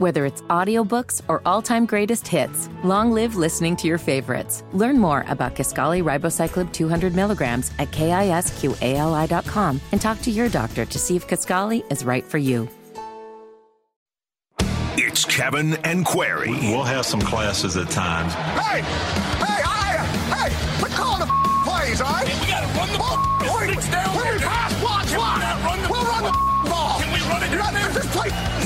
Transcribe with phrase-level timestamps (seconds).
[0.00, 4.64] Whether it's audiobooks or all-time greatest hits, long live listening to your favorites.
[4.72, 10.98] Learn more about Kisqali Ribociclib 200 milligrams at kisqali.com and talk to your doctor to
[10.98, 12.66] see if Kisqali is right for you.
[14.96, 16.48] It's Kevin and Query.
[16.48, 18.32] We'll have some classes at times.
[18.32, 18.80] Hey!
[18.80, 20.78] Hey, I, hey!
[20.78, 22.24] Quit calling the f- plays, all right?
[22.40, 23.18] We gotta run the ball.
[23.60, 24.59] Wait, Six down when there.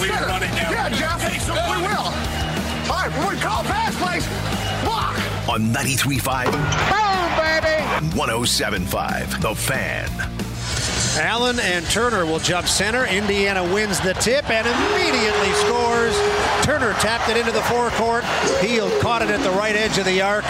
[0.04, 0.26] We center.
[0.26, 0.88] run it down Yeah.
[0.90, 1.24] Jeff.
[1.24, 2.08] Okay, so we will.
[2.92, 4.26] All right, when we call pass plays,
[4.84, 5.16] block.
[5.48, 7.82] On 93.5 Boom, baby.
[7.96, 9.40] and 107.5.
[9.40, 10.10] The Fan.
[11.16, 13.04] Allen and Turner will jump center.
[13.06, 16.14] Indiana wins the tip and immediately scores.
[16.64, 18.24] Turner tapped it into the forecourt.
[18.60, 20.44] Hield caught it at the right edge of the arc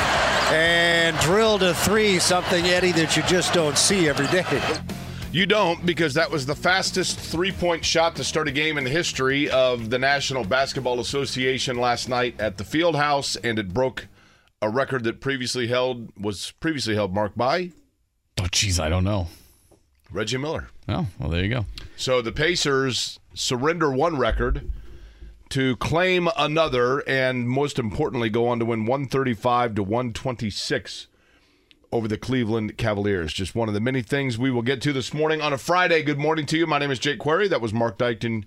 [0.51, 4.45] and drilled a three, something, Eddie, that you just don't see every day.
[5.35, 8.85] You don't because that was the fastest three point shot to start a game in
[8.85, 13.75] the history of the National Basketball Association last night at the Field House, and it
[13.75, 14.07] broke
[14.63, 17.73] a record that previously held was previously held marked by
[18.39, 19.27] Oh, jeez, I don't know.
[20.13, 20.69] Reggie Miller.
[20.89, 21.67] Oh, well, there you go.
[21.97, 24.71] So the Pacers surrender one record
[25.49, 31.09] to claim another, and most importantly, go on to win 135 to 126
[31.95, 33.33] over the Cleveland Cavaliers.
[33.33, 36.03] Just one of the many things we will get to this morning on a Friday.
[36.03, 36.67] Good morning to you.
[36.67, 37.47] My name is Jake Query.
[37.47, 38.47] That was Mark Dykton.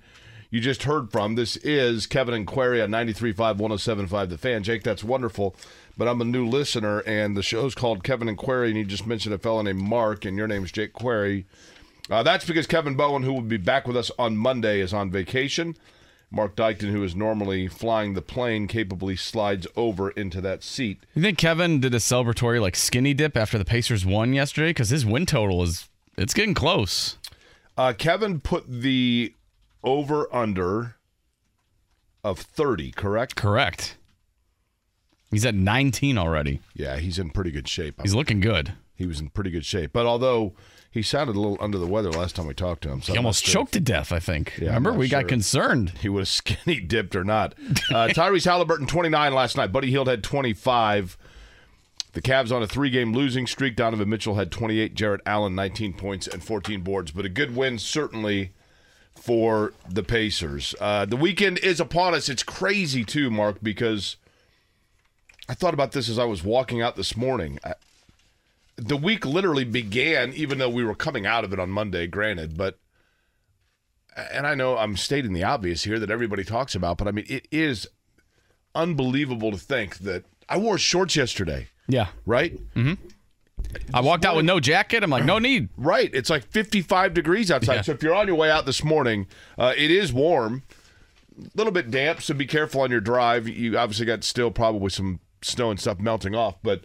[0.50, 1.36] You just heard from.
[1.36, 4.64] This is Kevin and Query on 93.5, 107.5 The Fan.
[4.64, 5.56] Jake, that's wonderful.
[5.98, 9.08] But I'm a new listener, and the show's called Kevin and Query, and you just
[9.08, 11.46] mentioned a fellow named Mark, and your name's Jake Query.
[12.10, 15.10] Uh, that's because Kevin Bowen, who will be back with us on Monday, is on
[15.10, 15.78] vacation.
[16.30, 21.00] Mark Dykton, who is normally flying the plane, capably slides over into that seat.
[21.16, 24.72] You think Kevin did a celebratory like skinny dip after the Pacers won yesterday?
[24.72, 27.18] Because his win total is it's getting close.
[27.78, 29.34] Uh, Kevin put the
[29.84, 30.96] over under
[32.24, 33.36] of 30, correct?
[33.36, 33.96] Correct.
[35.32, 36.62] He's at 19 already.
[36.74, 38.02] Yeah, he's in pretty good shape.
[38.02, 38.74] He's looking good.
[38.96, 39.92] he was in pretty good shape.
[39.94, 40.54] But although
[40.98, 43.18] he sounded a little under the weather last time we talked to him, so He
[43.18, 44.58] almost sure choked to death, I think.
[44.58, 45.92] Yeah, Remember, we got concerned.
[46.02, 47.56] he was skinny dipped or not.
[47.90, 49.72] Uh, Tyrese Halliburton, 29 last night.
[49.72, 51.18] Buddy Hield had 25.
[52.12, 53.76] The Cavs on a three game losing streak.
[53.78, 54.94] Donovan Mitchell had 28.
[54.94, 57.12] Jarrett Allen, 19 points and 14 boards.
[57.12, 58.52] But a good win, certainly,
[59.16, 60.76] for the Pacers.
[60.82, 62.28] Uh, the weekend is upon us.
[62.28, 64.18] It's crazy, too, Mark, because
[65.48, 67.60] I thought about this as I was walking out this morning.
[67.64, 67.74] I,
[68.78, 72.58] the week literally began, even though we were coming out of it on Monday, granted,
[72.58, 72.80] but
[74.16, 77.26] and I know I'm stating the obvious here that everybody talks about, but I mean,
[77.28, 77.88] it is
[78.74, 82.08] unbelievable to think that I wore shorts yesterday, Yeah.
[82.26, 82.58] right?
[82.74, 82.94] Mm-hmm.
[83.94, 85.04] I walked out with no jacket.
[85.04, 85.70] I'm like, no need.
[85.78, 86.10] Right.
[86.14, 87.76] It's like 55 degrees outside.
[87.76, 87.82] Yeah.
[87.82, 89.28] So if you're on your way out this morning,
[89.58, 90.64] uh, it is warm,
[91.40, 93.48] a little bit damp, so be careful on your drive.
[93.48, 96.82] You obviously got still probably some snow and stuff melting off, but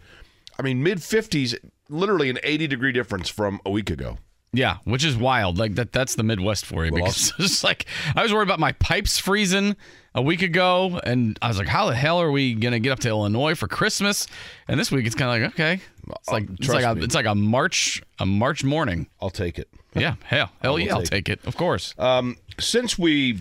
[0.58, 1.54] I mean, mid 50s,
[1.92, 4.18] literally an 80 degree difference from a week ago.
[4.54, 5.58] Yeah, which is wild.
[5.58, 8.72] Like that that's the Midwest for you because it's like I was worried about my
[8.72, 9.76] pipes freezing
[10.14, 12.92] a week ago and I was like, how the hell are we going to get
[12.92, 14.26] up to Illinois for Christmas?
[14.68, 15.82] And this week it's kind of like, okay.
[16.20, 19.08] It's like it's trust like a, it's like a March a March morning.
[19.22, 19.68] I'll take it.
[19.94, 21.46] Yeah, hell, hell yeah, I'll take take it.
[21.46, 21.94] Of course.
[21.98, 23.40] Um, since we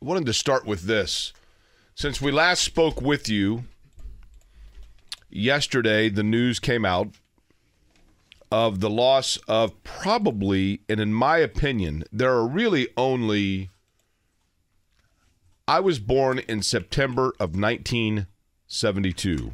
[0.00, 1.32] wanted to start with this,
[1.94, 3.64] since we last spoke with you
[5.38, 7.08] yesterday, the news came out
[8.50, 13.70] of the loss of probably, and in my opinion, there are really only.
[15.66, 19.52] I was born in September of 1972.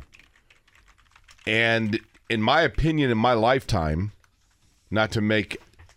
[1.46, 4.12] And in my opinion, in my lifetime,
[4.92, 5.56] not to make,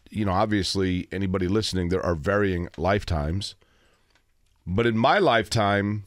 [0.09, 3.53] you know, obviously anybody listening, there are varying lifetimes.
[4.65, 6.06] But in my lifetime,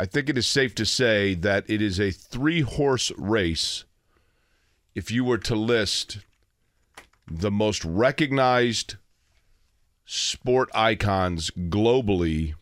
[0.00, 3.84] I think it is safe to say that it is a three horse race
[4.94, 6.20] if you were to list
[7.30, 8.94] the most recognized
[10.06, 12.54] sport icons globally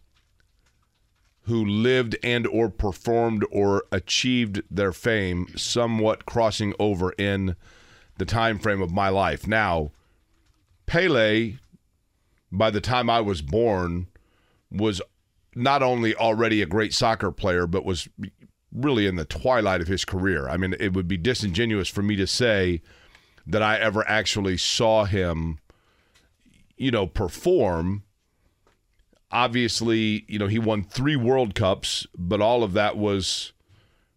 [1.42, 7.54] who lived and or performed or achieved their fame somewhat crossing over in
[8.16, 9.46] the time frame of my life.
[9.46, 9.92] Now,
[10.86, 11.58] Pele
[12.50, 14.08] by the time I was born
[14.72, 15.00] was
[15.54, 18.08] not only already a great soccer player but was
[18.72, 20.48] really in the twilight of his career.
[20.48, 22.82] I mean, it would be disingenuous for me to say
[23.46, 25.58] that I ever actually saw him
[26.76, 28.04] you know perform
[29.30, 33.52] obviously, you know, he won three World Cups, but all of that was,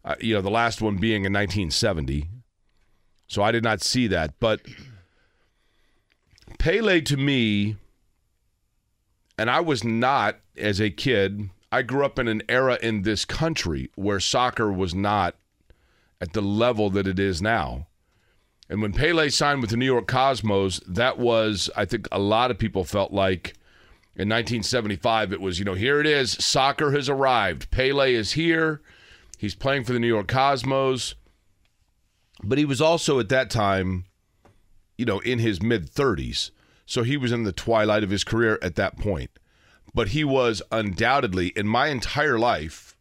[0.06, 2.30] uh, you know, the last one being in 1970.
[3.28, 4.40] So I did not see that.
[4.40, 4.62] But
[6.60, 7.78] Pele to me
[9.38, 13.26] And I was not, as a kid, I grew up in an era in this
[13.26, 15.36] country where soccer was not
[16.20, 17.88] at the level that it is now.
[18.70, 22.52] And when Pele signed with the New York Cosmos, that was, I think, a lot
[22.52, 23.56] of people felt like
[24.16, 27.72] in 1975, it was, you know, here it is, soccer has arrived.
[27.72, 28.82] Pele is here.
[29.38, 31.16] He's playing for the New York Cosmos.
[32.44, 34.06] But he was also at that time,
[34.98, 36.52] you know, in his mid 30s.
[36.92, 39.32] So he was in the twilight of his career at that point.
[39.94, 42.98] But he was undoubtedly, in my entire life,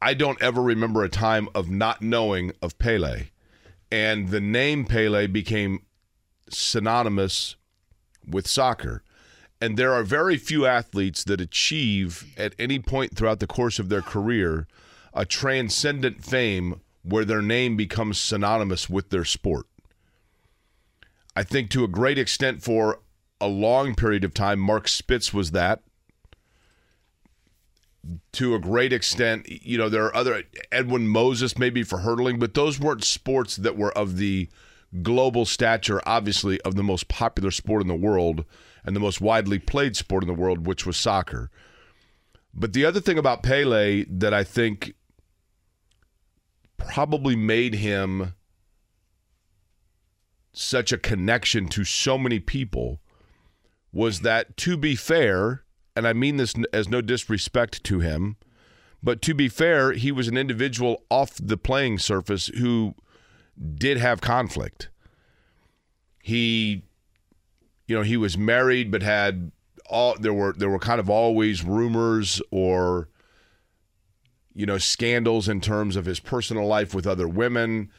[0.00, 3.26] I don't ever remember a time of not knowing of Pele.
[3.92, 5.86] And the name Pele became
[6.50, 7.54] synonymous
[8.26, 9.04] with soccer.
[9.60, 13.90] And there are very few athletes that achieve at any point throughout the course of
[13.90, 14.66] their career
[15.14, 19.66] a transcendent fame where their name becomes synonymous with their sport.
[21.34, 23.00] I think to a great extent for
[23.40, 25.82] a long period of time, Mark Spitz was that.
[28.32, 32.54] To a great extent, you know, there are other Edwin Moses maybe for hurdling, but
[32.54, 34.48] those weren't sports that were of the
[35.02, 38.44] global stature, obviously, of the most popular sport in the world
[38.84, 41.50] and the most widely played sport in the world, which was soccer.
[42.52, 44.94] But the other thing about Pele that I think
[46.76, 48.34] probably made him
[50.52, 53.00] such a connection to so many people
[53.92, 55.64] was that, to be fair,
[55.94, 58.36] and I mean this as no disrespect to him,
[59.02, 62.94] but to be fair, he was an individual off the playing surface who
[63.74, 64.88] did have conflict.
[66.22, 66.84] He,
[67.86, 69.50] you know, he was married, but had
[69.90, 73.08] all there were there were kind of always rumors or
[74.54, 77.90] you know scandals in terms of his personal life with other women.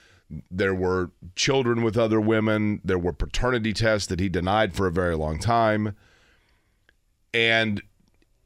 [0.50, 2.82] There were children with other women.
[2.84, 5.96] There were paternity tests that he denied for a very long time.
[7.34, 7.82] And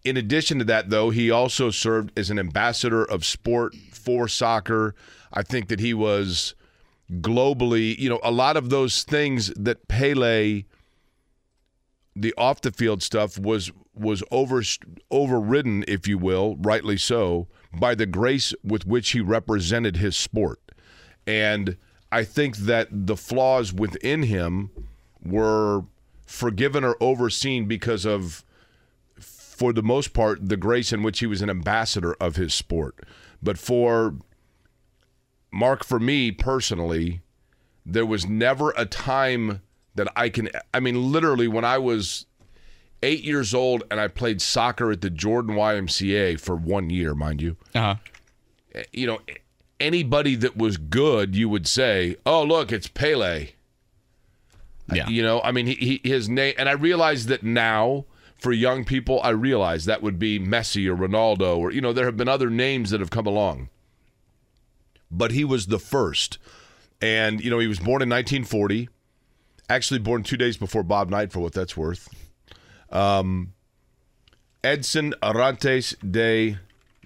[0.04, 4.96] in addition to that, though, he also served as an ambassador of sport for soccer.
[5.34, 6.56] I think that he was
[7.12, 10.64] globally, you know, a lot of those things that Pele,
[12.16, 14.62] the off the field stuff, was was over
[15.12, 20.62] overridden, if you will, rightly so, by the grace with which he represented his sport.
[21.28, 21.78] And
[22.12, 24.72] I think that the flaws within him
[25.24, 25.84] were
[26.26, 28.44] forgiven or overseen because of,
[29.20, 32.96] for the most part, the grace in which he was an ambassador of his sport.
[33.44, 34.16] But for
[35.52, 37.22] Mark, for me personally,
[37.86, 39.62] there was never a time
[39.96, 42.26] that I can, I mean, literally, when I was
[43.04, 47.42] eight years old and I played soccer at the Jordan YMCA for one year, mind
[47.42, 47.58] you.
[47.74, 47.96] Uh huh.
[48.92, 49.20] You know,
[49.80, 53.50] anybody that was good, you would say, "Oh, look, it's Pele."
[54.92, 55.08] Yeah.
[55.10, 58.06] You know, I mean, he, he his name, and I realize that now
[58.40, 62.06] for young people, I realize that would be Messi or Ronaldo, or you know, there
[62.06, 63.70] have been other names that have come along,
[65.12, 66.38] but he was the first,
[67.02, 68.90] and you know, he was born in 1940,
[69.70, 72.08] actually born two days before Bob Knight, for what that's worth.
[72.90, 73.54] Um,
[74.64, 76.58] Edson Arantes de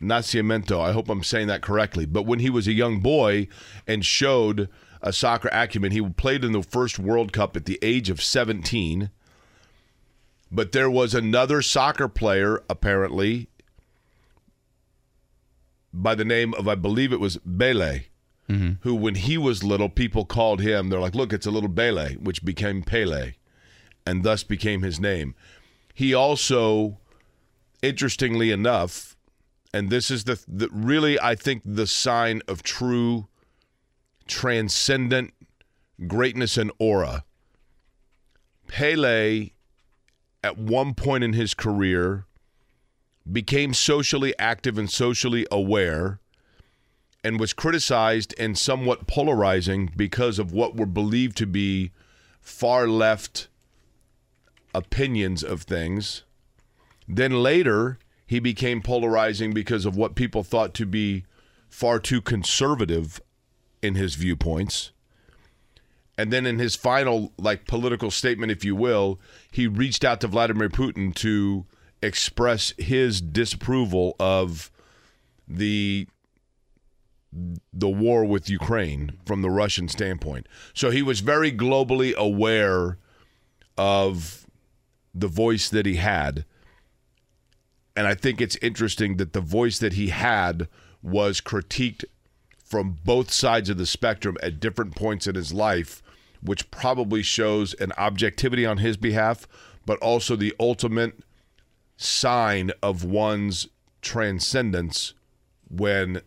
[0.01, 0.80] Nascimento.
[0.80, 2.06] I hope I'm saying that correctly.
[2.06, 3.48] But when he was a young boy
[3.88, 4.69] and showed
[5.01, 9.09] a soccer acumen, he played in the first World Cup at the age of 17.
[10.51, 13.48] But there was another soccer player, apparently,
[15.93, 18.01] by the name of, I believe it was Bele,
[18.50, 18.72] mm-hmm.
[18.81, 22.15] who, when he was little, people called him, they're like, look, it's a little Bele,
[22.15, 23.34] which became Pele,
[24.05, 25.36] and thus became his name.
[25.93, 26.98] He also,
[27.81, 29.11] interestingly enough,
[29.74, 33.28] and this is the, the really I think the sign of true
[34.28, 35.34] transcendent
[36.08, 37.24] greatness and aura.
[38.68, 39.51] Pele
[40.44, 42.25] at one point in his career
[43.32, 46.20] became socially active and socially aware
[47.24, 51.92] and was criticized and somewhat polarizing because of what were believed to be
[52.40, 53.48] far left
[54.74, 56.24] opinions of things.
[57.08, 58.00] Then later,
[58.31, 61.25] he became polarizing because of what people thought to be
[61.67, 63.19] far too conservative
[63.81, 64.93] in his viewpoints.
[66.17, 69.19] And then in his final like political statement if you will,
[69.51, 71.65] he reached out to Vladimir Putin to
[72.01, 74.71] express his disapproval of
[75.45, 76.07] the
[77.73, 80.47] the war with Ukraine from the Russian standpoint.
[80.73, 82.97] So he was very globally aware
[83.77, 84.47] of
[85.13, 86.45] the voice that he had
[88.01, 90.67] and I think it's interesting that the voice that he had
[91.03, 92.03] was critiqued
[92.58, 96.01] from both sides of the spectrum at different points in his life,
[96.41, 99.48] which probably shows an objectivity on his behalf,
[99.86, 101.20] but also the ultimate
[101.96, 103.67] sign of one's
[104.01, 105.13] transcendence
[105.70, 106.24] when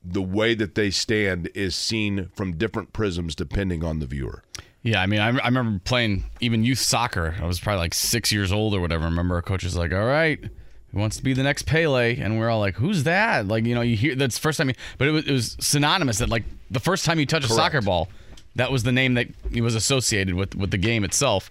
[0.00, 4.44] the way that they stand is seen from different prisms depending on the viewer.
[4.86, 7.34] Yeah, I mean, I, I remember playing even youth soccer.
[7.40, 9.02] I was probably like six years old or whatever.
[9.02, 12.16] I remember our coach was like, "All right, who wants to be the next Pele?"
[12.20, 14.68] And we're all like, "Who's that?" Like, you know, you hear that's the first time.
[14.68, 17.48] You, but it was, it was synonymous that like the first time you touch a
[17.48, 18.08] soccer ball,
[18.54, 21.50] that was the name that he was associated with with the game itself.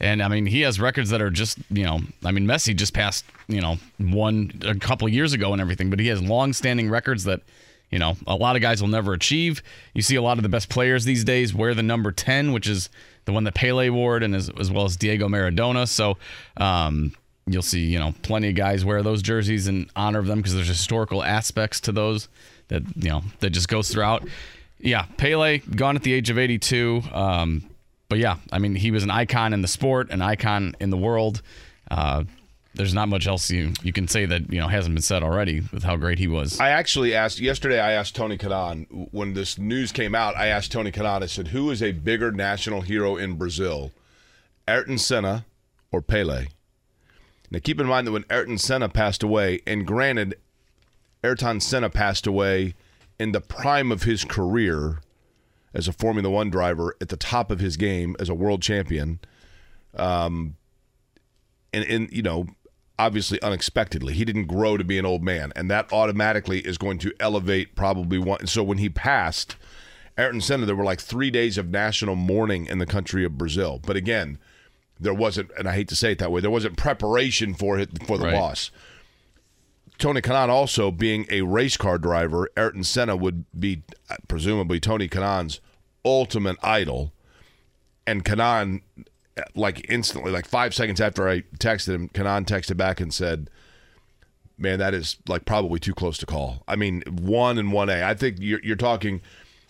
[0.00, 2.92] And I mean, he has records that are just, you know, I mean, Messi just
[2.92, 7.22] passed, you know, one a couple years ago and everything, but he has long-standing records
[7.22, 7.42] that
[7.92, 9.62] you know, a lot of guys will never achieve.
[9.94, 12.66] You see a lot of the best players these days wear the number 10, which
[12.66, 12.88] is
[13.26, 15.86] the one that Pele wore, and as, as well as Diego Maradona.
[15.86, 16.16] So
[16.56, 17.12] um,
[17.46, 20.54] you'll see, you know, plenty of guys wear those jerseys in honor of them because
[20.54, 22.28] there's historical aspects to those
[22.68, 24.26] that, you know, that just goes throughout.
[24.78, 27.02] Yeah, Pele gone at the age of 82.
[27.12, 27.62] Um,
[28.08, 30.96] but yeah, I mean, he was an icon in the sport, an icon in the
[30.96, 31.42] world.
[31.90, 32.24] Uh,
[32.74, 35.62] there's not much else you you can say that you know hasn't been said already
[35.72, 36.58] with how great he was.
[36.58, 37.80] I actually asked yesterday.
[37.80, 40.36] I asked Tony Kanaan when this news came out.
[40.36, 41.22] I asked Tony Kanaan.
[41.22, 43.92] I said, "Who is a bigger national hero in Brazil,
[44.66, 45.44] Ayrton Senna
[45.90, 46.46] or Pele?"
[47.50, 50.36] Now, keep in mind that when Ayrton Senna passed away, and granted,
[51.22, 52.74] Ayrton Senna passed away
[53.20, 55.00] in the prime of his career
[55.74, 59.20] as a Formula One driver, at the top of his game as a world champion.
[59.94, 60.56] Um,
[61.74, 62.46] and, and you know
[63.06, 64.14] obviously unexpectedly.
[64.14, 67.74] He didn't grow to be an old man, and that automatically is going to elevate
[67.74, 68.46] probably one.
[68.46, 69.56] So when he passed,
[70.16, 73.80] Ayrton Senna, there were like three days of national mourning in the country of Brazil.
[73.84, 74.38] But again,
[75.00, 78.06] there wasn't, and I hate to say it that way, there wasn't preparation for it
[78.06, 78.34] for the Right.
[78.34, 78.70] loss.
[79.98, 83.82] Tony Kanaan also being a race car driver, Ayrton Senna would be
[84.28, 85.60] presumably Tony Kanaan's
[86.04, 87.12] ultimate idol.
[88.06, 88.82] And Kanaan,
[89.54, 93.48] like instantly, like five seconds after I texted him, Kanaan texted back and said,
[94.58, 98.04] "Man, that is like probably too close to call." I mean, one and one A.
[98.04, 99.20] I think you're, you're talking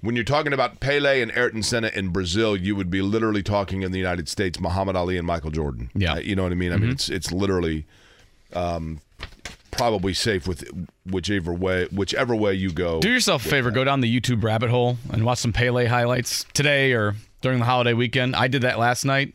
[0.03, 3.83] when you're talking about Pele and Ayrton Senna in Brazil, you would be literally talking
[3.83, 5.91] in the United States, Muhammad Ali and Michael Jordan.
[5.95, 6.15] Yeah.
[6.15, 6.73] Uh, you know what I mean.
[6.73, 7.87] I mean, it's it's literally
[8.53, 9.01] um,
[9.71, 10.69] probably safe with
[11.07, 13.01] whichever way whichever way you go.
[13.01, 16.45] Do yourself a favor, go down the YouTube rabbit hole and watch some Pele highlights
[16.53, 18.35] today or during the holiday weekend.
[18.35, 19.35] I did that last night,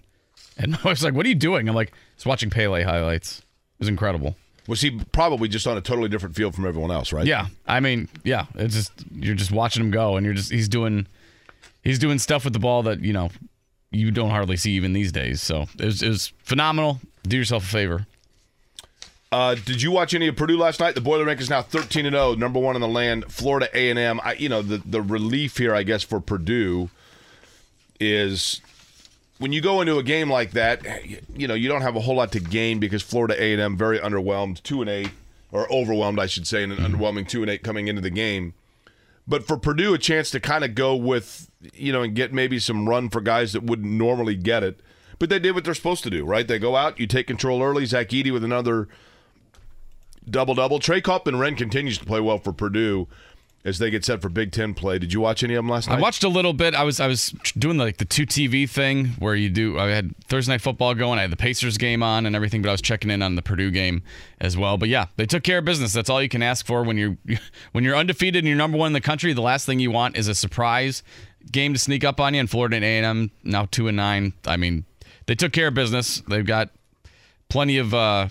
[0.58, 3.80] and I was like, "What are you doing?" I'm like, "Just watching Pele highlights." It
[3.80, 4.36] was incredible.
[4.68, 7.26] Was he probably just on a totally different field from everyone else, right?
[7.26, 10.68] Yeah, I mean, yeah, it's just you're just watching him go, and you're just he's
[10.68, 11.08] doing
[11.84, 13.30] he's doing stuff with the ball that you know
[13.92, 15.42] you don't hardly see even these days.
[15.42, 17.00] So it was, it was phenomenal.
[17.24, 18.08] Do yourself a favor.
[19.32, 20.96] Uh, did you watch any of Purdue last night?
[20.96, 23.32] The Boilermaker is now thirteen and zero, number one in the land.
[23.32, 24.20] Florida A and M.
[24.38, 26.90] You know the the relief here, I guess, for Purdue
[28.00, 28.62] is
[29.40, 30.84] when you go into a game like that.
[31.36, 33.78] You know you don't have a whole lot to gain because Florida A and M
[33.78, 35.12] very underwhelmed, two and eight,
[35.52, 36.96] or overwhelmed, I should say, and an mm-hmm.
[36.96, 38.54] underwhelming two and eight coming into the game.
[39.28, 42.60] But for Purdue, a chance to kind of go with you know and get maybe
[42.60, 44.80] some run for guys that wouldn't normally get it.
[45.20, 46.48] But they did what they're supposed to do, right?
[46.48, 47.86] They go out, you take control early.
[47.86, 48.88] Zach Edey with another
[50.30, 50.80] double double.
[50.80, 53.08] Trey Ren continues to play well for Purdue
[53.68, 54.98] as they get set for Big Ten play.
[54.98, 55.98] Did you watch any of them last night?
[55.98, 56.74] I watched a little bit.
[56.74, 59.78] I was I was doing like the two TV thing where you do.
[59.78, 61.20] I had Thursday night football going.
[61.20, 63.42] I had the Pacers game on and everything, but I was checking in on the
[63.42, 64.04] Purdue game
[64.40, 64.78] as well.
[64.78, 65.92] But yeah, they took care of business.
[65.92, 67.18] That's all you can ask for when you're
[67.74, 69.34] when you're undefeated and you're number one in the country.
[69.34, 71.04] The last thing you want is a surprise
[71.52, 72.40] game to sneak up on you.
[72.40, 74.32] And Florida and A&M now two and nine.
[74.46, 74.86] I mean,
[75.26, 76.24] they took care of business.
[76.30, 76.70] They've got
[77.50, 77.94] plenty of.
[77.94, 78.30] uh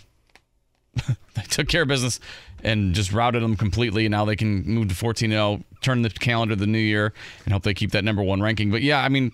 [1.35, 2.21] they took care of business
[2.67, 4.07] and just routed them completely.
[4.07, 7.13] And now they can move to 14 0, turn the calendar to the new year,
[7.45, 8.71] and hope they keep that number one ranking.
[8.71, 9.33] But yeah, I mean,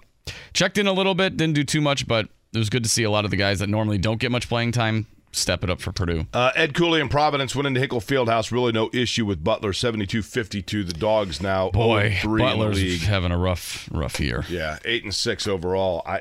[0.52, 3.02] checked in a little bit, didn't do too much, but it was good to see
[3.02, 5.80] a lot of the guys that normally don't get much playing time step it up
[5.80, 6.26] for Purdue.
[6.32, 8.52] Uh, Ed Cooley and Providence went into Hinkle Fieldhouse.
[8.52, 10.86] Really no issue with Butler, 72-52.
[10.86, 14.44] The Dogs now Boy, 0-3 in the Butler's having a rough, rough year.
[14.48, 16.02] Yeah, eight and six overall.
[16.06, 16.20] I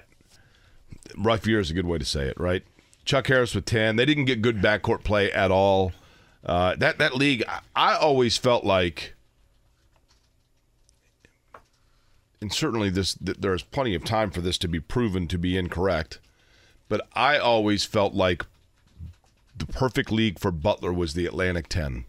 [1.17, 2.63] rough year is a good way to say it, right?
[3.03, 3.95] Chuck Harris with ten.
[3.95, 5.91] They didn't get good backcourt play at all.
[6.45, 9.13] Uh, that that league, I, I always felt like,
[12.41, 15.57] and certainly this th- there's plenty of time for this to be proven to be
[15.57, 16.19] incorrect,
[16.89, 18.45] but I always felt like
[19.55, 22.05] the perfect league for Butler was the Atlantic Ten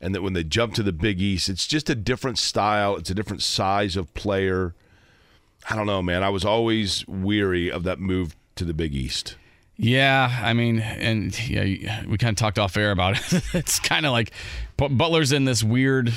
[0.00, 2.96] and that when they jump to the Big East, it's just a different style.
[2.96, 4.74] It's a different size of player.
[5.68, 6.22] I don't know, man.
[6.22, 9.36] I was always weary of that move to the Big East.
[9.80, 13.42] Yeah, I mean, and yeah, we kind of talked off air about it.
[13.54, 14.32] it's kind of like
[14.76, 16.12] Butler's in this weird,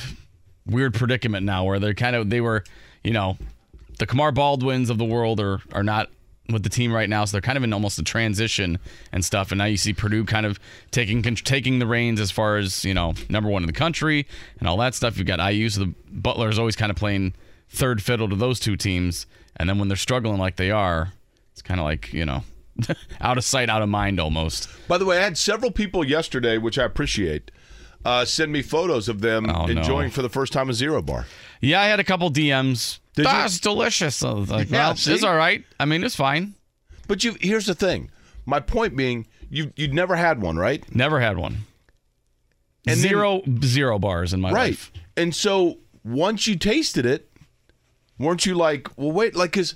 [0.66, 2.64] weird predicament now where they're kind of they were,
[3.04, 3.38] you know,
[4.00, 6.10] the Kamar Baldwins of the world are are not
[6.50, 8.80] with the team right now, so they're kind of in almost a transition
[9.12, 9.52] and stuff.
[9.52, 12.96] And now you see Purdue kind of taking taking the reins as far as you
[12.96, 14.26] know, number one in the country
[14.60, 15.20] and all that stuff.
[15.20, 17.36] You've got IU, so the Butler is always kind of playing
[17.70, 19.28] third fiddle to those two teams.
[19.56, 21.14] And then when they're struggling like they are,
[21.52, 22.44] it's kind of like you know,
[23.22, 24.70] out of sight, out of mind almost.
[24.88, 27.52] By the way, I had several people yesterday, which I appreciate,
[28.06, 29.80] uh, send me photos of them Oh, no.
[29.80, 31.26] enjoying for the first time a zero bar.
[31.62, 33.00] Yeah, I had a couple DMs.
[33.16, 33.32] Did you?
[33.32, 34.24] That's delicious.
[34.24, 35.14] I was like, Yeah, well, see?
[35.14, 35.64] it's all right.
[35.80, 36.56] I mean, it's fine.
[37.08, 38.10] But you, here's the thing.
[38.46, 40.84] My point being, you you'd never had one, right?
[40.96, 41.58] Never had one.
[42.88, 44.56] And then- zero zero bars in my life.
[44.56, 44.70] right.
[44.70, 44.92] life.
[45.18, 47.30] And so once you tasted it,
[48.18, 49.76] weren't you like, well, wait, like, because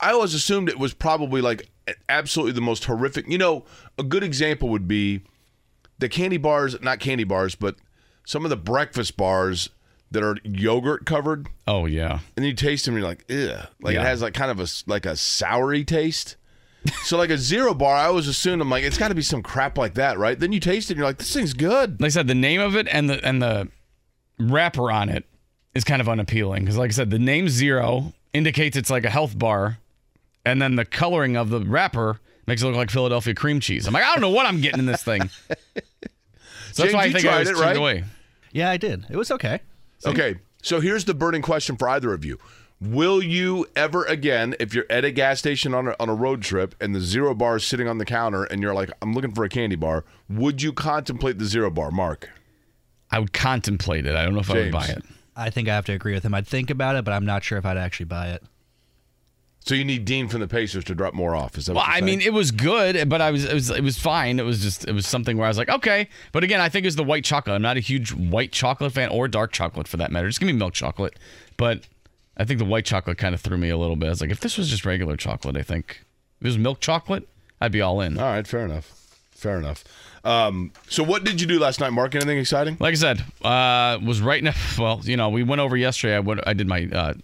[0.00, 1.68] I always assumed it was probably like
[2.08, 3.28] absolutely the most horrific.
[3.28, 3.64] You know,
[3.98, 5.22] a good example would be
[5.98, 7.76] the candy bars, not candy bars, but
[8.24, 9.70] some of the breakfast bars
[10.10, 11.48] that are yogurt covered.
[11.66, 12.20] Oh yeah.
[12.36, 13.66] and you taste them and you're like, ugh.
[13.80, 14.02] Like Yeah.
[14.02, 16.36] it has like kind of a like a soury taste.
[17.04, 19.42] so like a zero bar, I always assumed I'm like, it's got to be some
[19.42, 20.38] crap like that, right?
[20.38, 22.00] Then you taste it and you're like, this thing's good.
[22.00, 23.68] Like I said, the name of it and the and the
[24.38, 25.24] wrapper on it
[25.74, 29.10] is kind of unappealing because, like I said, the name zero indicates it's like a
[29.10, 29.78] health bar,
[30.44, 33.86] and then the coloring of the wrapper makes it look like Philadelphia cream cheese.
[33.86, 35.30] I'm like, I don't know what I'm getting in this thing.
[36.72, 37.76] So that's James, why I think I was it, right?
[37.76, 38.04] away.
[38.50, 39.06] Yeah, I did.
[39.08, 39.60] It was okay.
[40.04, 42.36] Okay, so here's the burning question for either of you:
[42.80, 46.42] Will you ever again, if you're at a gas station on a, on a road
[46.42, 49.32] trip and the zero bar is sitting on the counter and you're like, I'm looking
[49.32, 52.28] for a candy bar, would you contemplate the zero bar, Mark?
[53.08, 54.16] I would contemplate it.
[54.16, 55.04] I don't know if I would buy it.
[55.36, 56.34] I think I have to agree with him.
[56.34, 58.42] I'd think about it, but I'm not sure if I'd actually buy it.
[59.64, 61.56] So you need Dean from the Pacers to drop more off.
[61.56, 63.98] Is that Well, I mean, it was good, but I was it was it was
[63.98, 64.38] fine.
[64.38, 66.08] It was just it was something where I was like, okay.
[66.32, 67.56] But again, I think it's the white chocolate.
[67.56, 70.28] I'm not a huge white chocolate fan or dark chocolate for that matter.
[70.28, 71.18] Just give me milk chocolate.
[71.56, 71.80] But
[72.36, 74.06] I think the white chocolate kind of threw me a little bit.
[74.06, 76.04] I was like, if this was just regular chocolate, I think
[76.40, 77.26] if it was milk chocolate,
[77.58, 78.18] I'd be all in.
[78.18, 79.18] All right, fair enough.
[79.30, 79.82] Fair enough.
[80.24, 82.14] Um, so what did you do last night, Mark?
[82.14, 82.76] Anything exciting?
[82.80, 84.52] Like I said, uh, was right now.
[84.78, 86.16] Well, you know, we went over yesterday.
[86.16, 87.14] I went, I did my uh,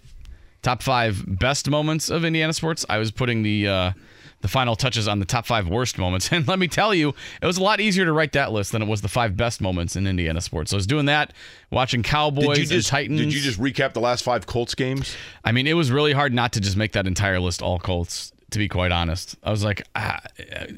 [0.63, 2.85] top five best moments of Indiana sports.
[2.89, 3.93] I was putting the uh,
[4.41, 7.47] the final touches on the top five worst moments, and let me tell you, it
[7.47, 9.97] was a lot easier to write that list than it was the five best moments
[9.97, 10.71] in Indiana sports.
[10.71, 11.33] So I was doing that,
[11.71, 13.21] watching Cowboys Did you just and Titans.
[13.21, 15.15] Did you just recap the last five Colts games?
[15.45, 18.33] I mean, it was really hard not to just make that entire list all Colts.
[18.51, 20.21] To be quite honest, I was like, ah,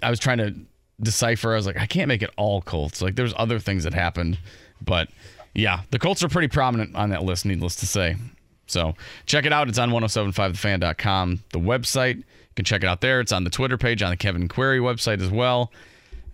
[0.03, 0.55] I was trying to
[1.01, 1.53] decipher.
[1.53, 3.01] I was like, I can't make it all Colts.
[3.01, 4.39] Like, there's other things that happened,
[4.83, 5.09] but
[5.55, 7.47] yeah, the Colts are pretty prominent on that list.
[7.47, 8.17] Needless to say.
[8.67, 8.95] So
[9.27, 9.69] check it out.
[9.69, 12.17] It's on 1075thefan.com, the website.
[12.19, 12.25] You
[12.57, 13.21] can check it out there.
[13.21, 15.73] It's on the Twitter page, on the Kevin Query website as well.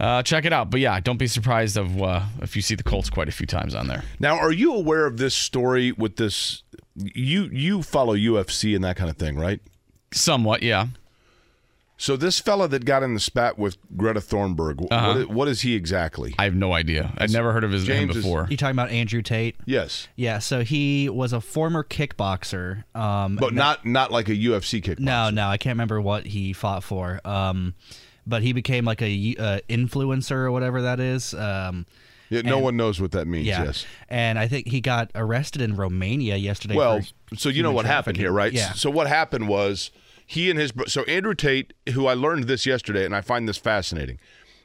[0.00, 0.70] Uh, check it out.
[0.70, 3.46] But yeah, don't be surprised of uh, if you see the Colts quite a few
[3.46, 4.04] times on there.
[4.20, 6.62] Now, are you aware of this story with this?
[6.94, 9.60] You you follow UFC and that kind of thing, right?
[10.12, 10.88] Somewhat, yeah.
[12.00, 15.06] So this fella that got in the spat with Greta Thunberg, wh- Uh-huh.
[15.08, 16.32] what, is, what is he exactly?
[16.38, 17.12] I have no idea.
[17.18, 18.46] I'd never heard of his name James is- before.
[18.48, 19.56] You talking about Andrew Tate?
[19.66, 22.84] yes, Yeah, so he was a former kickboxer.
[22.94, 25.00] Um, but not not like a UFC kickboxer.
[25.00, 27.20] no, no, I can't remember what he fought for.
[27.24, 27.74] Um,
[28.26, 31.34] but he became like a uh, influencer or whatever that is.
[31.34, 31.84] Um,
[32.30, 33.46] Yeah, no and- one knows what that means.
[33.46, 33.86] yeah, Yes.
[34.08, 36.76] and I think he got arrested in Romania yesterday.
[36.76, 38.52] Well, for so you know what happened here, right?
[38.52, 38.72] Yeah.
[38.74, 39.90] So what happened was
[40.28, 43.56] he and his so Andrew Tate, who I learned this yesterday, and I find this
[43.56, 44.18] fascinating.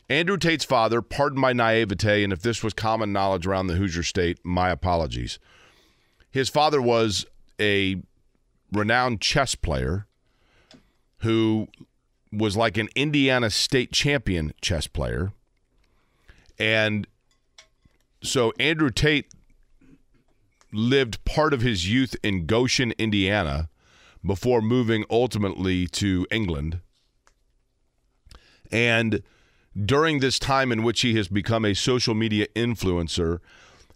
[0.09, 4.03] Andrew Tate's father, pardon my naivete, and if this was common knowledge around the Hoosier
[4.03, 5.39] State, my apologies.
[6.29, 7.25] His father was
[7.61, 8.01] a
[8.73, 10.05] renowned chess player
[11.19, 11.69] who
[12.29, 15.31] was like an Indiana state champion chess player.
[16.59, 17.07] And
[18.21, 19.31] so Andrew Tate
[20.73, 23.69] lived part of his youth in Goshen, Indiana,
[24.25, 26.79] before moving ultimately to England.
[28.71, 29.21] And
[29.79, 33.39] during this time in which he has become a social media influencer,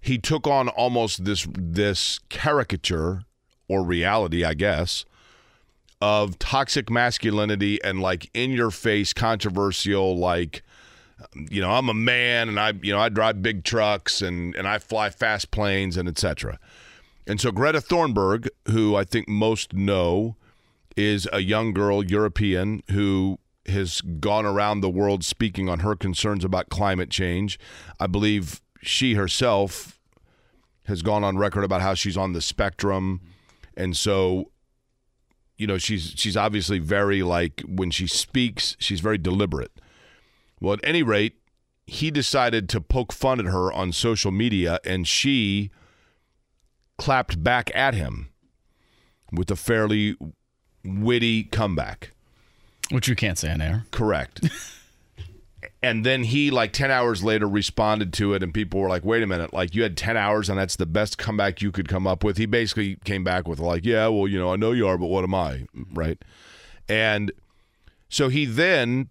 [0.01, 3.23] he took on almost this this caricature
[3.67, 5.05] or reality, I guess,
[6.01, 10.63] of toxic masculinity and like in your face controversial like
[11.49, 14.67] you know, I'm a man and I, you know, I drive big trucks and, and
[14.67, 16.59] I fly fast planes and etc.
[17.27, 20.37] And so Greta Thunberg, who I think most know,
[20.95, 23.37] is a young girl, European, who
[23.67, 27.59] has gone around the world speaking on her concerns about climate change.
[27.99, 29.99] I believe she herself
[30.85, 33.21] has gone on record about how she's on the spectrum.
[33.75, 34.51] And so,
[35.57, 39.71] you know, she's she's obviously very like when she speaks, she's very deliberate.
[40.61, 41.35] Well, at any rate,
[41.85, 45.71] he decided to poke fun at her on social media, and she
[46.97, 48.29] clapped back at him
[49.31, 50.15] with a fairly
[50.83, 52.11] witty comeback.
[52.89, 53.85] Which you can't say on air.
[53.91, 54.49] Correct.
[55.83, 59.23] and then he, like 10 hours later, responded to it, and people were like, wait
[59.23, 62.07] a minute, like you had 10 hours and that's the best comeback you could come
[62.07, 62.37] up with.
[62.37, 65.07] He basically came back with, like, yeah, well, you know, I know you are, but
[65.07, 65.65] what am I?
[65.93, 66.23] Right.
[66.87, 67.31] And
[68.09, 69.09] so he then,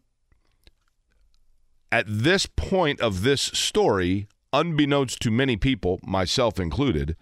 [1.92, 7.16] at this point of this story, unbeknownst to many people, myself included,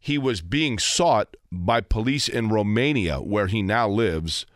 [0.00, 4.46] he was being sought by police in Romania, where he now lives,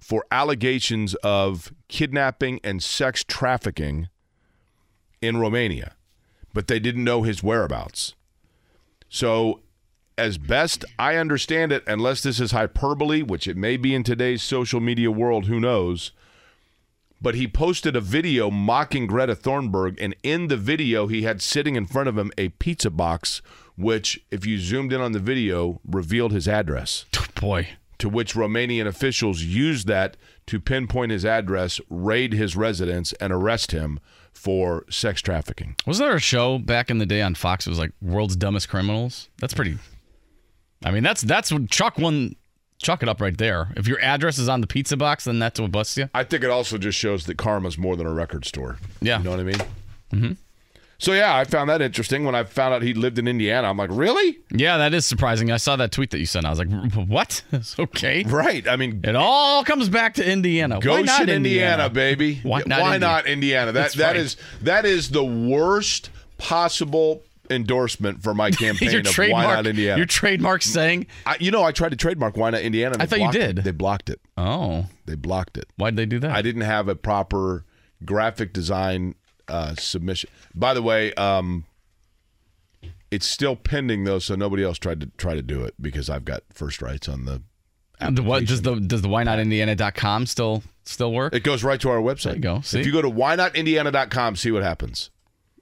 [0.00, 4.08] for allegations of kidnapping and sex trafficking
[5.20, 5.94] in Romania.
[6.54, 8.14] But they didn't know his whereabouts.
[9.10, 9.60] So,
[10.16, 14.42] as best I understand it, unless this is hyperbole, which it may be in today's
[14.42, 16.12] social media world, who knows?
[17.20, 21.76] But he posted a video mocking Greta Thunberg, and in the video, he had sitting
[21.76, 23.42] in front of him a pizza box,
[23.76, 27.04] which, if you zoomed in on the video, revealed his address.
[27.40, 27.68] Boy.
[27.98, 33.72] To which Romanian officials used that to pinpoint his address, raid his residence, and arrest
[33.72, 34.00] him
[34.32, 35.76] for sex trafficking.
[35.86, 37.66] Wasn't there a show back in the day on Fox?
[37.66, 39.28] It was like World's Dumbest Criminals.
[39.40, 39.78] That's pretty.
[40.84, 42.36] I mean, that's that's what Chuck one.
[42.78, 43.72] Chuck it up right there.
[43.74, 46.10] If your address is on the pizza box, then that's what busts you.
[46.12, 48.76] I think it also just shows that karma's more than a record store.
[49.00, 49.16] Yeah.
[49.16, 49.56] You know what I mean?
[50.12, 50.32] Mm-hmm.
[50.98, 52.24] So, yeah, I found that interesting.
[52.24, 54.38] When I found out he lived in Indiana, I'm like, really?
[54.50, 55.50] Yeah, that is surprising.
[55.52, 56.46] I saw that tweet that you sent.
[56.46, 56.70] I was like,
[57.08, 57.42] what?
[57.78, 58.24] Okay.
[58.24, 58.66] Right.
[58.66, 60.76] I mean, It all comes back to Indiana.
[60.76, 61.34] Why Goshen, not Indiana,
[61.84, 62.40] Indiana, baby.
[62.42, 62.98] Why not Why Indiana?
[62.98, 63.72] not Indiana?
[63.72, 64.16] That That's that right.
[64.16, 69.96] is that is the worst possible endorsement for my campaign your of why not Indiana.
[69.98, 72.96] Your trademark saying, I, you know, I tried to trademark why not Indiana.
[72.98, 73.54] I thought you blocked it.
[73.56, 73.64] did.
[73.64, 74.20] They blocked it.
[74.36, 75.66] "Oh, They blocked it.
[75.76, 77.64] why'd they do that?" I didn't have a proper
[78.04, 79.14] graphic design
[79.48, 80.30] uh, submission.
[80.54, 81.64] By the way, um,
[83.10, 86.24] it's still pending though, so nobody else tried to try to do it because I've
[86.24, 87.42] got first rights on the.
[88.10, 91.34] The what does the does the why not Indiana.com still still work?
[91.34, 92.24] It goes right to our website.
[92.24, 92.60] There you go.
[92.60, 92.80] See?
[92.80, 95.10] If you go to whynotindiana.com, see what happens.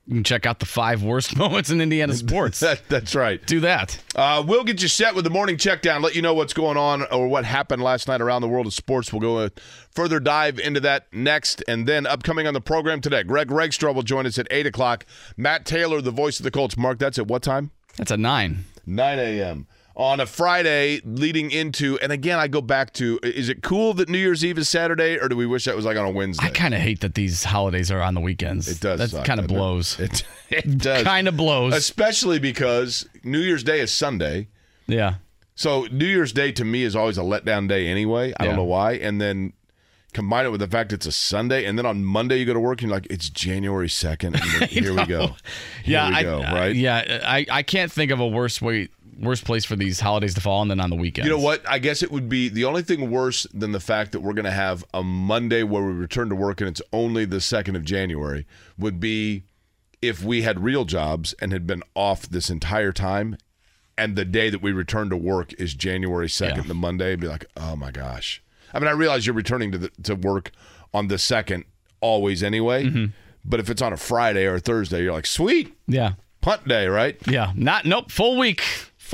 [0.06, 2.60] You can check out the five worst moments in Indiana sports.
[2.60, 3.44] That, that's right.
[3.46, 3.98] do that.
[4.14, 6.76] Uh, we'll get you set with the morning check down, let you know what's going
[6.76, 9.12] on or what happened last night around the world of sports.
[9.12, 9.50] We'll go a
[9.92, 11.64] further dive into that next.
[11.66, 15.06] And then upcoming on the program today, Greg Rakestraw will join us at 8 o'clock.
[15.36, 16.76] Matt Taylor, the voice of the Colts.
[16.76, 17.70] Mark, that's at what time?
[17.96, 18.64] That's a nine.
[18.86, 19.66] 9 a.m.
[19.96, 24.08] On a Friday leading into, and again, I go back to is it cool that
[24.08, 26.46] New Year's Eve is Saturday, or do we wish that was like on a Wednesday?
[26.46, 28.66] I kind of hate that these holidays are on the weekends.
[28.66, 29.12] it does.
[29.12, 29.48] That kind of it?
[29.48, 29.98] blows.
[30.00, 31.04] It, it does.
[31.04, 31.74] Kind of blows.
[31.74, 34.48] Especially because New Year's Day is Sunday.
[34.88, 35.14] yeah.
[35.54, 38.32] So New Year's Day to me is always a letdown day anyway.
[38.40, 38.94] I don't know why.
[38.94, 39.52] And then
[40.12, 42.58] combine it with the fact it's a Sunday, and then on Monday you go to
[42.58, 44.36] work and you're like, it's January second.
[44.68, 45.26] Here we go.
[45.28, 45.36] Here
[45.84, 46.08] Yeah.
[46.08, 46.40] we I, go.
[46.40, 46.74] I- right.
[46.74, 47.20] yeah.
[47.24, 48.88] I, I can't think of a worse way,
[49.20, 51.26] worse place for these holidays to fall and then on the weekend.
[51.26, 51.62] You know what?
[51.68, 54.44] I guess it would be the only thing worse than the fact that we're going
[54.44, 57.84] to have a Monday where we return to work and it's only the 2nd of
[57.84, 58.46] January
[58.78, 59.44] would be
[60.02, 63.36] if we had real jobs and had been off this entire time
[63.96, 66.62] and the day that we return to work is January 2nd, Yeah.
[66.62, 68.42] the Monday, and be like, oh my gosh.
[68.72, 70.50] I mean, I realize you're returning to, the, to work
[70.92, 71.64] on the 2nd
[72.00, 73.04] always anyway, Mm-hmm.
[73.44, 76.14] but if it's on a Friday or a Thursday, you're like, sweet, Yeah.
[76.40, 77.16] punt day, right?
[77.28, 77.52] Yeah.
[77.54, 77.84] Not.
[77.86, 78.10] Nope.
[78.10, 78.62] Full week.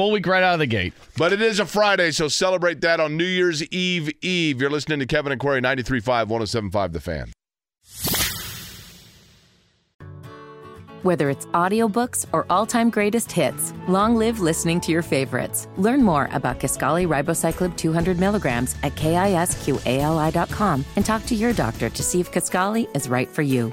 [0.01, 0.95] Full week right out of the gate.
[1.19, 4.59] But it is a Friday, so celebrate that on New Year's Eve Eve.
[4.59, 7.33] You're listening to Kevin and Query 93.5, 107.5 The Fan.
[11.03, 15.69] Whether it's audiobooks or all-time greatest hits, long live listening to your favorites.
[15.77, 22.03] Learn more about Kisqali Ribociclib 200 milligrams at kisqali.com and talk to your doctor to
[22.03, 23.71] see if Kisqali is right for you.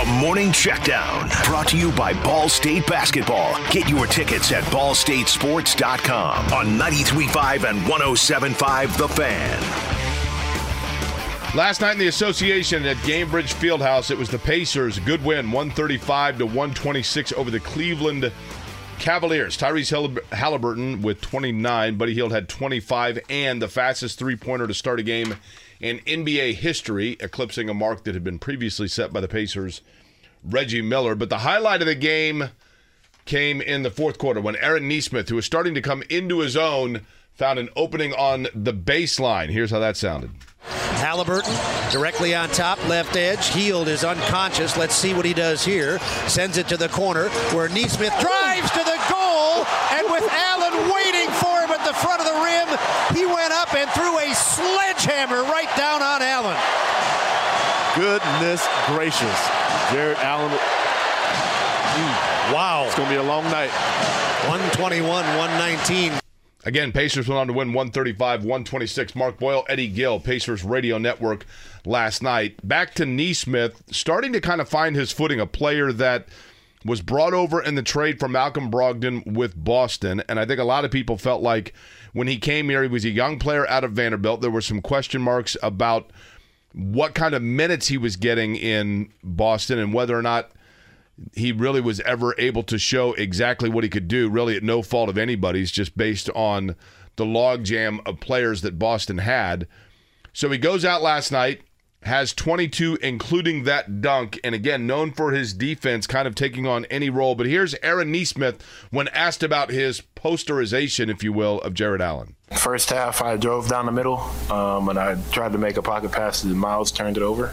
[0.00, 3.54] The Morning Checkdown, brought to you by Ball State Basketball.
[3.70, 9.60] Get your tickets at ballstatesports.com on 93.5 and 107.5 The Fan.
[11.54, 14.98] Last night in the association at Gainbridge Fieldhouse, it was the Pacers.
[15.00, 18.32] Good win, 135 to 126 over the Cleveland
[18.98, 19.58] Cavaliers.
[19.58, 21.98] Tyrese Halliburton with 29.
[21.98, 25.36] Buddy Hield had 25 and the fastest three pointer to start a game
[25.80, 29.80] in NBA history, eclipsing a mark that had been previously set by the Pacers,
[30.44, 31.14] Reggie Miller.
[31.14, 32.50] But the highlight of the game
[33.24, 36.56] came in the fourth quarter when Aaron Nesmith, who was starting to come into his
[36.56, 39.48] own, found an opening on the baseline.
[39.48, 40.30] Here's how that sounded.
[40.60, 41.54] Halliburton
[41.90, 43.46] directly on top, left edge.
[43.48, 44.76] Hield is unconscious.
[44.76, 45.98] Let's see what he does here.
[46.28, 50.99] Sends it to the corner where Nesmith drives to the goal, and with Allen at
[51.90, 52.68] the front of the rim,
[53.18, 56.56] he went up and threw a sledgehammer right down on Allen.
[57.98, 59.38] Goodness gracious.
[59.90, 60.50] Jarrett Allen,
[62.54, 62.84] Wow.
[62.86, 63.70] it's going to be a long night.
[64.48, 66.12] 121, 119.
[66.64, 69.16] Again, Pacers went on to win 135 126.
[69.16, 71.44] Mark Boyle, Eddie Gill, Pacers Radio Network
[71.84, 72.56] last night.
[72.66, 76.26] Back to Nesmith, starting to kind of find his footing, a player that
[76.84, 80.22] was brought over in the trade from Malcolm Brogdon with Boston.
[80.28, 81.74] And I think a lot of people felt like
[82.12, 84.40] when he came here, he was a young player out of Vanderbilt.
[84.40, 86.10] There were some question marks about
[86.72, 90.50] what kind of minutes he was getting in Boston and whether or not
[91.34, 94.80] he really was ever able to show exactly what he could do, really at no
[94.80, 96.76] fault of anybody's, just based on
[97.16, 99.66] the logjam of players that Boston had.
[100.32, 101.60] So he goes out last night,
[102.02, 106.84] has 22, including that dunk, and again, known for his defense kind of taking on
[106.86, 107.34] any role.
[107.34, 112.36] But here's Aaron Nesmith when asked about his posterization, if you will, of Jarrett Allen.
[112.56, 114.18] First half, I drove down the middle
[114.50, 117.52] um, and I tried to make a pocket pass, and Myles turned it over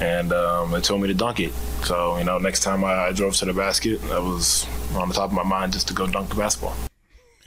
[0.00, 1.52] and um, it told me to dunk it.
[1.84, 5.14] So, you know, next time I, I drove to the basket, that was on the
[5.14, 6.76] top of my mind just to go dunk the basketball.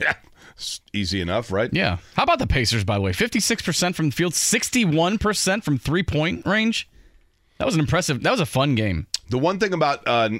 [0.00, 0.14] Yeah.
[0.92, 1.70] Easy enough, right?
[1.72, 1.98] Yeah.
[2.16, 3.12] How about the Pacers, by the way?
[3.12, 6.88] 56% from the field, 61% from three point range.
[7.58, 9.06] That was an impressive, that was a fun game.
[9.28, 10.30] The one thing about uh,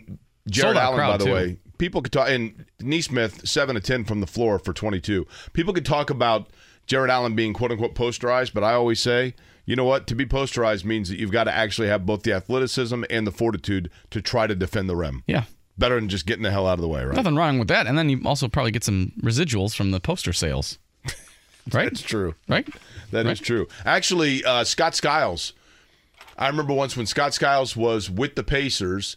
[0.49, 1.33] Jarrett Allen, by the too.
[1.33, 5.27] way, people could talk, and Nesmith, 7 to 10 from the floor for 22.
[5.53, 6.49] People could talk about
[6.87, 10.07] Jarrett Allen being quote unquote posterized, but I always say, you know what?
[10.09, 13.31] To be posterized means that you've got to actually have both the athleticism and the
[13.31, 15.23] fortitude to try to defend the rim.
[15.27, 15.45] Yeah.
[15.79, 17.17] Better than just getting the hell out of the way, right?
[17.17, 17.87] Nothing wrong with that.
[17.87, 20.79] And then you also probably get some residuals from the poster sales.
[21.73, 21.85] Right?
[21.91, 22.35] That's true.
[22.49, 22.67] right?
[23.13, 23.69] That is true.
[23.85, 25.53] Actually, uh, Scott Skiles.
[26.39, 29.17] I remember once when Scott Skiles was with the Pacers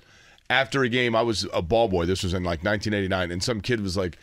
[0.50, 1.16] after a game.
[1.16, 2.06] I was a ball boy.
[2.06, 4.18] This was in like 1989, and some kid was like,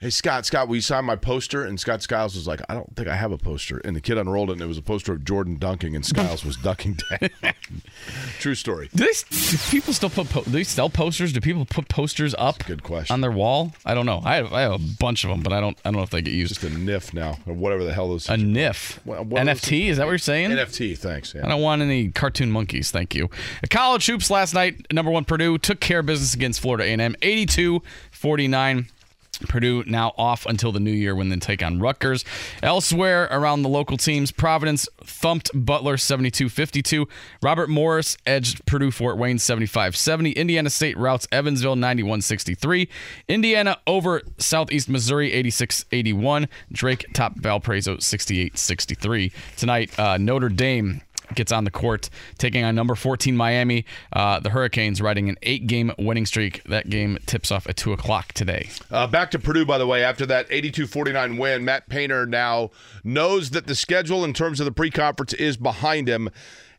[0.00, 2.94] "Hey Scott, Scott, will you sign my poster?" And Scott Skiles was like, "I don't
[2.96, 5.12] think I have a poster." And the kid unrolled it, and it was a poster
[5.12, 7.30] of Jordan dunking, and Skiles was ducking down.
[8.38, 8.88] True story.
[8.94, 11.32] Do, they, do people still put po- do they sell posters?
[11.32, 13.12] Do people put posters up Good question.
[13.14, 13.74] on their wall?
[13.84, 14.22] I don't know.
[14.24, 16.10] I have, I have a bunch of them, but I don't I don't know if
[16.10, 16.54] they get used.
[16.60, 18.28] Just a NIF now, or whatever the hell those.
[18.28, 18.98] A NIF.
[19.04, 20.50] Well, NFT, is that what you're saying?
[20.50, 20.96] NFT.
[20.96, 21.34] Thanks.
[21.34, 21.44] Yeah.
[21.44, 23.28] I don't want any cartoon monkeys, thank you.
[23.60, 27.14] The college hoops last night, number one Purdue took care of business against Florida A&M,
[27.22, 28.86] 82-49.
[29.48, 32.24] Purdue now off until the new year when they take on Rutgers.
[32.62, 37.06] Elsewhere around the local teams, Providence thumped Butler 72-52.
[37.42, 40.34] Robert Morris edged Purdue Fort Wayne 75-70.
[40.36, 42.88] Indiana State routes Evansville 91-63.
[43.28, 46.48] Indiana over Southeast Missouri 86-81.
[46.72, 49.32] Drake top Valparaiso 68-63.
[49.56, 51.02] Tonight, uh, Notre Dame
[51.34, 53.84] gets on the court, taking on number 14 Miami.
[54.12, 56.62] Uh, the Hurricanes riding an eight-game winning streak.
[56.64, 58.68] That game tips off at 2 o'clock today.
[58.90, 62.70] Uh, back to Purdue, by the way, after that 82 49 win, Matt Painter now
[63.04, 66.30] knows that the schedule in terms of the pre conference is behind him.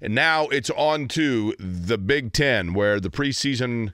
[0.01, 3.93] And now it's on to the Big Ten, where the preseason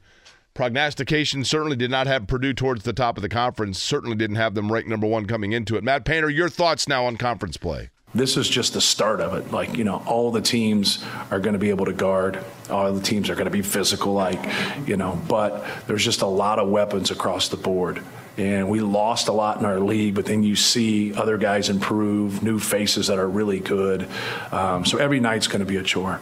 [0.53, 4.55] prognostication certainly did not have Purdue towards the top of the conference, certainly didn't have
[4.55, 5.83] them ranked number one coming into it.
[5.83, 7.89] Matt Painter, your thoughts now on conference play?
[8.15, 9.51] This is just the start of it.
[9.51, 12.43] Like, you know, all the teams are going to be able to guard.
[12.69, 14.39] All the teams are going to be physical, like,
[14.87, 18.01] you know, but there's just a lot of weapons across the board.
[18.37, 22.43] And we lost a lot in our league, but then you see other guys improve,
[22.43, 24.07] new faces that are really good.
[24.51, 26.21] Um, so every night's going to be a chore.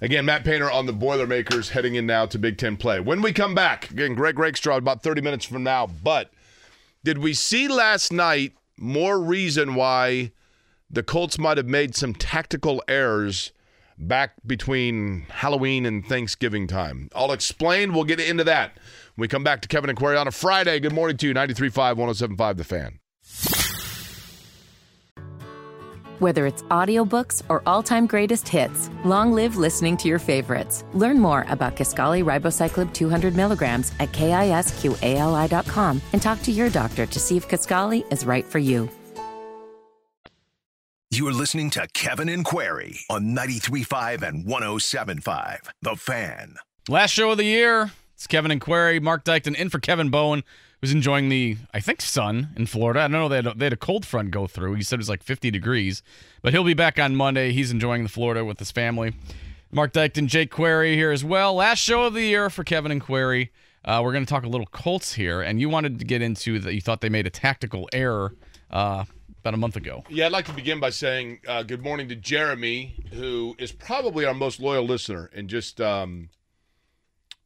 [0.00, 3.00] Again, Matt Painter on the Boilermakers heading in now to Big Ten play.
[3.00, 5.86] When we come back, again, Greg Rakestraw about 30 minutes from now.
[5.86, 6.32] But
[7.04, 10.32] did we see last night more reason why
[10.90, 13.52] the Colts might have made some tactical errors
[13.96, 17.08] back between Halloween and Thanksgiving time?
[17.14, 17.92] I'll explain.
[17.92, 18.78] We'll get into that
[19.16, 20.80] we come back to Kevin and Query on a Friday.
[20.80, 22.98] Good morning to you, 93.5, 107.5 The Fan.
[26.20, 30.84] Whether it's audiobooks or all-time greatest hits, long live listening to your favorites.
[30.94, 37.20] Learn more about Kisqali Ribociclib 200 milligrams at kisqali.com and talk to your doctor to
[37.20, 38.88] see if Kisqali is right for you.
[41.16, 46.56] You're listening to Kevin and Query on 93.5 and 107.5 The Fan.
[46.88, 47.92] Last show of the year.
[48.14, 48.98] It's Kevin and Query.
[48.98, 50.42] Mark Dykton in for Kevin Bowen,
[50.80, 52.98] who's enjoying the, I think, sun in Florida.
[52.98, 53.28] I don't know.
[53.28, 54.74] They had, a, they had a cold front go through.
[54.74, 56.02] He said it was like 50 degrees,
[56.42, 57.52] but he'll be back on Monday.
[57.52, 59.14] He's enjoying the Florida with his family.
[59.70, 61.54] Mark Dykton, Jake Query here as well.
[61.54, 63.52] Last show of the year for Kevin and Query.
[63.84, 66.58] Uh, we're going to talk a little Colts here, and you wanted to get into
[66.58, 68.34] that you thought they made a tactical error
[68.72, 69.04] uh,
[69.44, 70.02] about a month ago.
[70.08, 74.24] Yeah, I'd like to begin by saying uh, good morning to Jeremy, who is probably
[74.24, 76.30] our most loyal listener, and just um,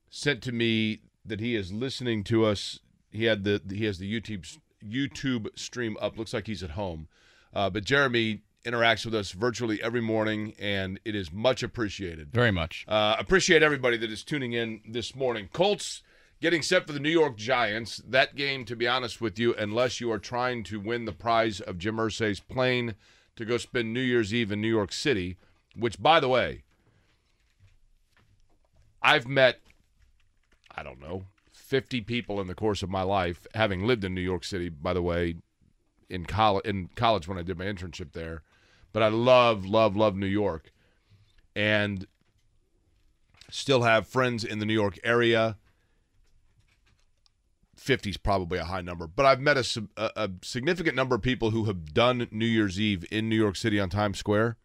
[0.08, 2.78] sent to me that he is listening to us.
[3.11, 6.16] He had the he has the YouTube YouTube stream up.
[6.16, 7.08] Looks like he's at home,
[7.52, 12.30] uh, but Jeremy interacts with us virtually every morning, and it is much appreciated.
[12.30, 12.84] Very much.
[12.87, 15.48] Uh, appreciate everybody that is tuning in this morning.
[15.52, 16.04] Colts
[16.40, 18.03] getting set for the New York Giants.
[18.07, 21.61] That game, to be honest with you, unless you are trying to win the prize
[21.61, 22.94] of Jim Irsay's plane
[23.37, 25.37] to go spend New Year's Eve in New York City,
[25.77, 26.62] which, by the way,
[29.03, 29.61] I've met,
[30.74, 34.20] I don't know, 50 people in the course of my life, having lived in New
[34.20, 35.37] York City, by the way,
[36.09, 38.42] in college, in college when I did my internship there.
[38.92, 40.72] But I love, love, love New York.
[41.55, 42.07] And
[43.51, 45.57] still have friends in the New York area.
[47.88, 51.22] 50 is probably a high number, but I've met a, a, a significant number of
[51.22, 54.59] people who have done New Year's Eve in New York City on Times Square.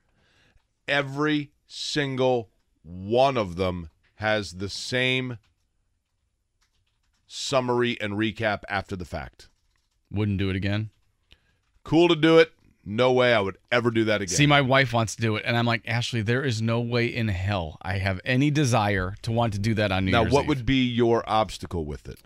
[0.89, 2.49] Every single
[2.83, 5.37] one of them has the same
[7.25, 9.47] summary and recap after the fact.
[10.11, 10.89] Wouldn't do it again.
[11.85, 12.51] Cool to do it.
[12.83, 14.35] No way I would ever do that again.
[14.35, 17.05] See, my wife wants to do it, and I'm like, Ashley, there is no way
[17.05, 20.33] in hell I have any desire to want to do that on New now, Year's
[20.33, 20.49] Now, what Eve.
[20.49, 22.19] would be your obstacle with it?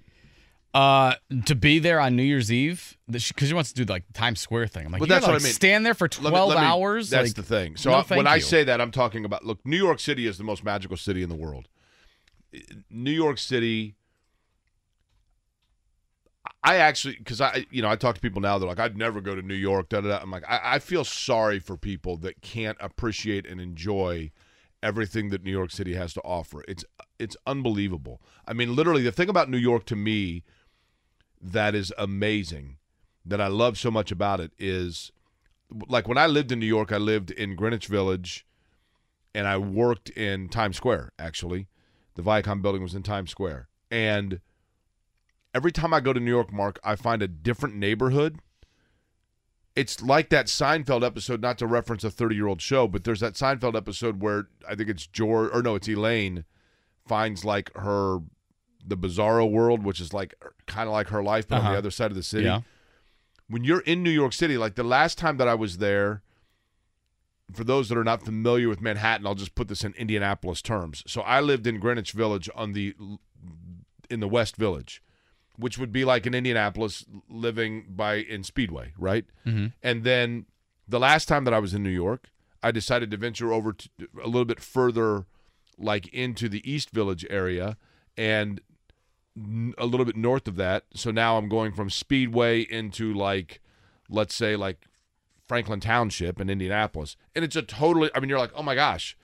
[0.73, 4.13] Uh, to be there on New Year's Eve because she wants to do like the
[4.13, 4.86] Times Square thing.
[4.86, 5.53] I'm like, But you that's gotta, what like, I mean.
[5.53, 7.10] Stand there for Let me- 12 let me- hours.
[7.10, 7.77] That's like, the thing.
[7.77, 10.38] So no, I- when I say that, I'm talking about look, New York City is
[10.38, 11.67] the most magical city in the world.
[12.91, 13.95] New York City.
[16.63, 18.58] I actually, because I, you know, I talk to people now.
[18.58, 19.89] They're like, I'd never go to New York.
[19.89, 20.19] Da, da, da.
[20.21, 24.32] I'm like, I, I feel sorry for people that can't appreciate and enjoy
[24.84, 26.63] everything that New York City has to offer.
[26.67, 26.84] It's
[27.19, 28.21] it's unbelievable.
[28.47, 30.43] I mean, literally, the thing about New York to me
[31.41, 32.78] that is amazing,
[33.26, 35.12] that I love so much about it is,
[35.88, 38.45] like when I lived in New York, I lived in Greenwich Village,
[39.36, 41.12] and I worked in Times Square.
[41.19, 41.67] Actually,
[42.15, 44.39] the Viacom building was in Times Square, and
[45.54, 48.39] every time I go to New York, Mark, I find a different neighborhood.
[49.76, 53.19] It's like that Seinfeld episode, not to reference a 30 year old show, but there's
[53.19, 56.45] that Seinfeld episode where I think it's George, or no, it's Elaine,
[57.08, 58.19] finds like her,
[58.88, 60.34] the bizarro world, which is like
[60.65, 61.71] kind of like her life, but on Uh-huh.
[61.73, 62.45] the other side of the city.
[62.45, 62.62] Yeah.
[63.50, 66.21] When you're in New York City, like the last time that I was there,
[67.54, 71.04] for those that are not familiar with Manhattan, I'll just put this in Indianapolis terms.
[71.08, 72.93] So I lived in Greenwich Village on the
[74.10, 75.02] in the West Village,
[75.58, 79.26] which would be like in Indianapolis living by in Speedway, right?
[79.45, 79.73] Mhm.
[79.82, 80.45] And then
[80.88, 82.30] the last time that I was in New York,
[82.63, 83.89] I decided to venture over to
[84.21, 85.26] a little bit further,
[85.78, 87.78] like into the East Village area,
[88.17, 88.60] and
[89.78, 90.86] a little bit north of that.
[90.93, 93.62] So now I'm going from Speedway into like,
[94.10, 94.88] let's say like
[95.47, 98.10] Franklin Township in Indianapolis, and it's a totally.
[98.15, 99.17] I mean, you're like, oh my gosh,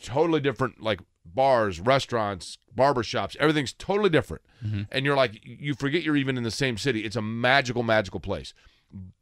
[0.00, 4.42] totally different like bars, restaurants, barbershops, everything's totally different.
[4.64, 4.82] Mm-hmm.
[4.90, 7.00] And you're like you forget you're even in the same city.
[7.00, 8.54] It's a magical magical place.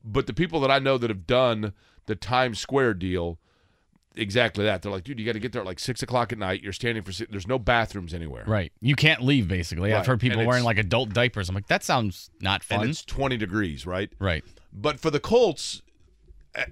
[0.05, 1.73] But the people that I know that have done
[2.07, 3.39] the Times Square deal
[4.15, 4.83] exactly that.
[4.83, 6.63] They're like, dude, you got to get there at like 6 o'clock at night.
[6.63, 8.45] You're standing for si- there's no bathrooms anywhere.
[8.47, 8.73] Right.
[8.81, 9.93] You can't leave, basically.
[9.93, 10.07] I've Right.
[10.07, 11.49] heard people And wearing it's- like adult diapers.
[11.49, 12.91] I'm like, that sounds not And fun.
[12.91, 14.13] it's 20 degrees, right?
[14.19, 14.45] Right.
[14.73, 15.83] But for the Colts,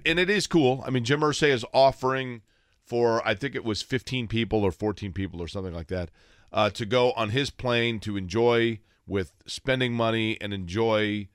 [0.05, 0.83] and it is cool.
[0.85, 2.41] I mean, Jim Irsay is offering
[2.85, 6.09] for I think it was 15 people or 14 people or something like that
[6.51, 11.27] uh, to go on his plane to enjoy with spending money and enjoy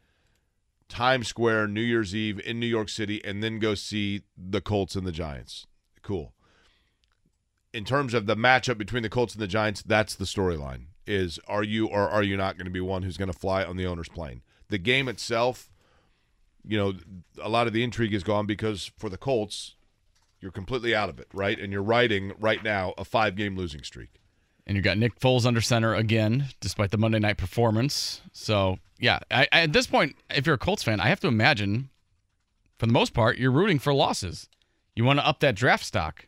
[0.89, 4.97] Times Square New Year's Eve in New York City, and then go see the Colts
[4.97, 5.67] and the Giants.
[6.03, 6.33] Cool.
[7.73, 10.87] In terms of the matchup between the Colts and the Giants, that's the storyline.
[11.07, 13.65] Is are you or are you not going to be one who's going to fly
[13.65, 14.43] on the owner's plane?
[14.69, 15.71] The game itself,
[16.67, 16.95] you know,
[17.43, 19.75] a lot of the intrigue is gone because for the Colts,
[20.41, 21.59] you're completely out of it, right?
[21.59, 24.11] And you're riding right now a five game losing streak.
[24.67, 28.21] And you've got Nick Foles under center again, despite the Monday night performance.
[28.33, 31.89] So, yeah, I, at this point, if you're a Colts fan, I have to imagine,
[32.77, 34.47] for the most part, you're rooting for losses.
[34.99, 36.27] You want to up that draft stock.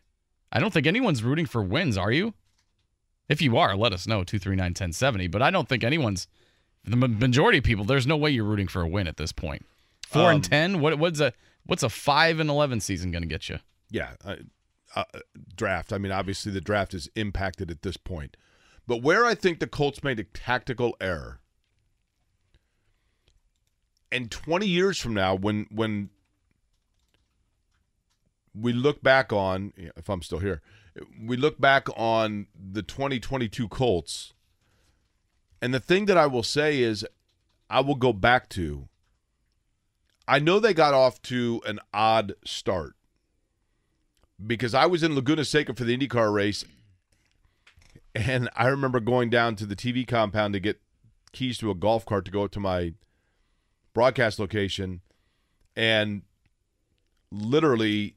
[0.49, 2.33] I don't think anyone's rooting for wins, are you?
[3.27, 5.27] If you are, let us know, 239 1070.
[5.27, 6.29] But I don't think anyone's,
[6.85, 9.65] the majority of people, there's no way you're rooting for a win at this point.
[10.07, 10.79] Four Um, and 10?
[10.79, 11.33] What, what's, a,
[11.65, 13.59] what's a 5 and 11 season going to get you?
[13.89, 14.37] Yeah, uh,
[14.95, 15.03] uh,
[15.53, 15.91] draft.
[15.91, 18.37] I mean, obviously the draft is impacted at this point,
[18.87, 21.41] but where I think the Colts made a tactical error,
[24.13, 26.09] and 20 years from now, when when
[28.53, 30.61] we look back on, if I'm still here,
[31.19, 34.33] we look back on the 2022 Colts,
[35.61, 37.05] and the thing that I will say is,
[37.69, 38.89] I will go back to.
[40.27, 42.95] I know they got off to an odd start
[44.45, 46.65] because I was in Laguna Seca for the IndyCar race,
[48.13, 50.81] and I remember going down to the TV compound to get
[51.31, 52.93] keys to a golf cart to go to my
[53.93, 55.01] broadcast location,
[55.75, 56.23] and
[57.31, 58.15] literally,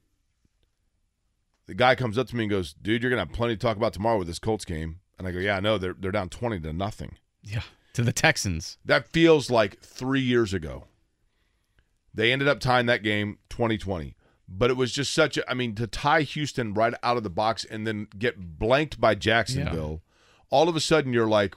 [1.66, 3.76] the guy comes up to me and goes, "Dude, you're gonna have plenty to talk
[3.76, 5.78] about tomorrow with this Colts game." And I go, yeah, I know.
[5.78, 7.16] They're, they're down 20 to nothing.
[7.42, 7.62] Yeah.
[7.94, 8.78] To the Texans.
[8.84, 10.84] That feels like three years ago.
[12.12, 14.16] They ended up tying that game 2020.
[14.46, 17.30] But it was just such a, I mean, to tie Houston right out of the
[17.30, 20.02] box and then get blanked by Jacksonville,
[20.50, 21.54] all of a sudden you're like,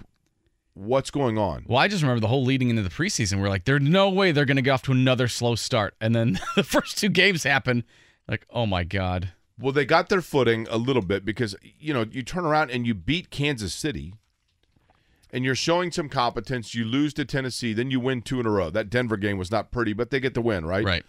[0.74, 1.66] what's going on?
[1.68, 3.42] Well, I just remember the whole leading into the preseason.
[3.42, 5.96] We're like, there's no way they're going to get off to another slow start.
[6.00, 7.84] And then the first two games happen.
[8.28, 9.34] Like, oh my God.
[9.60, 12.86] Well, they got their footing a little bit because, you know, you turn around and
[12.86, 14.14] you beat Kansas City
[15.32, 16.76] and you're showing some competence.
[16.76, 18.70] You lose to Tennessee, then you win two in a row.
[18.70, 20.86] That Denver game was not pretty, but they get the win, right?
[20.86, 21.06] Right.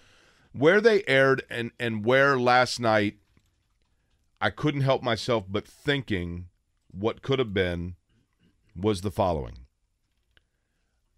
[0.53, 3.17] Where they aired and, and where last night
[4.41, 6.47] I couldn't help myself but thinking
[6.91, 7.97] what could have been
[8.75, 9.59] was the following.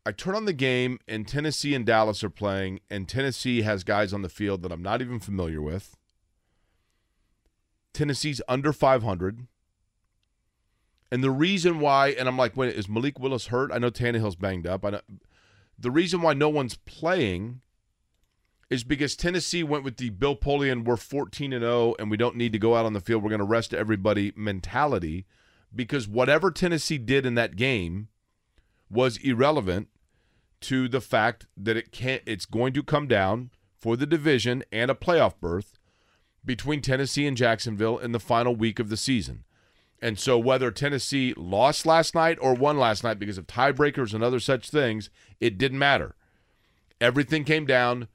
[0.04, 4.12] I turn on the game and Tennessee and Dallas are playing, and Tennessee has guys
[4.12, 5.96] on the field that I'm not even familiar with.
[7.92, 9.46] Tennessee's under 500.
[11.12, 13.72] And the reason why, and I'm like, wait, is Malik Willis hurt?
[13.72, 14.84] I know Tannehill's banged up.
[14.84, 15.00] I know,
[15.78, 17.60] the reason why no one's playing
[18.68, 22.36] is because Tennessee went with the Bill Polian, we're 14 and 0, and we don't
[22.36, 23.22] need to go out on the field.
[23.22, 25.26] We're going to rest everybody mentality
[25.74, 28.08] because whatever Tennessee did in that game
[28.88, 29.88] was irrelevant
[30.60, 34.90] to the fact that it can't it's going to come down for the division and
[34.90, 35.78] a playoff berth
[36.44, 39.44] between Tennessee and Jacksonville in the final week of the season.
[40.02, 44.24] And so whether Tennessee lost last night or won last night because of tiebreakers and
[44.24, 45.10] other such things,
[45.40, 46.14] it didn't matter.
[47.00, 48.08] Everything came down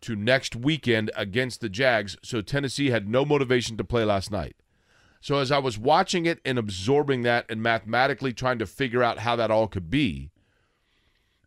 [0.00, 4.56] to next weekend against the Jags, so Tennessee had no motivation to play last night.
[5.20, 9.18] So as I was watching it and absorbing that and mathematically trying to figure out
[9.18, 10.30] how that all could be,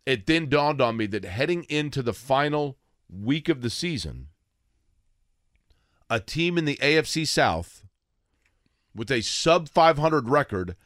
[0.04, 2.76] it then dawned on me that heading into the final
[3.08, 4.28] week of the season,
[6.12, 7.84] a team in the AFC South
[8.94, 10.76] with a sub 500 record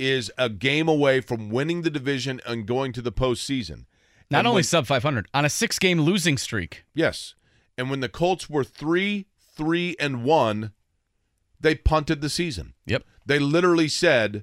[0.00, 3.84] is a game away from winning the division and going to the postseason.
[4.30, 6.84] Not And only when- sub 500, on a six game losing streak.
[6.92, 7.34] Yes.
[7.78, 10.72] And when the Colts were 3 3 and 1,
[11.60, 12.74] they punted the season.
[12.86, 13.04] Yep.
[13.24, 14.42] They literally said,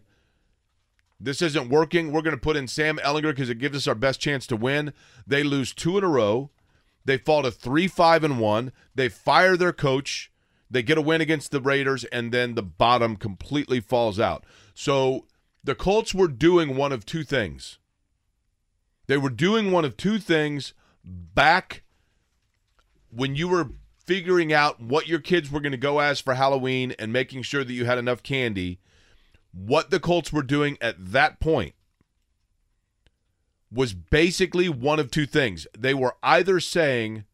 [1.20, 2.14] This isn't working.
[2.14, 4.56] We're going to put in Sam Ehlinger because it gives us our best chance to
[4.56, 4.94] win.
[5.28, 6.50] They lose two in a row.
[7.06, 8.72] They fall to 3 5 and 1.
[8.95, 10.32] They fire their coach.
[10.70, 14.45] They get a win against the Raiders, and then the bottom completely falls out.
[14.74, 15.26] So
[15.64, 17.78] the Colts were doing one of two things.
[19.08, 20.74] They were doing one of two things
[21.04, 21.84] back
[23.10, 23.72] when you were
[24.06, 27.64] figuring out what your kids were going to go as for Halloween and making sure
[27.64, 28.80] that you had enough candy,
[29.52, 31.76] what the Colts were doing at that point
[33.72, 35.65] was basically one of two things.
[35.78, 37.26] They were either saying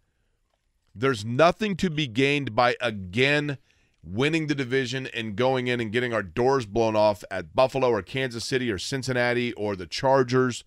[0.93, 3.57] there's nothing to be gained by again
[4.03, 8.01] winning the division and going in and getting our doors blown off at Buffalo or
[8.01, 10.63] Kansas City or Cincinnati or the Chargers.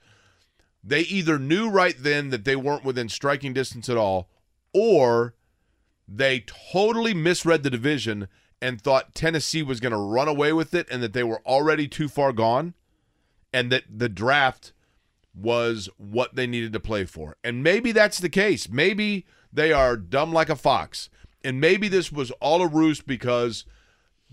[0.82, 4.28] They either knew right then that they weren't within striking distance at all,
[4.72, 5.34] or
[6.08, 8.28] they totally misread the division
[8.62, 11.88] and thought Tennessee was going to run away with it and that they were already
[11.88, 12.74] too far gone
[13.52, 14.72] and that the draft
[15.35, 17.37] was what they needed to play for.
[17.45, 18.68] And maybe that's the case.
[18.68, 21.09] Maybe they are dumb like a fox.
[21.43, 23.64] And maybe this was all a ruse because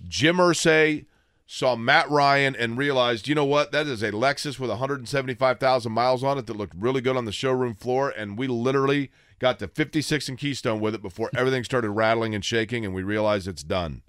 [0.08, 1.06] Jim Irsay
[1.45, 6.24] saw Matt Ryan and realized, you know what, that is a Lexus with 175,000 miles
[6.24, 9.68] on it that looked really good on the showroom floor, and we literally got to
[9.68, 13.64] 56 and Keystone with it before everything started rattling and shaking, and we realized it's
[13.64, 14.02] done.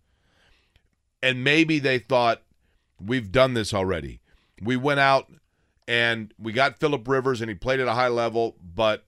[1.22, 2.43] And maybe they thought,
[3.01, 4.20] we've done this already.
[4.61, 5.30] We went out
[5.89, 9.07] and we got Philip Rivers, and he played at a high level, but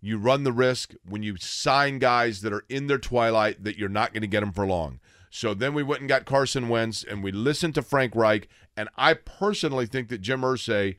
[0.00, 3.90] you run the risk when you sign guys that are in their twilight that you're
[3.90, 4.98] not going to get them for long.
[5.30, 8.48] So then we went and got Carson Wentz, and we listened to Frank Reich.
[8.76, 10.96] And I personally think that Jim Irsay,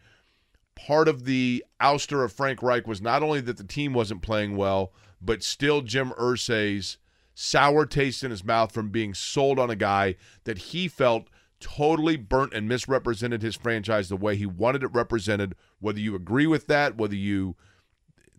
[0.76, 4.56] part of the ouster of Frank Reich was not only that the team wasn't playing
[4.56, 6.98] well, but still Jim Irsay's
[7.34, 11.28] sour taste in his mouth from being sold on a guy that he felt
[11.64, 15.55] totally burnt and misrepresented his franchise the way he wanted it represented.
[15.80, 17.55] Whether you agree with that, whether you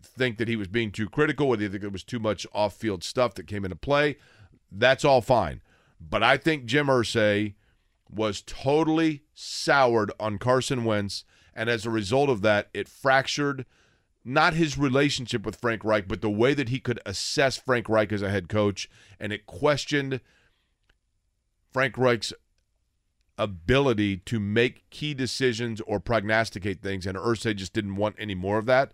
[0.01, 3.03] think that he was being too critical, whether you think there was too much off-field
[3.03, 4.17] stuff that came into play,
[4.71, 5.61] that's all fine.
[5.99, 7.55] But I think Jim Irsay
[8.09, 13.65] was totally soured on Carson Wentz, and as a result of that, it fractured
[14.23, 18.11] not his relationship with Frank Reich, but the way that he could assess Frank Reich
[18.11, 20.19] as a head coach, and it questioned
[21.71, 22.33] Frank Reich's
[23.37, 28.57] ability to make key decisions or prognosticate things, and Irsay just didn't want any more
[28.57, 28.91] of that.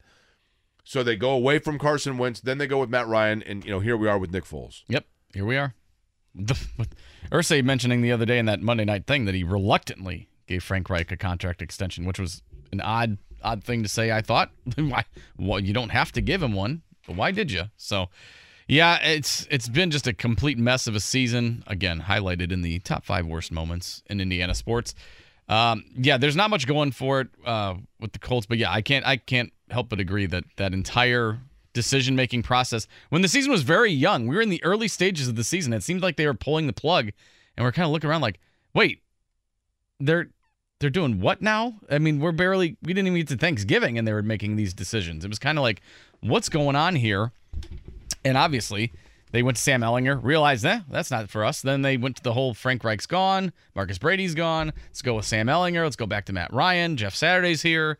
[0.83, 3.71] So they go away from Carson Wentz, then they go with Matt Ryan, and you
[3.71, 4.83] know here we are with Nick Foles.
[4.87, 5.75] Yep, here we are.
[7.31, 10.89] Irsay mentioning the other day in that Monday night thing that he reluctantly gave Frank
[10.89, 14.11] Reich a contract extension, which was an odd odd thing to say.
[14.11, 15.05] I thought, why?
[15.37, 17.65] Well, you don't have to give him one, but why did you?
[17.77, 18.09] So,
[18.71, 21.61] yeah, it's it's been just a complete mess of a season.
[21.67, 24.95] Again, highlighted in the top five worst moments in Indiana sports.
[25.49, 28.81] Um, yeah, there's not much going for it uh, with the Colts, but yeah, I
[28.81, 31.39] can't I can't help but agree that that entire
[31.73, 35.27] decision making process when the season was very young, we were in the early stages
[35.27, 35.73] of the season.
[35.73, 37.11] It seemed like they were pulling the plug,
[37.57, 38.39] and we're kind of looking around like,
[38.73, 39.01] wait,
[39.99, 40.29] they're
[40.79, 41.75] they're doing what now?
[41.89, 44.73] I mean, we're barely we didn't even get to Thanksgiving, and they were making these
[44.73, 45.25] decisions.
[45.25, 45.81] It was kind of like,
[46.21, 47.33] what's going on here?
[48.25, 48.91] And obviously,
[49.31, 51.61] they went to Sam Ehlinger, realized that eh, that's not for us.
[51.61, 54.73] Then they went to the whole Frank Reich's gone, Marcus Brady's gone.
[54.87, 55.83] Let's go with Sam Ehlinger.
[55.83, 56.97] Let's go back to Matt Ryan.
[56.97, 57.97] Jeff Saturday's here.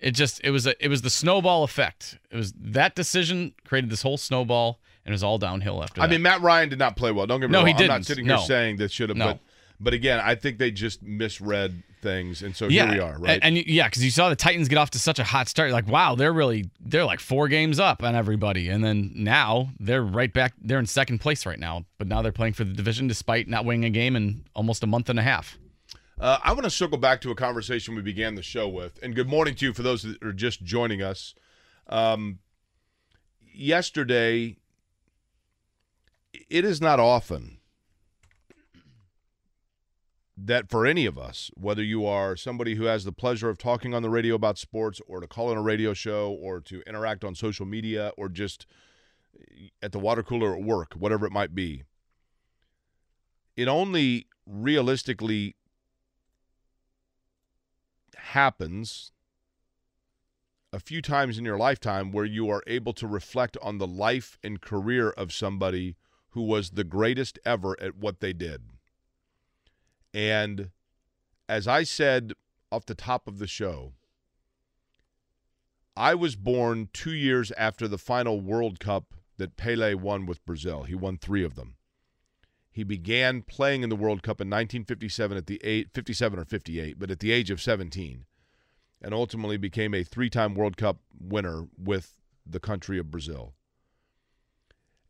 [0.00, 2.18] It just it was a, it was the snowball effect.
[2.30, 6.00] It was that decision created this whole snowball, and it was all downhill after.
[6.00, 6.02] That.
[6.02, 6.12] I that.
[6.12, 7.26] mean, Matt Ryan did not play well.
[7.28, 7.66] Don't get me No, wrong.
[7.68, 7.88] he I'm didn't.
[7.90, 8.42] not sitting here No.
[8.42, 9.26] saying that should have, No.
[9.26, 9.38] but
[9.78, 13.40] but again, I think they just misread things, and so yeah, here we are, right?
[13.42, 15.68] And, and yeah, because you saw the Titans get off to such a hot start.
[15.68, 19.70] You're like, wow, they're really they're like four games up on everybody, and then now
[19.80, 20.52] they're right back.
[20.60, 23.64] They're in second place right now, but now they're playing for the division despite not
[23.64, 25.56] winning a game in almost a month and a half.
[26.20, 28.98] Uh, I want to circle back to a conversation we began the show with.
[29.02, 31.34] And good morning to you for those that are just joining us.
[31.88, 32.38] Um,
[33.52, 34.58] yesterday,
[36.48, 37.58] it is not often
[40.44, 43.94] that for any of us, whether you are somebody who has the pleasure of talking
[43.94, 47.24] on the radio about sports or to call in a radio show or to interact
[47.24, 48.66] on social media or just
[49.38, 51.84] eh, at the water cooler at work, whatever it might be,
[53.56, 55.54] it only realistically
[58.16, 59.12] happens
[60.72, 64.38] a few times in your lifetime where you are able to reflect on the life
[64.42, 65.94] and career of somebody
[66.30, 68.62] who was the greatest ever at what they did.
[70.14, 70.70] And
[71.48, 72.32] as I said
[72.70, 73.92] off the top of the show,
[75.96, 80.84] I was born two years after the final World Cup that Pele won with Brazil.
[80.84, 81.76] He won three of them.
[82.70, 86.98] He began playing in the World Cup in 1957 at the eight, 57 or 58,
[86.98, 88.24] but at the age of 17,
[89.02, 92.14] and ultimately became a three-time World Cup winner with
[92.46, 93.52] the country of Brazil.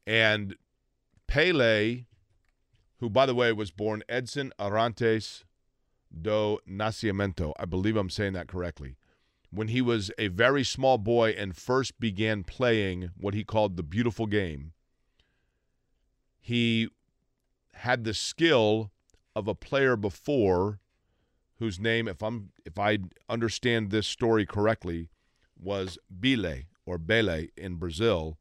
[0.05, 0.57] And
[1.29, 2.07] Pele,
[3.03, 5.43] who by the way was born Edson Arantes
[6.09, 8.95] do Nascimento, I believe I'm saying that correctly,
[9.51, 13.83] when he was a very small boy and first began playing what he called the
[13.83, 14.71] beautiful game,
[16.39, 16.91] he
[17.75, 18.93] had the skill
[19.35, 20.79] of a player before
[21.59, 22.99] whose name if I'm if I
[23.29, 25.11] understand this story correctly
[25.61, 28.39] was Bile or Bele in Brazil.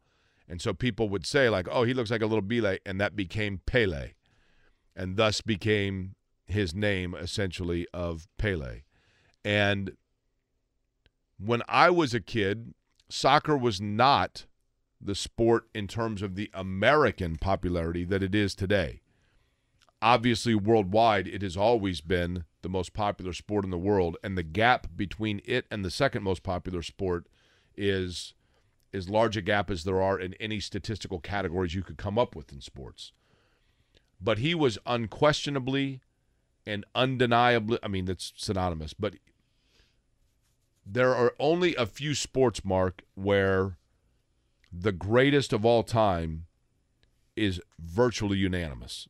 [0.47, 3.15] And so people would say like oh he looks like a little Bile and that
[3.15, 4.11] became Pele
[4.95, 6.15] and thus became
[6.45, 8.81] his name essentially of Pele.
[9.43, 9.95] And
[11.37, 12.73] when I was a kid
[13.09, 14.45] soccer was not
[14.99, 19.01] the sport in terms of the American popularity that it is today.
[20.01, 24.43] Obviously worldwide it has always been the most popular sport in the world and the
[24.43, 27.27] gap between it and the second most popular sport
[27.75, 28.33] is
[28.93, 32.35] as large a gap as there are in any statistical categories you could come up
[32.35, 33.13] with in sports
[34.21, 36.01] but he was unquestionably
[36.65, 39.15] and undeniably i mean that's synonymous but
[40.85, 43.77] there are only a few sports mark where
[44.71, 46.45] the greatest of all time
[47.35, 49.07] is virtually unanimous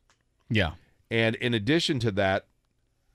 [0.50, 0.72] Yeah.
[1.10, 2.46] and in addition to that,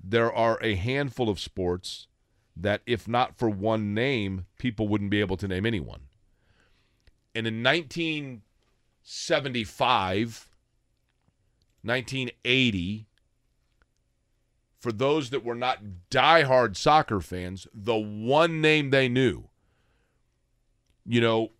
[0.04, 2.08] there are a handful of sports
[2.56, 6.02] that, if not for one name, people wouldn't be able to name anyone.
[7.36, 10.47] And in 1975,
[11.88, 13.08] 1980,
[14.80, 15.80] for those that were not
[16.12, 19.50] diehard soccer fans, the one name they knew,
[21.06, 21.52] you know,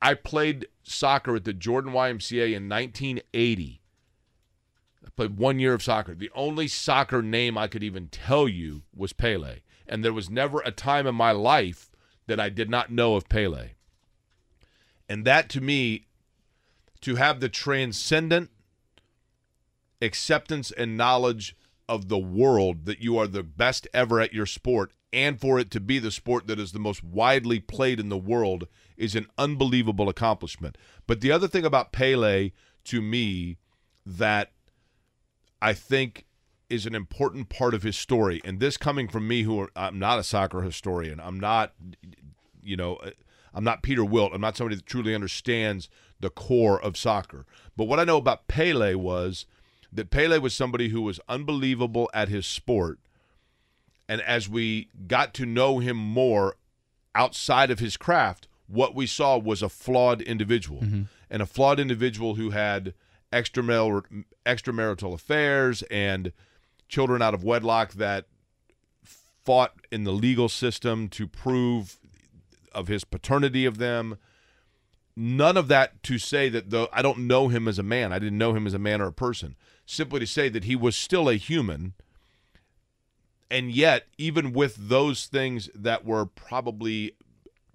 [0.00, 3.82] I played soccer at the Jordan YMCA in 1980.
[5.04, 6.14] I played one year of soccer.
[6.14, 9.58] The only soccer name I could even tell you was Pele.
[9.86, 11.90] And there was never a time in my life
[12.26, 13.70] that I did not know of Pele.
[15.08, 16.06] And that to me,
[17.00, 18.50] to have the transcendent
[20.00, 21.56] acceptance and knowledge
[21.88, 25.70] of the world that you are the best ever at your sport and for it
[25.72, 29.26] to be the sport that is the most widely played in the world is an
[29.36, 30.78] unbelievable accomplishment.
[31.06, 32.52] But the other thing about Pele
[32.84, 33.58] to me
[34.06, 34.52] that
[35.60, 36.26] I think
[36.68, 38.40] is an important part of his story.
[38.44, 41.74] And this coming from me, who are, I'm not a soccer historian, I'm not,
[42.62, 42.98] you know,
[43.52, 44.32] I'm not Peter Wilt.
[44.32, 45.88] I'm not somebody that truly understands
[46.20, 47.46] the core of soccer.
[47.76, 49.46] But what I know about Pele was
[49.92, 52.98] that Pele was somebody who was unbelievable at his sport,
[54.08, 56.56] And as we got to know him more
[57.14, 61.02] outside of his craft, what we saw was a flawed individual mm-hmm.
[61.28, 62.94] and a flawed individual who had
[63.32, 66.32] extramarital, extramarital affairs and
[66.88, 68.26] children out of wedlock that
[69.44, 71.98] fought in the legal system to prove
[72.72, 74.18] of his paternity of them.
[75.16, 78.18] None of that to say that though I don't know him as a man, I
[78.18, 79.56] didn't know him as a man or a person.
[79.90, 81.94] Simply to say that he was still a human.
[83.50, 87.16] And yet, even with those things that were probably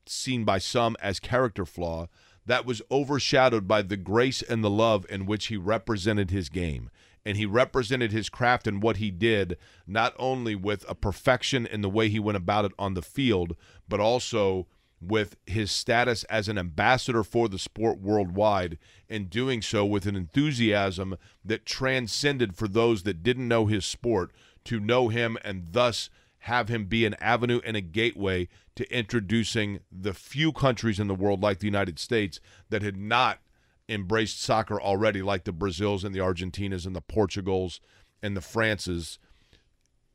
[0.06, 2.08] seen by some as character flaw,
[2.46, 6.90] that was overshadowed by the grace and the love in which he represented his game.
[7.26, 11.82] And he represented his craft and what he did, not only with a perfection in
[11.82, 13.58] the way he went about it on the field,
[13.90, 14.68] but also
[15.08, 18.78] with his status as an ambassador for the sport worldwide,
[19.10, 24.32] and doing so with an enthusiasm that transcended for those that didn't know his sport
[24.66, 29.80] to know him and thus have him be an avenue and a gateway to introducing
[29.92, 32.40] the few countries in the world like the United States
[32.70, 33.40] that had not
[33.88, 37.80] embraced soccer already like the Brazils and the Argentinas and the Portugals
[38.22, 39.18] and the Frances.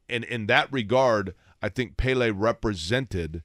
[0.09, 3.43] And in that regard I think Pele represented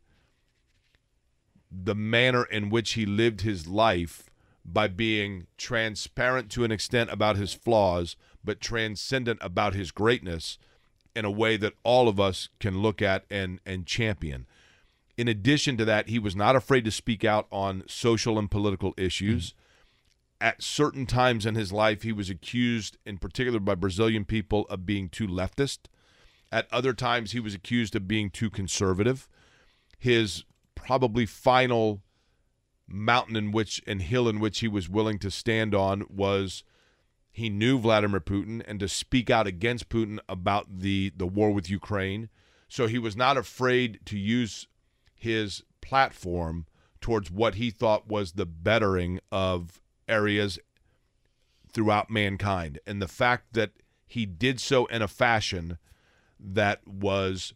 [1.84, 4.30] the manner in which he lived his life
[4.64, 10.58] by being transparent to an extent about his flaws but transcendent about his greatness
[11.16, 14.46] in a way that all of us can look at and and champion.
[15.18, 18.94] In addition to that, he was not afraid to speak out on social and political
[18.98, 19.54] issues.
[20.42, 24.86] At certain times in his life, he was accused, in particular by Brazilian people, of
[24.86, 25.80] being too leftist.
[26.52, 29.30] At other times, he was accused of being too conservative.
[29.98, 30.44] His
[30.86, 32.02] probably final
[32.88, 36.64] mountain in which and hill in which he was willing to stand on was
[37.32, 41.70] he knew Vladimir Putin and to speak out against Putin about the, the war with
[41.70, 42.30] Ukraine.
[42.70, 44.68] So he was not afraid to use
[45.14, 46.68] his platform
[47.02, 50.60] towards what he thought was the bettering of areas
[51.72, 52.80] throughout mankind.
[52.86, 53.72] And the fact that
[54.06, 55.78] he did so in a fashion
[56.40, 57.54] that was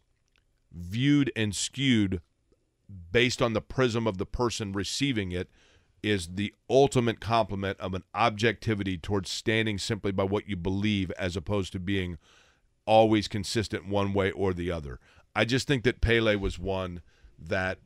[0.72, 2.20] viewed and skewed
[3.12, 5.48] based on the prism of the person receiving it
[6.02, 11.36] is the ultimate compliment of an objectivity towards standing simply by what you believe as
[11.36, 12.18] opposed to being
[12.86, 14.98] always consistent one way or the other.
[15.34, 17.02] I just think that Pele was one
[17.38, 17.78] that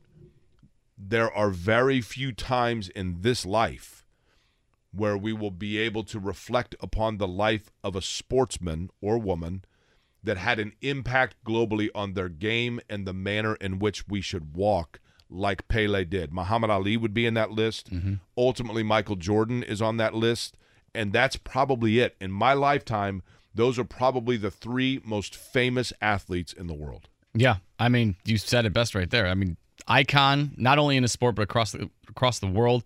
[0.97, 4.05] there are very few times in this life
[4.91, 9.65] where we will be able to reflect upon the life of a sportsman or woman
[10.25, 14.55] that had an impact globally on their game and the manner in which we should
[14.55, 14.99] walk
[15.29, 16.33] like Pele did.
[16.33, 17.91] Muhammad Ali would be in that list.
[17.91, 18.15] Mm-hmm.
[18.37, 20.55] Ultimately, Michael Jordan is on that list.
[20.93, 22.15] And that's probably it.
[22.21, 23.21] In my lifetime,
[23.53, 27.09] those are probably the three most famous athletes in the world.
[27.33, 29.27] Yeah, I mean, you said it best right there.
[29.27, 29.57] I mean,
[29.87, 32.83] icon not only in the sport but across the across the world,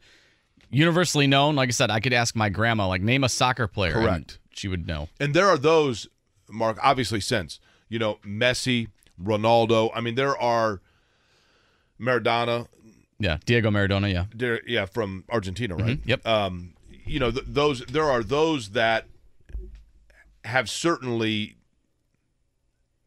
[0.72, 1.56] universally known.
[1.56, 3.94] Like I said, I could ask my grandma, like, name a soccer player.
[3.94, 4.40] and Correct.
[4.54, 5.10] she would know.
[5.20, 6.08] And there are those,
[6.50, 8.88] Mark, obviously since, you know, Messi,
[9.22, 9.91] Ronaldo.
[9.93, 10.82] I mean, there are
[12.00, 12.68] Maradona,
[13.20, 14.12] Yeah, Diego Maradona.
[14.12, 15.97] Yeah, there, yeah, from Argentina, right?
[16.02, 16.26] Mhm, yep.
[16.26, 16.74] Um,
[17.06, 19.08] you know, th- those there are those that
[20.45, 21.58] have certainly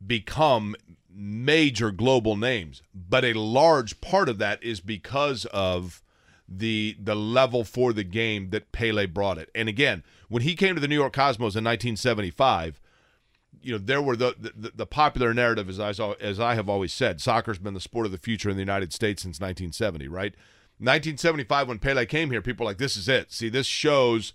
[0.05, 0.77] become
[1.15, 6.03] major global names, but a large part of that is because of
[6.49, 9.51] the the level for the game that Pele brought it.
[9.55, 12.81] And again, when he came to the New York Cosmos in 1975,
[13.63, 16.69] you know there were the the, the popular narrative as I saw, as I have
[16.69, 20.09] always said, soccer's been the sport of the future in the United States since 1970,
[20.09, 20.35] right?
[20.79, 23.33] 1975 when Pele came here, people were like this is it.
[23.33, 24.33] See, this shows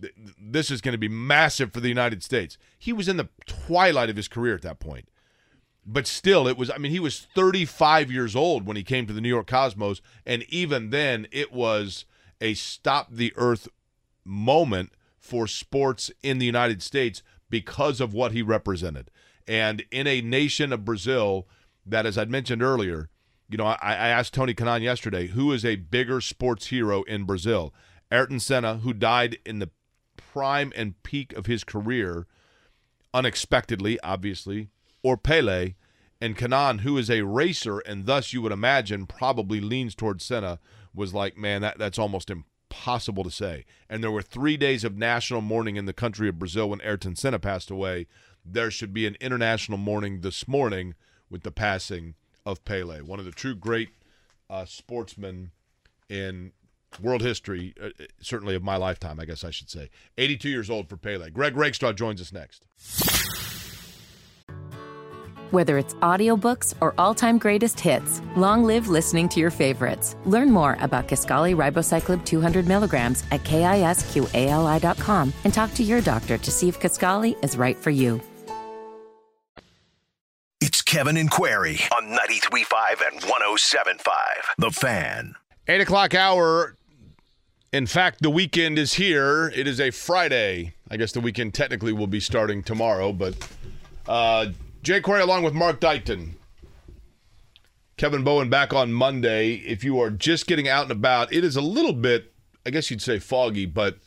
[0.00, 2.58] th- this is going to be massive for the United States.
[2.78, 5.08] He was in the twilight of his career at that point.
[5.84, 9.12] But still, it was, I mean, he was 35 years old when he came to
[9.12, 10.00] the New York Cosmos.
[10.24, 12.04] And even then, it was
[12.40, 13.68] a stop the earth
[14.24, 17.22] moment for sports in the United States
[17.52, 19.10] because of what he represented.
[19.46, 21.46] And in a nation of Brazil
[21.84, 23.10] that, as I'd mentioned earlier,
[23.50, 27.24] you know, I, I asked Tony Kanaan yesterday, who is a bigger sports hero in
[27.24, 27.74] Brazil?
[28.10, 29.68] Ayrton Senna, who died in the
[30.16, 32.26] prime and peak of his career,
[33.12, 34.70] unexpectedly, obviously,
[35.02, 35.74] or Pele,
[36.22, 40.58] and Kanaan, who is a racer and thus you would imagine probably leans towards Senna,
[40.94, 43.64] was like, man, that, that's almost impossible to say.
[43.88, 47.16] And there were three days of national mourning in the country of Brazil when Ayrton
[47.16, 48.06] Senna passed away.
[48.44, 50.94] There should be an international mourning this morning
[51.30, 52.14] with the passing
[52.44, 53.90] of Pele, one of the true great
[54.50, 55.52] uh, sportsmen
[56.08, 56.52] in
[57.00, 59.88] world history, uh, certainly of my lifetime, I guess I should say.
[60.18, 61.30] 82 years old for Pele.
[61.30, 62.64] Greg Rakestraw joins us next.
[65.52, 70.16] Whether it's audiobooks or all-time greatest hits, long live listening to your favorites.
[70.24, 76.50] Learn more about Kisqali Ribociclib 200 milligrams at kisqali.com and talk to your doctor to
[76.50, 78.18] see if Kaskali is right for you.
[80.62, 84.04] It's Kevin and Query on 93.5 and 107.5.
[84.56, 85.34] The Fan.
[85.68, 86.78] 8 o'clock hour.
[87.74, 89.52] In fact, the weekend is here.
[89.54, 90.76] It is a Friday.
[90.90, 93.34] I guess the weekend technically will be starting tomorrow, but
[94.08, 94.46] uh,
[94.82, 96.34] Jake Query along with Mark Dykton.
[97.96, 99.54] Kevin Bowen back on Monday.
[99.54, 102.32] If you are just getting out and about, it is a little bit,
[102.66, 103.98] I guess you'd say foggy, but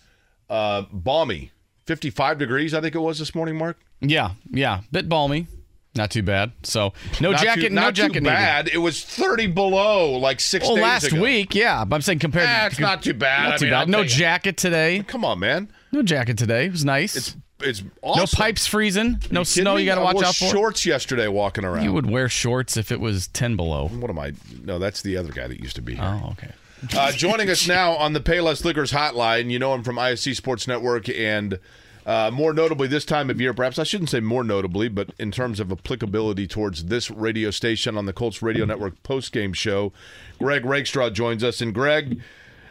[0.50, 1.52] uh, balmy.
[1.86, 3.78] 55 degrees, I think it was this morning, Mark.
[4.02, 5.48] Yeah, yeah, bit balmy.
[5.96, 6.52] Not too bad.
[6.64, 8.34] So no Not jacket, too, no not jacket too needed.
[8.34, 8.68] bad.
[8.68, 11.22] It was 30 below like six Well, last ago.
[11.22, 11.86] week, yeah.
[11.86, 12.50] But I'm saying compared.
[12.50, 13.44] Ah, to, it's not too bad.
[13.44, 13.80] Not I too mean, bad.
[13.80, 14.08] I'll No it.
[14.10, 15.04] jacket today.
[15.08, 15.72] Come on, man.
[15.94, 16.66] No jacket today.
[16.66, 17.16] It was nice.
[17.16, 18.22] It's it's awesome.
[18.22, 19.20] No pipes freezing.
[19.32, 19.76] No You snow.
[19.76, 19.82] me?
[19.82, 20.50] You got to watch out for.
[20.50, 21.84] shorts yesterday walking around.
[21.84, 23.88] You would wear shorts if it was 10 below.
[23.88, 24.34] What am I?
[24.64, 26.04] No, that's the other guy that used to be here.
[26.24, 26.52] Oh, okay.
[26.96, 30.68] Uh, joining us now on the Payless Liquors hotline, you know him from ISC Sports
[30.68, 31.60] Network and
[32.06, 35.32] uh, more notably this time of year, perhaps I shouldn't say more notably, but in
[35.32, 39.92] terms of applicability towards this radio station on the Colts Radio Network post-game show,
[40.38, 41.62] Greg Rakestraw joins us.
[41.62, 42.22] And Greg,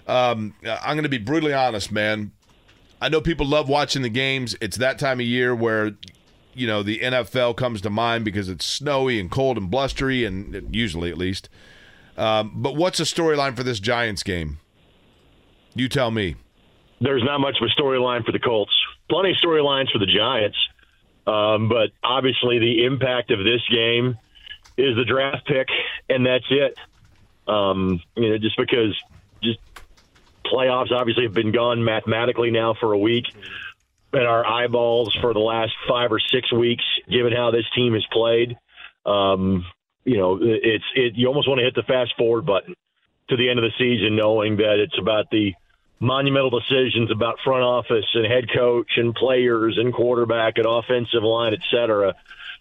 [0.06, 2.30] um, I'm going to be brutally honest, man.
[3.04, 4.56] I know people love watching the games.
[4.62, 5.92] It's that time of year where
[6.54, 10.74] you know the NFL comes to mind because it's snowy and cold and blustery, and
[10.74, 11.50] usually at least.
[12.16, 14.58] Um, but what's the storyline for this Giants game?
[15.74, 16.36] You tell me.
[16.98, 18.72] there's not much of a storyline for the Colts.
[19.10, 20.56] Plenty of storylines for the Giants,
[21.26, 24.16] um, but obviously the impact of this game
[24.78, 25.68] is the draft pick,
[26.08, 26.78] and that's it.
[27.46, 28.98] Um, you know, just because
[29.42, 29.58] just
[30.44, 33.26] playoffs obviously have been gone mathematically now for a week,
[34.12, 38.06] and our eyeballs for the last five or six weeks, given how this team has
[38.12, 38.56] played.
[39.04, 39.64] Um,
[40.04, 41.14] you know, it's it.
[41.16, 42.74] You almost want to hit the fast forward button
[43.28, 45.54] to the end of the season, knowing that it's about the
[45.98, 51.54] monumental decisions about front office and head coach and players and quarterback and offensive line,
[51.54, 52.14] et cetera.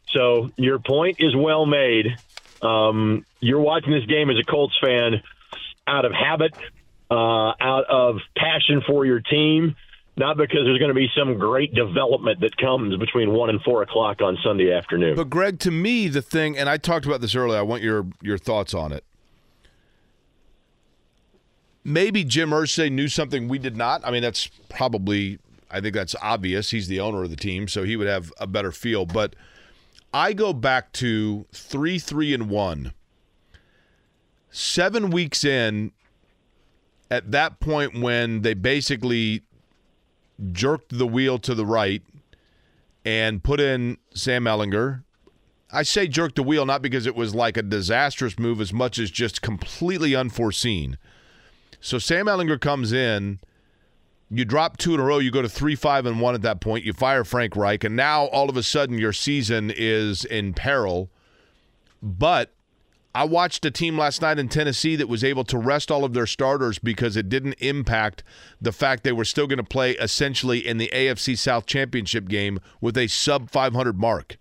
[0.08, 2.16] So your point is well made.
[2.62, 5.22] Um, you're watching this game as a Colts fan
[5.86, 6.56] out of habit,
[7.14, 9.76] uh, out of passion for your team,
[10.18, 13.84] not because there's going to be some great development that comes between one and four
[13.84, 15.16] o'clock on Sunday afternoon.
[15.16, 17.60] But Greg, to me, the thing, and I talked about this earlier.
[17.60, 19.04] I want your your thoughts on it.
[21.84, 24.02] Maybe Jim Irsay knew something we did not.
[24.06, 25.40] I mean, that's probably.
[25.70, 26.70] I think that's obvious.
[26.72, 29.06] He's the owner of the team, so he would have a better feel.
[29.06, 29.36] But
[30.14, 32.94] I go back to three, three, and one.
[34.52, 35.92] Seven weeks in,
[37.14, 39.44] at that point when they basically
[40.52, 42.02] jerked the wheel to the right
[43.06, 45.04] and put in Sam Ehlinger.
[45.72, 48.98] I say jerked the wheel not because it was like a disastrous move as much
[48.98, 50.98] as just completely unforeseen.
[51.80, 53.40] So Sam Ehlinger comes in,
[54.32, 56.62] you drop two in a row, you go to three, five, and one at that
[56.62, 56.84] point.
[56.84, 61.12] You fire Frank Reich, and now all of a sudden your season is in peril.
[62.02, 62.53] But
[63.16, 66.14] I watched a team last night in Tennessee that was able to rest all of
[66.14, 68.24] their starters because it didn't impact
[68.60, 72.60] the fact they were still going to play essentially in the AFC South Championship game
[72.82, 74.38] with a sub 500 mark.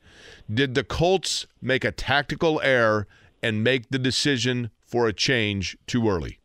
[0.53, 3.07] Did the Colts make a tactical error
[3.43, 6.39] and make the decision for a change too early?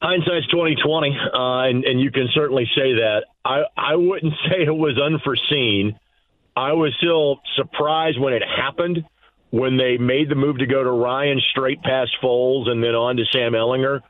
[0.00, 3.24] hindsight's twenty twenty, uh, and and you can certainly say that.
[3.44, 5.98] I I wouldn't say it was unforeseen.
[6.56, 9.04] I was still surprised when it happened
[9.50, 13.16] when they made the move to go to Ryan straight past Foles and then on
[13.16, 14.00] to Sam Ehlinger.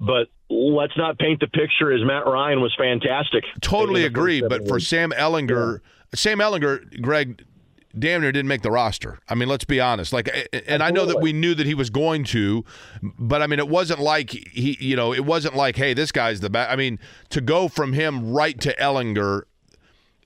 [0.00, 3.44] But let's not paint the picture as Matt Ryan was fantastic.
[3.60, 4.80] Totally in the first agree, but for.
[4.80, 5.80] Sam Ehlinger,
[6.14, 7.44] Sam Ehlinger, Greg,
[7.98, 9.18] damn near didn't make the roster.
[9.28, 10.12] I mean, let's be honest.
[10.12, 10.30] Like,
[10.66, 12.64] and I know that we knew that he was going to,
[13.02, 16.40] but I mean, it wasn't like he, you know, it wasn't like, hey, this guy's
[16.40, 16.70] the best.
[16.70, 16.98] I mean,
[17.30, 19.42] to go from him right to Ehlinger.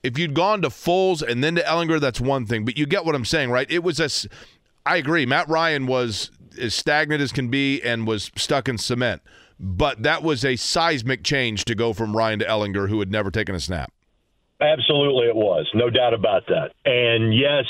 [0.03, 2.65] If you'd gone to Foles and then to Ehlinger, that's one thing.
[2.65, 3.69] But you get what I'm saying, right?
[3.71, 4.09] It was a.
[4.85, 5.25] I agree.
[5.25, 6.29] Matt Ryan was
[6.59, 9.21] as stagnant as can be and was stuck in cement.
[9.59, 13.31] But that was a seismic change to go from Ryan to Ehlinger, who had never
[13.31, 13.93] taken a snap.
[14.59, 15.69] Absolutely, it was.
[15.73, 16.71] No doubt about that.
[16.85, 17.65] And yes,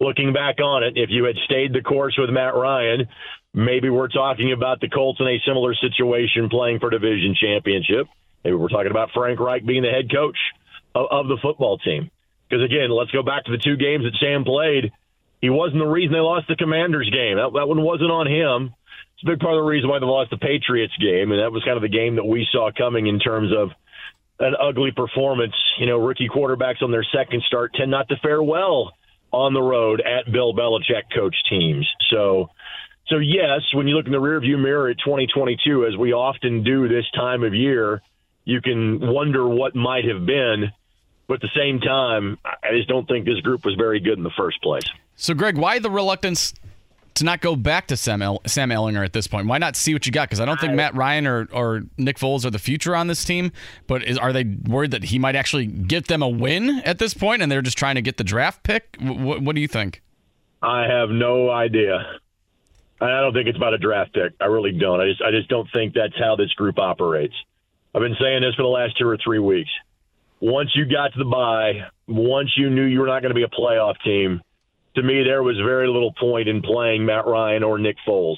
[0.00, 3.06] looking back on it, if you had stayed the course with Matt Ryan,
[3.54, 8.06] maybe we're talking about the Colts in a similar situation playing for division championship.
[8.44, 10.36] Maybe we're talking about Frank Reich being the head coach
[10.96, 12.10] of, of the football team.
[12.48, 14.92] Because again, let's go back to the two games that Sam played.
[15.40, 17.36] He wasn't the reason they lost the Commanders game.
[17.36, 18.72] That, that one wasn't on him.
[19.14, 21.52] It's a big part of the reason why they lost the Patriots game, and that
[21.52, 23.70] was kind of the game that we saw coming in terms of
[24.40, 25.54] an ugly performance.
[25.78, 28.92] You know, rookie quarterbacks on their second start tend not to fare well
[29.32, 31.88] on the road at Bill Belichick coach teams.
[32.10, 32.48] So,
[33.08, 36.88] so yes, when you look in the rearview mirror at 2022, as we often do
[36.88, 38.02] this time of year,
[38.44, 40.72] you can wonder what might have been.
[41.28, 44.24] But at the same time, I just don't think this group was very good in
[44.24, 44.84] the first place.
[45.16, 46.54] So, Greg, why the reluctance
[47.14, 49.46] to not go back to Sam, El- Sam Ehlinger at this point?
[49.48, 50.28] Why not see what you got?
[50.28, 53.24] Because I don't think Matt Ryan or, or Nick Foles are the future on this
[53.24, 53.50] team.
[53.86, 57.14] But is, are they worried that he might actually get them a win at this
[57.14, 58.96] point, and they're just trying to get the draft pick?
[58.98, 60.02] W- what do you think?
[60.62, 62.18] I have no idea.
[63.00, 64.32] I don't think it's about a draft pick.
[64.40, 65.00] I really don't.
[65.00, 67.34] I just I just don't think that's how this group operates.
[67.94, 69.70] I've been saying this for the last two or three weeks.
[70.40, 73.42] Once you got to the bye, once you knew you were not going to be
[73.42, 74.40] a playoff team,
[74.94, 78.36] to me there was very little point in playing Matt Ryan or Nick Foles.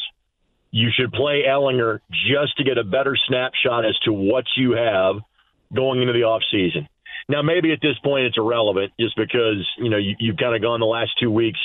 [0.70, 5.16] You should play Ehlinger just to get a better snapshot as to what you have
[5.74, 6.88] going into the off season.
[7.28, 10.62] Now, maybe at this point it's irrelevant just because you know you, you've kind of
[10.62, 11.59] gone the last two weeks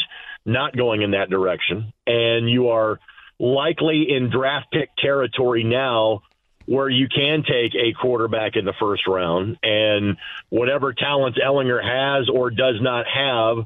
[0.46, 3.00] not going in that direction, and you are
[3.40, 6.22] likely in draft pick territory now
[6.66, 10.18] where you can take a quarterback in the first round, and
[10.50, 13.66] whatever talents Ehlinger has or does not have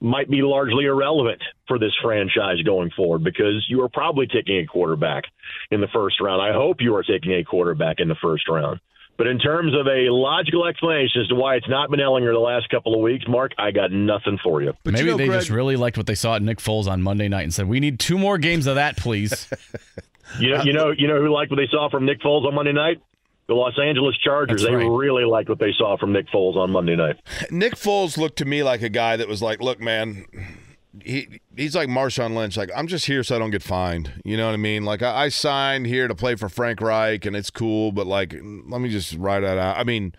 [0.00, 4.66] might be largely irrelevant for this franchise going forward because you are probably taking a
[4.66, 5.24] quarterback
[5.70, 6.40] in the first round.
[6.40, 8.80] I hope you are taking a quarterback in the first round.
[9.16, 12.38] But in terms of a logical explanation as to why it's not been Ehlinger the
[12.38, 14.74] last couple of weeks, Mark, I got nothing for you.
[14.84, 16.86] But Maybe you know, they Greg, just really liked what they saw at Nick Foles
[16.86, 19.48] on Monday night and said, "We need two more games of that, please."
[20.38, 22.54] you know, you know, you know who liked what they saw from Nick Foles on
[22.54, 23.00] Monday night?
[23.46, 24.62] The Los Angeles Chargers.
[24.62, 24.86] That's they right.
[24.86, 27.16] really liked what they saw from Nick Foles on Monday night.
[27.50, 30.26] Nick Foles looked to me like a guy that was like, "Look, man."
[31.04, 32.56] He he's like Marshawn Lynch.
[32.56, 34.20] Like I'm just here so I don't get fined.
[34.24, 34.84] You know what I mean?
[34.84, 37.92] Like I, I signed here to play for Frank Reich, and it's cool.
[37.92, 39.76] But like, let me just write that out.
[39.76, 40.12] I mean,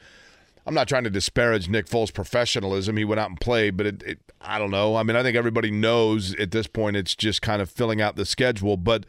[0.66, 2.95] I'm not trying to disparage Nick Foles' professionalism.
[2.95, 4.95] He went out and played, but it, it, I don't know.
[4.95, 8.16] I mean, I think everybody knows at this point it's just kind of filling out
[8.16, 8.78] the schedule.
[8.78, 9.05] But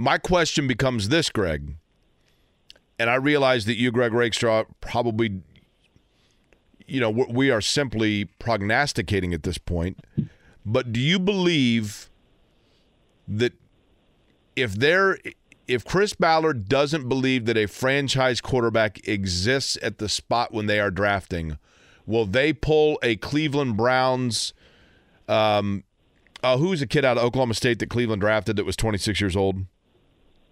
[0.00, 1.74] my question becomes this, Greg,
[2.98, 5.42] and I realize that you, Greg Rakestraw, probably,
[6.86, 9.98] you know, we are simply prognosticating at this point.
[10.64, 12.08] But do you believe
[13.28, 13.52] that
[14.56, 15.18] if there
[15.68, 20.80] if Chris Ballard doesn't believe that a franchise quarterback exists at the spot when they
[20.80, 21.58] are drafting,
[22.06, 24.54] will they pull a Cleveland Browns
[25.28, 25.84] um
[26.42, 29.36] uh, who's a kid out of Oklahoma State that Cleveland drafted that was 26 years
[29.36, 29.66] old?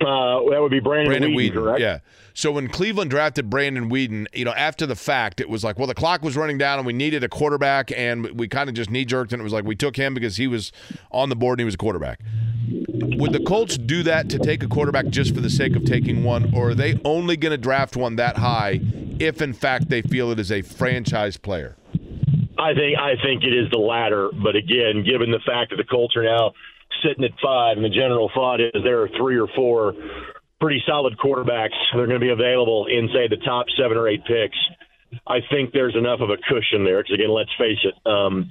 [0.01, 1.81] Uh, that would be Brandon, Brandon Weeden, Weeden, correct?
[1.81, 1.99] Yeah.
[2.35, 5.89] So when Cleveland drafted Brandon Weeden, you know, after the fact, it was like, well,
[5.89, 8.91] the clock was running down and we needed a quarterback, and we kind of just
[8.91, 10.71] knee jerked, and it was like we took him because he was
[11.11, 12.21] on the board and he was a quarterback.
[12.71, 16.23] Would the Colts do that to take a quarterback just for the sake of taking
[16.23, 18.81] one, or are they only going to draft one that high
[19.19, 21.77] if, in fact, they feel it is a franchise player?
[22.57, 25.85] I think I think it is the latter, but again, given the fact that the
[25.85, 26.53] Colts are now
[27.03, 29.95] sitting at five, and the general thought is there are three or four
[30.61, 34.09] pretty solid quarterbacks that are going to be available in, say, the top seven or
[34.09, 34.59] eight picks.
[35.27, 38.51] I think there's enough of a cushion there because, again, let's face it, um,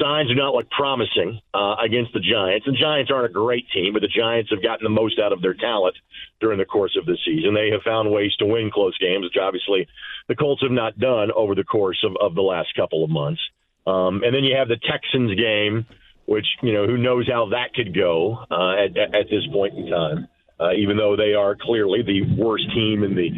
[0.00, 2.66] signs do not look promising uh, against the Giants.
[2.66, 5.42] The Giants aren't a great team, but the Giants have gotten the most out of
[5.42, 5.96] their talent
[6.40, 7.54] during the course of the season.
[7.54, 9.88] They have found ways to win close games, which obviously
[10.28, 13.40] the Colts have not done over the course of, of the last couple of months.
[13.86, 15.86] Um, and then you have the Texans game
[16.26, 19.88] which you know who knows how that could go uh, at, at this point in
[19.88, 20.28] time.
[20.58, 23.28] Uh, even though they are clearly the worst team in the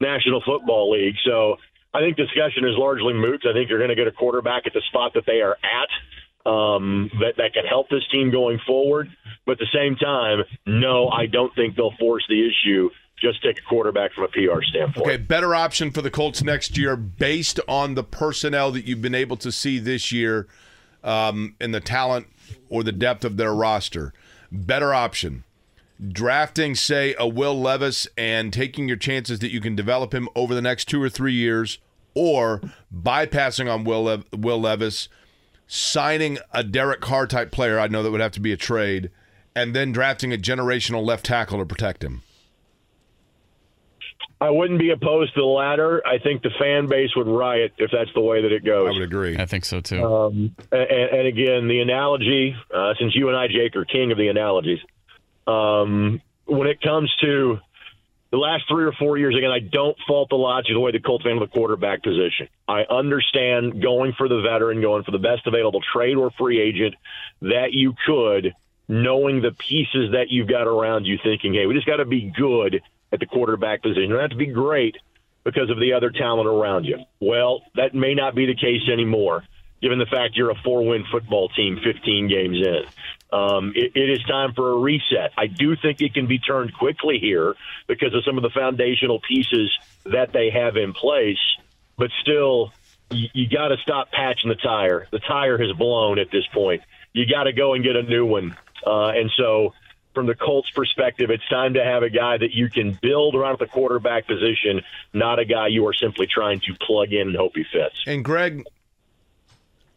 [0.00, 1.54] National Football League, so
[1.94, 3.44] I think discussion is largely moot.
[3.48, 6.50] I think you're going to get a quarterback at the spot that they are at
[6.50, 9.08] um, that that can help this team going forward.
[9.46, 12.90] But at the same time, no, I don't think they'll force the issue
[13.20, 15.06] just take a quarterback from a PR standpoint.
[15.06, 19.14] Okay, better option for the Colts next year based on the personnel that you've been
[19.14, 20.48] able to see this year
[21.02, 22.26] um, and the talent
[22.68, 24.12] or the depth of their roster.
[24.50, 25.44] Better option.
[26.06, 30.54] Drafting, say, a Will Levis and taking your chances that you can develop him over
[30.54, 31.78] the next two or three years,
[32.14, 32.60] or
[32.92, 35.08] bypassing on Will, Will Levis,
[35.66, 37.78] signing a Derek Carr type player.
[37.78, 39.10] I know that would have to be a trade,
[39.54, 42.22] and then drafting a generational left tackle to protect him.
[44.44, 46.06] I wouldn't be opposed to the latter.
[46.06, 48.90] I think the fan base would riot if that's the way that it goes.
[48.90, 49.38] I would agree.
[49.38, 50.04] I think so too.
[50.04, 54.18] Um, and, and, again, the analogy, uh, since you and I, Jake, are king of
[54.18, 54.80] the analogies,
[55.46, 57.58] um, when it comes to
[58.32, 60.92] the last three or four years, again, I don't fault the logic of the way
[60.92, 62.48] the Colts handled the quarterback position.
[62.68, 66.96] I understand going for the veteran, going for the best available trade or free agent
[67.40, 68.52] that you could,
[68.88, 72.30] knowing the pieces that you've got around you, thinking, hey, we just got to be
[72.36, 72.82] good
[73.14, 74.10] at the quarterback position.
[74.10, 74.96] You have to be great
[75.44, 76.98] because of the other talent around you.
[77.20, 79.44] Well, that may not be the case anymore.
[79.80, 82.84] given the fact you're a four-win football team 15 games in.
[83.38, 85.32] Um, it, it is time for a reset.
[85.36, 87.54] I do think it can be turned quickly here
[87.86, 91.38] because of some of the foundational pieces that they have in place,
[91.98, 92.72] but still,
[93.10, 95.06] you, you got to stop patching the tire.
[95.10, 96.82] The tire has blown at this point.
[97.12, 98.56] You got to go and get a new one.
[98.86, 99.74] Uh, and so,
[100.14, 103.58] from the Colts' perspective, it's time to have a guy that you can build around
[103.58, 107.52] the quarterback position, not a guy you are simply trying to plug in and hope
[107.56, 107.96] he fits.
[108.06, 108.64] And Greg,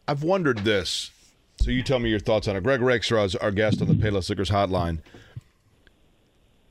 [0.06, 1.10] I've wondered this.
[1.60, 2.62] So you tell me your thoughts on it.
[2.62, 4.98] Greg Rakestraw is our guest on the Payless Liquors Hotline.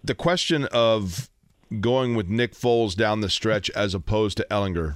[0.04, 1.30] The question of
[1.82, 4.96] going with Nick Foles down the stretch as opposed to Ehlinger.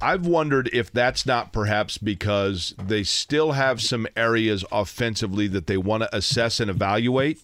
[0.00, 5.76] I've wondered if that's not perhaps because they still have some areas offensively that they
[5.76, 7.40] want to assess and evaluate,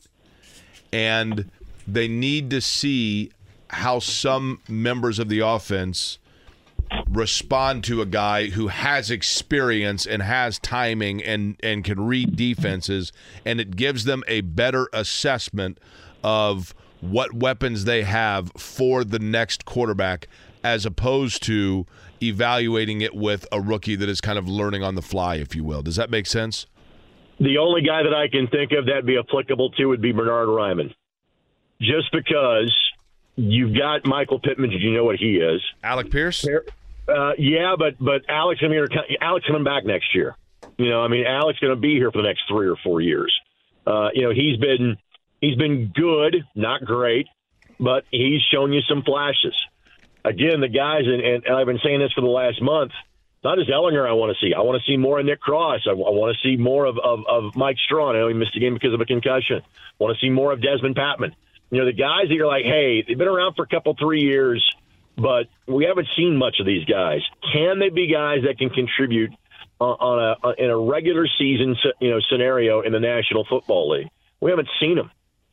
[0.92, 1.50] and
[1.86, 3.32] they need to see
[3.68, 6.18] how some members of the offense
[7.08, 13.10] respond to a guy who has experience and has timing and and can read defenses
[13.44, 15.78] and it gives them a better assessment
[16.22, 20.28] of what weapons they have for the next quarterback
[20.64, 21.86] as opposed to
[22.22, 25.62] evaluating it with a rookie that is kind of learning on the fly if you
[25.62, 26.66] will does that make sense
[27.40, 30.48] the only guy that I can think of that'd be applicable to would be Bernard
[30.48, 30.94] Raimann
[31.80, 32.74] just because
[33.36, 34.70] you've got Michael Pittman.
[34.70, 35.60] Did you know what he is?
[35.82, 36.46] Alec Pierce.
[36.46, 38.86] Uh, yeah, but but Alex, I mean,
[39.20, 40.36] Alex coming back next year.
[40.78, 43.00] You know, I mean, Alex going to be here for the next three or four
[43.00, 43.32] years.
[43.86, 44.96] Uh, you know, he's been
[45.40, 47.26] he's been good, not great,
[47.78, 49.54] but he's shown you some flashes.
[50.24, 52.92] Again, the guys, and, and I've been saying this for the last month.
[53.42, 54.54] Not just Ehlinger I want to see.
[54.54, 55.82] I want to see more of Nick Cross.
[55.86, 58.16] I, I want to see more of, of, of Mike Strachan.
[58.16, 59.60] I know he missed a game because of a concussion.
[59.60, 61.34] I want to see more of Dezmon Patmon.
[61.70, 64.22] You know, the guys that you're like, hey, they've been around for a couple, three
[64.22, 64.64] years
[65.16, 67.20] but we haven't seen much of these guys.
[67.52, 69.32] Can they be guys that can contribute
[69.80, 74.08] on a in a regular season you know scenario in the National Football League?
[74.40, 75.10] We haven't seen them.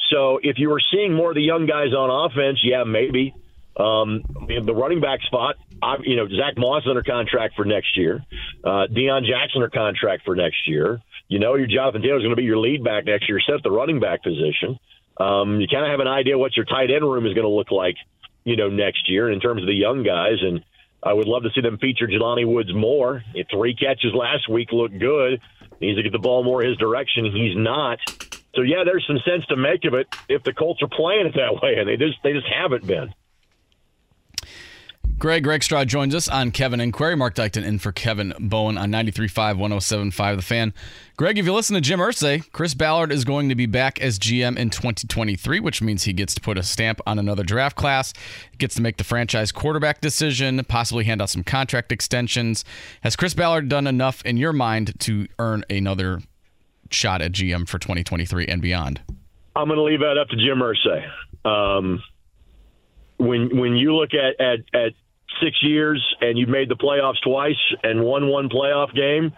[0.09, 3.33] So if you were seeing more of the young guys on offense, yeah, maybe.
[3.77, 7.97] Um, the running back spot, I, you know, Zach Moss is under contract for next
[7.97, 8.23] year,
[8.63, 11.01] uh, Deon Jackson under contract for next year.
[11.29, 13.63] You know, your Jonathan Taylor is going to be your lead back next year, set
[13.63, 14.77] the running back position.
[15.17, 17.53] Um, you kind of have an idea what your tight end room is going to
[17.53, 17.95] look like
[18.43, 20.37] you know, next year in terms of the young guys.
[20.41, 20.63] And
[21.03, 23.23] I would love to see them feature Jelani Woods more.
[23.51, 25.39] Three catches last week looked good.
[25.79, 27.25] He needs to get the ball more his direction.
[27.25, 27.99] He's not.
[28.55, 31.35] So yeah, there's some sense to make of it if the Colts are playing it
[31.35, 33.13] that way, and they just they just haven't been.
[35.21, 37.15] Greg Rakestraw joins us on Kevin and Query.
[37.15, 40.73] Mark Dykton in for Kevin Bowen on 93.5, 107.5 The Fan.
[41.15, 44.17] Greg, if you listen to Jim Irsay, Chris Ballard is going to be back as
[44.17, 48.13] GM in 2023, which means he gets to put a stamp on another draft class,
[48.57, 52.65] gets to make the franchise quarterback decision, possibly hand out some contract extensions.
[53.01, 56.21] Has Chris Ballard done enough in your mind to earn another
[56.89, 59.01] shot at GM for 2023 and beyond?
[59.55, 61.07] I'm going to leave that up to Jim Irsay.
[61.45, 62.01] Um,
[63.19, 64.93] when when you look at, at, at
[65.41, 69.33] six years and you've made the playoffs twice and won one playoff game,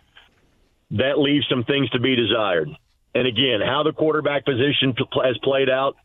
[0.92, 2.70] that leaves some things to be desired.
[3.16, 5.96] And again, how the quarterback position has played out,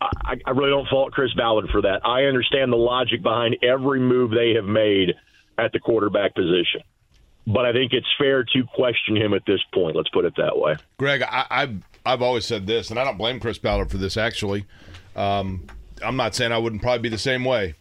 [0.00, 2.06] I, I really don't fault Chris Ballard for that.
[2.06, 5.14] I understand the logic behind every move they have made
[5.58, 6.82] at the quarterback position.
[7.46, 9.96] But I think it's fair to question him at this point.
[9.96, 10.76] Let's put it that way.
[10.98, 14.16] Greg, I, have I've always said this, and I don't blame Chris Ballard for this.
[14.16, 14.66] Actually,
[15.16, 15.66] um,
[16.04, 17.74] I'm not saying I wouldn't probably be the same way.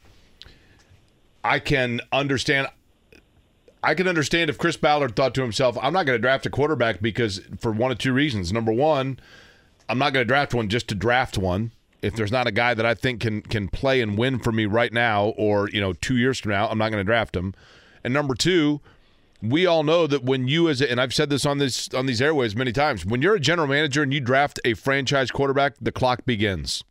[1.50, 2.68] I can understand.
[3.82, 6.50] I can understand if Chris Ballard thought to himself, "I'm not going to draft a
[6.52, 8.54] quarterback because for one of two reasons.
[8.54, 9.20] Number one,
[9.89, 11.72] I'm not going to draft one just to draft one.
[12.04, 14.68] If there's not a guy that I think can can play and win for me
[14.68, 17.56] right now, or you know, two years from now, I'm not going to draft him.
[18.04, 18.80] And number two,
[19.41, 22.06] we all know that when you as a, and I've said this on this on
[22.06, 25.74] these airways many times, when you're a general manager and you draft a franchise quarterback,
[25.82, 26.84] the clock begins,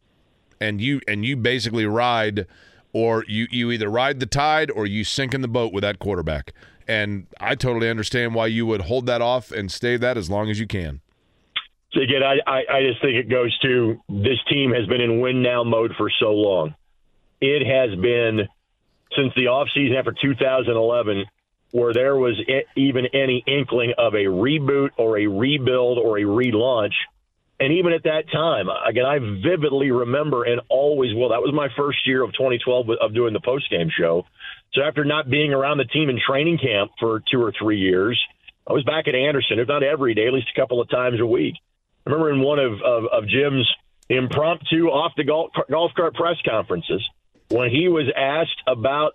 [0.60, 2.44] and you and you basically ride
[2.92, 5.98] or you, you either ride the tide or you sink in the boat with that
[5.98, 6.52] quarterback.
[6.86, 10.50] And I totally understand why you would hold that off and stay that as long
[10.50, 11.00] as you can.
[11.92, 15.20] So again, I, I, I just think it goes to this team has been in
[15.20, 16.74] win now mode for so long.
[17.40, 18.48] It has been
[19.16, 21.24] since the offseason after 2011
[21.70, 22.34] where there was
[22.76, 26.92] even any inkling of a reboot or a rebuild or a relaunch–
[27.60, 31.30] and even at that time, again, I vividly remember and always will.
[31.30, 34.24] That was my first year of 2012 of doing the post game show.
[34.74, 38.20] So after not being around the team in training camp for two or three years,
[38.66, 41.20] I was back at Anderson, if not every day, at least a couple of times
[41.20, 41.54] a week.
[42.06, 43.68] I remember in one of, of, of Jim's
[44.08, 47.06] impromptu off the golf, golf cart press conferences
[47.48, 49.14] when he was asked about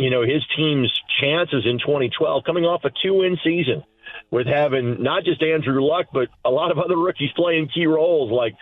[0.00, 3.84] you know, his team's chances in 2012 coming off a two win season
[4.30, 8.30] with having not just Andrew Luck, but a lot of other rookies playing key roles
[8.30, 8.54] like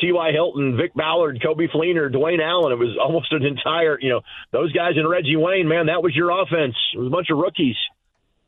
[0.00, 0.32] T.Y.
[0.32, 2.72] Hilton, Vic Ballard, Coby Fleener, Dwayne Allen.
[2.72, 4.20] It was almost an entire, you know,
[4.50, 6.74] those guys and Reggie Wayne, man, that was your offense.
[6.94, 7.76] It was a bunch of rookies.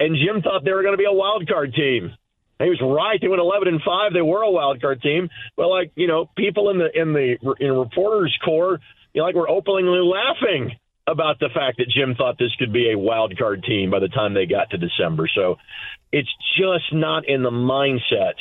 [0.00, 2.12] And Jim thought they were going to be a wild card team.
[2.58, 3.20] He was right.
[3.20, 4.12] They went 11 and 5.
[4.12, 5.28] They were a wild card team.
[5.56, 8.78] But like, you know, people in the in the in reporters corps,
[9.12, 12.90] you know, like were openly laughing about the fact that Jim thought this could be
[12.90, 15.28] a wild card team by the time they got to December.
[15.34, 15.56] So
[16.12, 18.34] it's just not in the mindset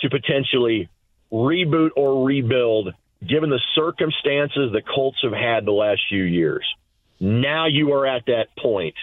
[0.00, 0.88] to potentially
[1.32, 2.94] reboot or rebuild
[3.26, 6.64] given the circumstances the Colts have had the last few years.
[7.18, 8.94] Now you are at that point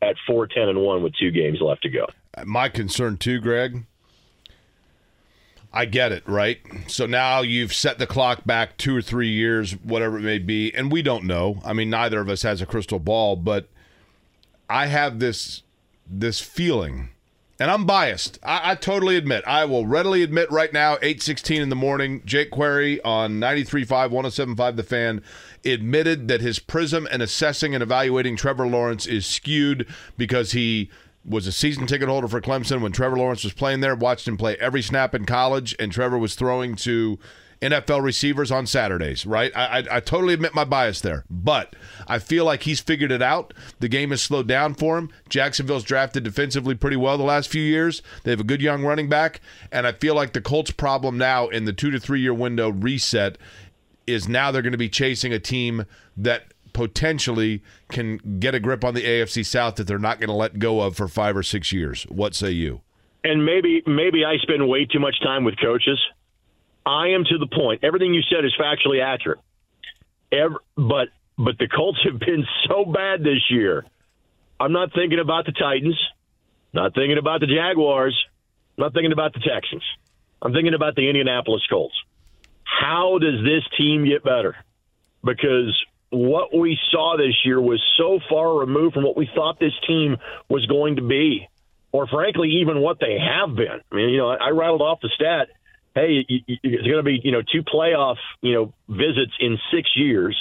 [0.00, 2.06] at 4 10 and 1 with two games left to go.
[2.44, 3.84] My concern too, Greg.
[5.72, 6.58] I get it, right?
[6.86, 10.74] So now you've set the clock back two or three years, whatever it may be,
[10.74, 11.60] and we don't know.
[11.64, 13.68] I mean, neither of us has a crystal ball, but
[14.68, 15.62] I have this
[16.10, 17.10] this feeling
[17.60, 18.38] and I'm biased.
[18.42, 19.44] I, I, totally admit.
[19.46, 24.76] I will readily admit right now, 816 in the morning, Jake Query on 93.5, 107.5
[24.76, 25.22] The Fan
[25.64, 30.88] admitted that his prism and assessing and evaluating Trevor Lawrence is skewed because he
[31.28, 34.36] was a season ticket holder for Clemson when Trevor Lawrence was playing there, watched him
[34.36, 37.18] play every snap in college, and Trevor was throwing to
[37.60, 39.50] NFL receivers on Saturdays, right?
[39.56, 41.74] I, I, I, totally admit my bias there, but
[42.06, 43.52] I feel like he's figured it out.
[43.80, 45.10] The game has slowed down for him.
[45.28, 48.00] Jacksonville's drafted defensively pretty well the last few years.
[48.22, 49.40] They have a good young running back,
[49.72, 52.70] and I feel like the Colts' problem now in the two to three year window
[52.70, 53.38] reset
[54.06, 55.84] is now they're going to be chasing a team
[56.16, 60.34] that potentially can get a grip on the AFC South that they're not going to
[60.34, 62.04] let go of for five or six years.
[62.04, 62.82] What say you?
[63.24, 65.98] And maybe maybe I spend way too much time with coaches
[66.88, 67.84] I am to the point.
[67.84, 69.40] Everything you said is factually accurate.
[70.32, 73.84] Every, but but the Colts have been so bad this year.
[74.58, 75.98] I'm not thinking about the Titans,
[76.72, 78.16] not thinking about the Jaguars,
[78.78, 79.84] not thinking about the Texans.
[80.40, 81.94] I'm thinking about the Indianapolis Colts.
[82.64, 84.56] How does this team get better?
[85.22, 85.76] Because
[86.10, 90.16] what we saw this year was so far removed from what we thought this team
[90.48, 91.48] was going to be,
[91.92, 93.80] or frankly, even what they have been.
[93.90, 95.48] I mean, you know, I rattled off the stat
[95.98, 100.36] hey, it's going to be you know two playoff you know visits in six years,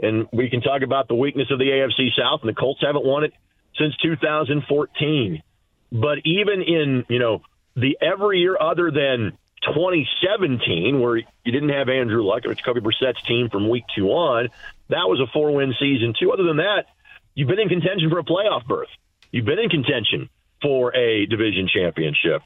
[0.00, 3.04] and we can talk about the weakness of the AFC South, and the Colts haven't
[3.04, 3.32] won it
[3.78, 5.42] since 2014.
[5.90, 7.42] But even in you know
[7.74, 13.22] the every year other than 2017, where you didn't have Andrew Luck, it's Kobe Brissett's
[13.22, 14.48] team from week two on,
[14.88, 16.32] that was a four win season too.
[16.32, 16.86] Other than that,
[17.34, 18.88] you've been in contention for a playoff berth.
[19.30, 20.30] You've been in contention
[20.62, 22.42] for a division championship.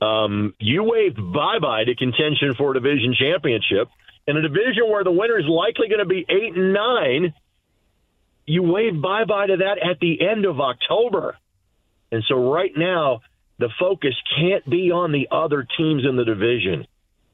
[0.00, 3.88] Um, you waved bye bye to contention for a division championship
[4.26, 7.34] in a division where the winner is likely going to be eight and nine.
[8.46, 11.36] You waved bye bye to that at the end of October.
[12.12, 13.20] And so right now,
[13.60, 16.86] the focus can't be on the other teams in the division.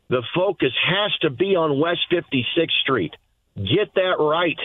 [0.08, 3.14] The focus has to be on West 56th Street.
[3.56, 4.58] Get that right,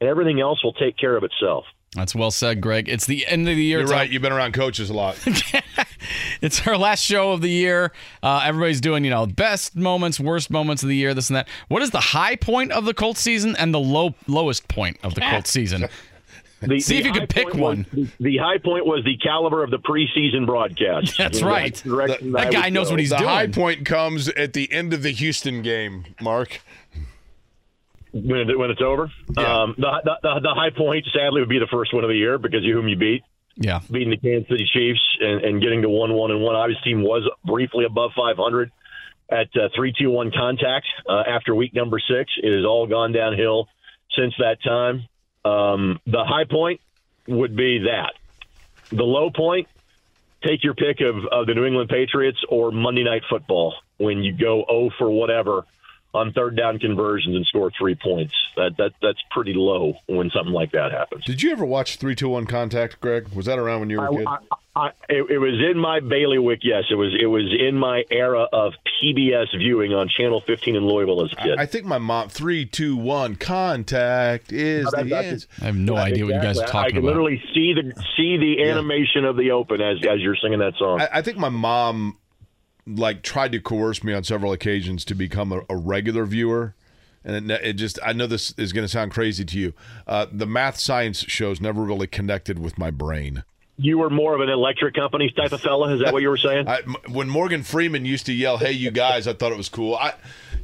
[0.00, 1.64] and everything else will take care of itself.
[1.94, 2.88] That's well said, Greg.
[2.88, 3.78] It's the end of the year.
[3.78, 4.10] You're right.
[4.10, 5.16] You've been around coaches a lot.
[6.40, 7.92] it's our last show of the year.
[8.20, 11.48] Uh, everybody's doing, you know, best moments, worst moments of the year, this and that.
[11.68, 15.14] What is the high point of the Colts season and the low lowest point of
[15.14, 15.88] the Colts season?
[16.66, 17.84] The, See if you could pick one.
[17.94, 21.14] Was, the high point was the caliber of the preseason broadcast.
[21.18, 21.74] That's right.
[21.74, 23.28] The, that guy knows what he's the doing.
[23.28, 26.62] The high point comes at the end of the Houston game, Mark
[28.14, 29.10] when, it, when it's over.
[29.36, 29.62] Yeah.
[29.62, 32.38] Um, the, the, the high point, sadly, would be the first one of the year
[32.38, 33.22] because you whom you beat.
[33.56, 36.56] Yeah, beating the Kansas City Chiefs and, and getting to one one and one.
[36.56, 38.72] Obviously, team was briefly above 500
[39.30, 42.32] at uh, three two one contact uh, after week number six.
[42.42, 43.68] It has all gone downhill
[44.18, 45.06] since that time.
[45.44, 46.80] Um, the high point
[47.26, 48.14] would be that.
[48.90, 49.68] The low point,
[50.42, 54.32] take your pick of, of the New England Patriots or Monday Night Football when you
[54.32, 55.64] go oh for whatever
[56.12, 58.34] on third down conversions and score three points.
[58.56, 61.24] That that that's pretty low when something like that happens.
[61.24, 63.28] Did you ever watch three two one contact, Greg?
[63.28, 64.26] Was that around when you were a kid?
[64.26, 64.38] I,
[64.76, 66.60] I, it, it, was in my bailiwick.
[66.62, 67.14] Yes, it was.
[67.18, 68.72] It was in my era of
[69.02, 71.58] PBS viewing on Channel 15 in Louisville as a kid.
[71.58, 75.46] I, I think my mom three two one contact is no, the answer.
[75.60, 76.24] I have no idea exactly.
[76.24, 76.86] what you guys are talking about.
[76.86, 77.06] I can about.
[77.06, 79.30] literally see the see the animation yeah.
[79.30, 81.00] of the open as as you're singing that song.
[81.00, 82.18] I, I think my mom
[82.86, 86.74] like tried to coerce me on several occasions to become a, a regular viewer
[87.24, 89.72] and it, it, just i know this is going to sound crazy to you
[90.06, 93.42] uh, the math science shows never really connected with my brain
[93.76, 96.36] you were more of an electric company type of fella is that what you were
[96.36, 99.68] saying I, when morgan freeman used to yell hey you guys i thought it was
[99.68, 100.14] cool i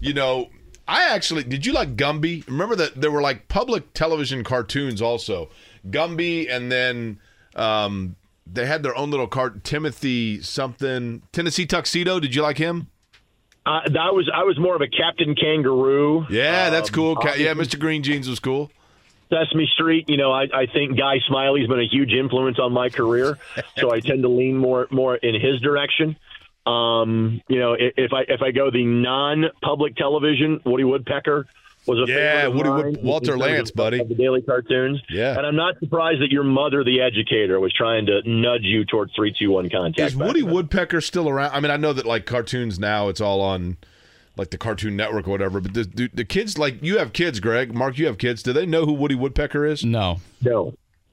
[0.00, 0.48] you know
[0.86, 5.48] i actually did you like gumby remember that there were like public television cartoons also
[5.88, 7.18] Gumby, and then
[7.56, 8.16] um,
[8.46, 9.64] they had their own little cart.
[9.64, 12.20] Timothy something Tennessee Tuxedo.
[12.20, 12.88] Did you like him?
[13.64, 16.26] Uh, that was I was more of a Captain Kangaroo.
[16.28, 17.16] Yeah, that's Um, cool.
[17.16, 17.78] Ca- yeah, Mr.
[17.80, 18.70] Green Jeans was cool.
[19.30, 22.88] Sesame Street, you know, I, I think Guy Smiley's been a huge influence on my
[22.88, 23.38] career,
[23.78, 26.16] so I tend to lean more more in his direction.
[26.66, 31.46] Um, you know, if, I if I go the non-public television, Woody Woodpecker
[31.86, 33.98] was a Yeah, favorite of Woody Wood- Walter Lantz, of- buddy.
[34.00, 35.00] of the daily cartoons.
[35.08, 35.36] Yeah.
[35.38, 39.14] and I'm not surprised that your mother, the educator, was trying to nudge you towards
[39.14, 39.98] three, two, one contact.
[40.12, 40.50] Is Woody then.
[40.52, 41.52] Woodpecker still around?
[41.52, 43.78] I mean, I know that like cartoons now, it's all on
[44.40, 45.60] like the Cartoon Network or whatever.
[45.60, 48.42] But the, do the kids, like you have kids, Greg, Mark, you have kids.
[48.42, 49.84] Do they know who Woody Woodpecker is?
[49.84, 50.20] No.
[50.40, 50.72] No.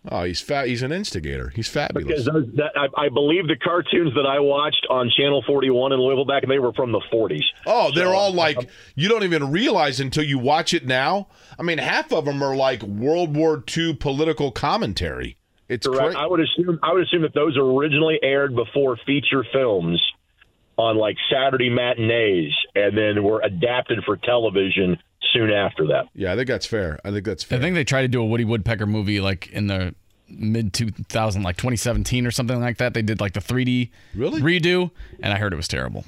[0.10, 0.68] Oh, he's fat.
[0.68, 1.50] He's an instigator.
[1.50, 2.08] He's fabulous.
[2.08, 6.00] Because those, that, I, I believe the cartoons that I watched on Channel 41 in
[6.00, 7.44] Louisville back, they were from the 40s.
[7.66, 11.28] Oh, they're all like you don't even realize until you watch it now.
[11.60, 15.36] I mean, half of them are like World War II political commentary.
[15.68, 16.14] It's Correct.
[16.14, 20.02] cra- I would assume I would assume that those originally aired before feature films
[20.78, 24.98] on like Saturday matinees, and then were adapted for television
[25.34, 26.06] soon after that.
[26.14, 27.00] Yeah, I think that's fair.
[27.04, 27.58] I think that's fair.
[27.58, 29.94] I think they tried to do a Woody Woodpecker movie like in the
[30.30, 32.94] mid 2000, like 2017 or something like that.
[32.94, 34.92] They did like the 3D really redo,
[35.22, 36.06] and I heard it was terrible.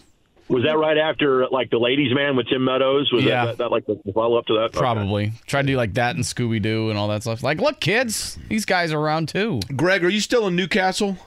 [0.50, 3.12] Was that right after like the Ladies Man with Tim Meadows?
[3.12, 3.46] Was Yeah.
[3.46, 4.60] that, that, that like the follow up to that?
[4.66, 4.80] Okay.
[4.80, 7.44] Probably tried to do like that and Scooby Doo and all that stuff.
[7.44, 9.60] Like, look, kids, these guys are around too.
[9.76, 11.18] Greg, are you still in New Castle?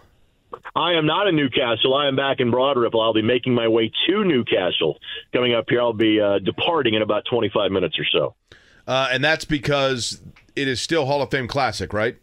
[0.74, 1.95] I am not in New Castle.
[1.95, 3.01] I am back in Broad Ripple.
[3.01, 4.99] I'll be making my way to New Castle.
[5.33, 8.35] Coming up here, I'll be uh, departing in about 25 minutes or so.
[8.87, 10.20] Uh, and that's because
[10.57, 12.16] it is still Hall of Fame Classic, right?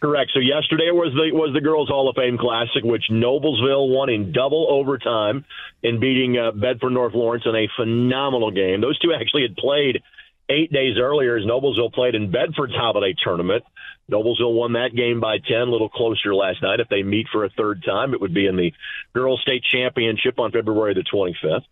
[0.00, 0.32] Correct.
[0.34, 4.32] So yesterday was the was the Girls Hall of Fame Classic, which Noblesville won in
[4.32, 5.46] double overtime
[5.82, 8.82] in beating uh, Bedford North Lawrence in a phenomenal game.
[8.82, 10.02] Those two actually had played
[10.50, 13.64] eight days earlier as Noblesville played in Bedford's holiday tournament.
[14.10, 16.80] Noblesville won that game by 10, a little closer last night.
[16.80, 18.72] If they meet for a third time, it would be in the
[19.14, 21.64] Girls State Championship on February the 25th.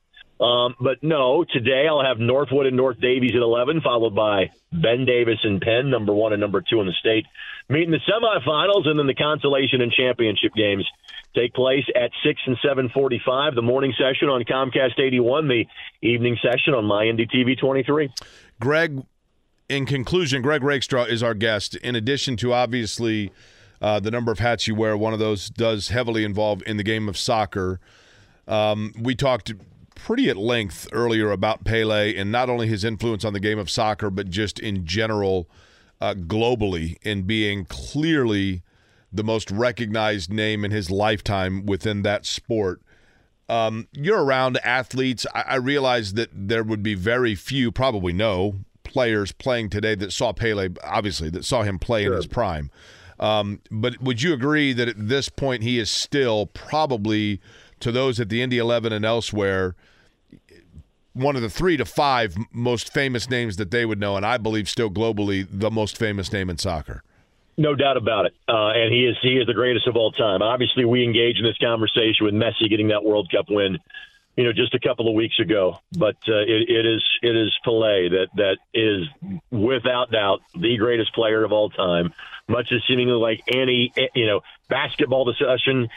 [0.43, 5.05] Um, but no, today I'll have Northwood and North Daviess at 11, followed by Ben
[5.05, 7.27] Davis and Penn, number one and number two in the state,
[7.69, 10.89] meeting the semifinals, and then the consolation and championship games
[11.35, 15.65] take place at 6 and 7.45, the morning session on Comcast 81, the
[16.03, 18.11] evening session on My Indy TV 23.
[18.61, 19.03] Greg,
[19.73, 21.77] in conclusion, Greg Rakestraw is our guest.
[21.77, 23.33] In addition to obviously
[23.81, 26.83] uh, the number of hats you wear, one of those does heavily involve in the
[26.83, 27.81] game of soccer.
[28.47, 29.51] Um, we talked
[29.95, 33.71] pretty at length earlier about Pele and not only his influence on the game of
[33.71, 35.49] soccer, but just in general,
[36.03, 38.63] uh, globally, in being clearly
[39.11, 42.83] the most recognized name in his lifetime within that sport.
[43.49, 45.27] Um, you're around athletes.
[45.35, 50.13] I, I realize that there would be very few, probably no, players playing today that
[50.13, 52.71] saw Pele, obviously, that saw him play in his prime.
[53.19, 57.41] Um, but would you agree that at this point he is still probably,
[57.81, 59.77] to those at the Indy 11 and elsewhere,
[61.13, 64.39] one of the three to five most famous names that they would know, and I
[64.39, 67.03] believe still globally the most famous name in soccer?
[67.57, 68.35] No doubt about it.
[68.49, 70.41] Uh, and he is he is the greatest of all time.
[70.41, 73.79] Obviously, we engage in this conversation with Messi getting that World Cup win,
[74.37, 75.79] you know, just a couple of weeks ago.
[75.97, 79.07] But uh, it, it is it is Pelé that that is
[79.51, 82.13] without doubt the greatest player of all time.
[82.49, 85.89] Much as seemingly like any you know basketball discussion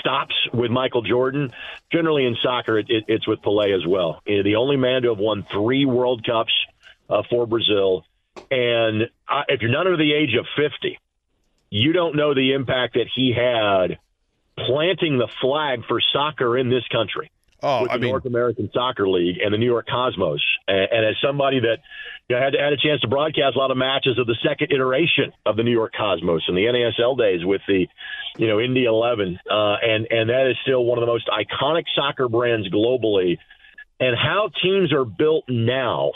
[0.00, 1.52] stops with Michael Jordan.
[1.92, 4.20] Generally in soccer, it, it, it's with Pelé as well.
[4.26, 6.52] You know, the only man to have won three World Cups
[7.08, 8.04] uh, for Brazil.
[8.50, 10.98] And uh, if you're not under the age of 50,
[11.70, 13.98] you don't know the impact that he had
[14.56, 17.30] planting the flag for soccer in this country.
[17.64, 20.42] Oh, with I the mean- North American Soccer League and the New York Cosmos.
[20.68, 21.78] And, and as somebody that
[22.28, 24.70] you know, had had a chance to broadcast a lot of matches of the second
[24.72, 27.86] iteration of the New York Cosmos in the NASL days with the,
[28.38, 31.84] you know, Indy 11, uh, and and that is still one of the most iconic
[31.96, 33.38] soccer brands globally.
[34.00, 36.12] And how teams are built now,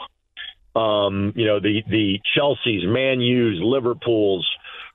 [0.74, 4.48] um, you know, the the Chelsea's, Man U's, Liverpool's,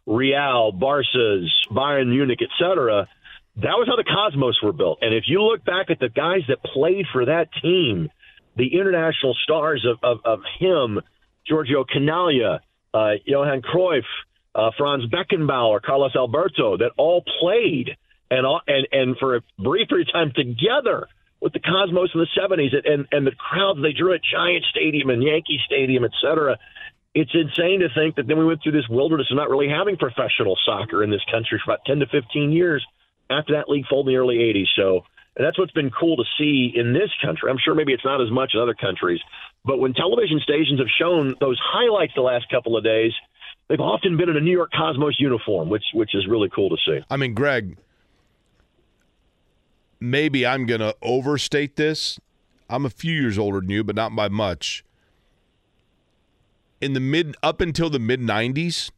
[0.05, 3.07] Real, Barca's, Bayern Munich, et cetera.
[3.57, 4.99] That was how the Cosmos were built.
[5.01, 8.09] And if you look back at the guys that played for that team,
[8.57, 10.99] the international stars of, of, of him,
[11.47, 12.59] Giorgio Chinaglia,
[12.93, 14.05] uh, Johan Cruyff,
[14.55, 17.95] uh, Franz Beckenbauer, Carlos Alberto, that all played
[18.29, 21.07] and all, and and for a brief period of time together
[21.41, 25.09] with the Cosmos in the '70s, and and the crowds they drew at Giant Stadium
[25.09, 26.57] and Yankee Stadium, et cetera.
[27.15, 29.97] It's insane to think that then we went through this wilderness of not really having
[29.97, 32.83] professional soccer in this country for about 10 to 15 years
[33.29, 34.67] after that league folded in the early 80s.
[34.75, 35.05] So
[35.35, 37.49] and that's what's been cool to see in this country.
[37.49, 39.19] I'm sure maybe it's not as much in other countries,
[39.65, 43.11] but when television stations have shown those highlights the last couple of days,
[43.67, 46.77] they've often been in a New York Cosmos uniform, which which is really cool to
[46.85, 46.99] see.
[47.09, 47.77] I mean, Greg,
[49.99, 52.19] maybe I'm going to overstate this.
[52.69, 54.83] I'm a few years older than you, but not by much.
[56.79, 58.91] In the mid up until the mid 90s,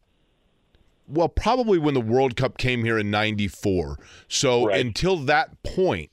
[1.07, 3.98] well, probably when the World Cup came here in 94.
[4.27, 4.80] So Right.
[4.84, 6.11] until that point,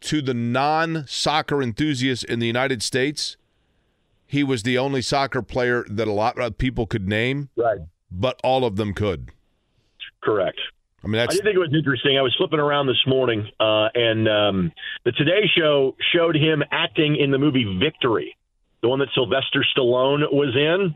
[0.00, 3.36] to the non soccer enthusiasts in the United States,
[4.26, 7.78] he was the only soccer player that a lot of people could name, Right.
[8.10, 9.30] but all of them could.
[10.22, 10.58] Correct.
[11.04, 12.16] I mean, I that's did think it was interesting.
[12.16, 14.72] I was flipping around this morning, uh, and um,
[15.04, 18.36] the Today Show showed him acting in the movie Victory,
[18.82, 20.94] the one that Sylvester Stallone was in.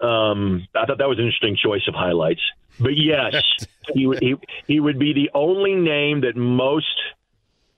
[0.00, 2.42] Um, I thought that was an interesting choice of highlights.
[2.78, 3.42] But yes,
[3.94, 4.34] he would he,
[4.66, 6.86] he would be the only name that most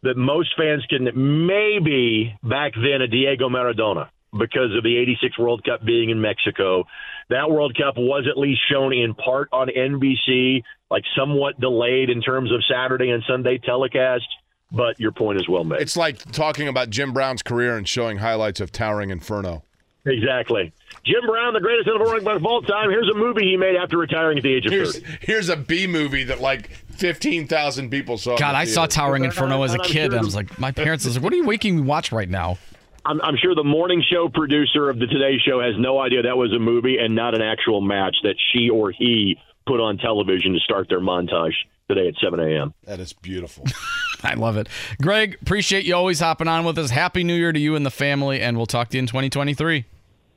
[0.02, 1.08] that most fans can
[1.46, 6.84] maybe back then a Diego Maradona because of the 86 World Cup being in Mexico.
[7.30, 12.20] That World Cup was at least shown in part on NBC, like somewhat delayed in
[12.20, 14.26] terms of Saturday and Sunday telecast.
[14.70, 15.80] But your point is well made.
[15.80, 19.62] It's like talking about Jim Brown's career and showing highlights of Towering Inferno.
[20.10, 20.72] Exactly.
[21.04, 22.90] Jim Brown, the greatest NFL running back of all time.
[22.90, 25.18] Here's a movie he made after retiring at the age of Here's 30.
[25.20, 28.36] here's a B movie that like fifteen thousand people saw.
[28.36, 28.86] God, the I saw.
[28.86, 30.12] Towering Inferno as a kid.
[30.12, 32.58] I was like, my parents was like, "What are you making me watch right now?"
[33.06, 36.36] I'm, I'm sure the morning show producer of the Today Show has no idea that
[36.36, 40.52] was a movie and not an actual match that she or he put on television
[40.52, 41.54] to start their montage
[41.88, 42.74] today at 7 a.m.
[42.84, 43.64] That is beautiful.
[44.22, 44.68] I love it.
[45.00, 46.90] Greg, appreciate you always hopping on with us.
[46.90, 49.84] Happy New Year to you and the family, and we'll talk to you in 2023.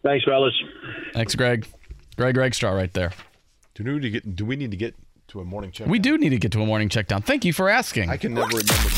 [0.04, 0.54] Thanks, fellas.
[1.14, 1.68] Thanks, Greg.
[2.18, 3.12] Greg Rakestraw right there.
[3.76, 4.36] do we need to get?
[4.36, 4.96] Do we need to get
[5.32, 5.88] to a morning check?
[5.88, 7.22] We do need to get to a morning check down.
[7.22, 8.10] Thank you for asking.
[8.10, 8.90] I can never remember.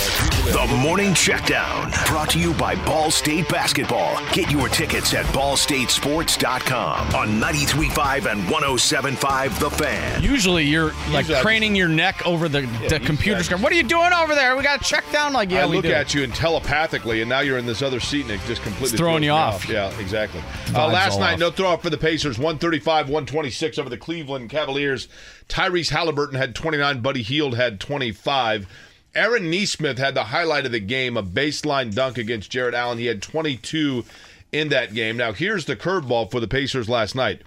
[0.44, 4.20] The Morning Checkdown, brought to you by Ball State Basketball.
[4.34, 10.22] Get your tickets at ballstatesports.com on 93.5 and 107.5 The Fan.
[10.22, 13.62] Usually you're like Usually I craning your neck over the, the usually computer I screen.
[13.62, 14.58] What are you doing over there?
[14.58, 15.32] We got to check down.
[15.34, 15.94] Like, yeah, I we look do.
[15.94, 18.90] at you and telepathically, and now you're in this other seat, and it just completely
[18.90, 19.70] It's throwing throws you me off.
[19.70, 20.42] Yeah, exactly.
[20.42, 21.40] Uh, Vibes last all night, off.
[21.40, 25.08] no throw up for the Pacers, 135, 126 over the Cleveland Cavaliers.
[25.50, 28.68] Tyrese Halliburton had 29, Buddy Hield had 25.
[29.16, 32.98] Aaron Nesmith had the highlight of the game, a baseline dunk against Jarrett Allen.
[32.98, 34.06] He had 22
[34.52, 35.18] in that game.
[35.18, 37.42] Now, here's the curveball for the Pacers last night.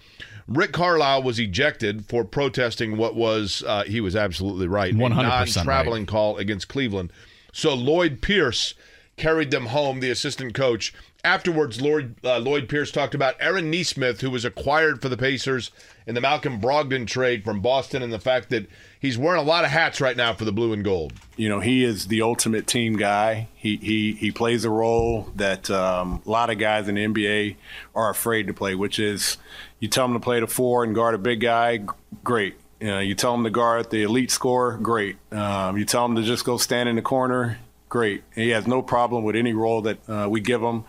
[0.46, 5.16] Rick Carlisle was ejected for protesting what was, uh, he was absolutely right, a 100%
[5.16, 5.56] right.
[5.56, 7.12] non-traveling call against Cleveland.
[7.52, 8.74] So Lloyd Pierce
[9.16, 10.94] carried them home, the assistant coach.
[11.26, 15.72] Afterwards, Lloyd, uh, Lloyd Pierce talked about Aaron Nesmith, who was acquired for the Pacers
[16.06, 18.68] in the Malcolm Brogdon trade from Boston, and the fact that
[19.00, 21.14] he's wearing a lot of hats right now for the blue and gold.
[21.36, 23.48] you know he is the ultimate team guy.
[23.56, 27.56] He he he plays a role that um, a lot of guys in the NBA
[27.96, 29.36] are afraid to play, which is
[29.80, 31.80] you tell him to play the four and guard a big guy,
[32.22, 32.54] great.
[32.80, 35.16] You, know, you tell him to guard the elite scorer, great.
[35.32, 37.58] Um, you tell him to just go stand in the corner,
[37.88, 38.22] great.
[38.32, 40.84] He has no problem with any role that uh, we give him.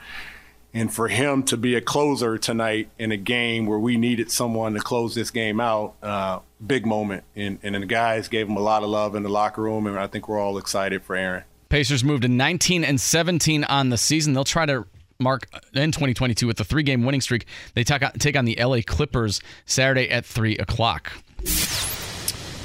[0.78, 4.76] And for him to be a closer tonight in a game where we needed someone
[4.76, 7.24] to close this game out, uh, big moment.
[7.36, 9.98] And, and the guys gave him a lot of love in the locker room, and
[9.98, 11.45] I think we're all excited for Aaron.
[11.70, 14.34] Pacers moved to 19 and 17 on the season.
[14.34, 14.86] They'll try to
[15.20, 17.48] mark in 2022 with a three-game winning streak.
[17.74, 21.12] They take on the LA Clippers Saturday at three o'clock.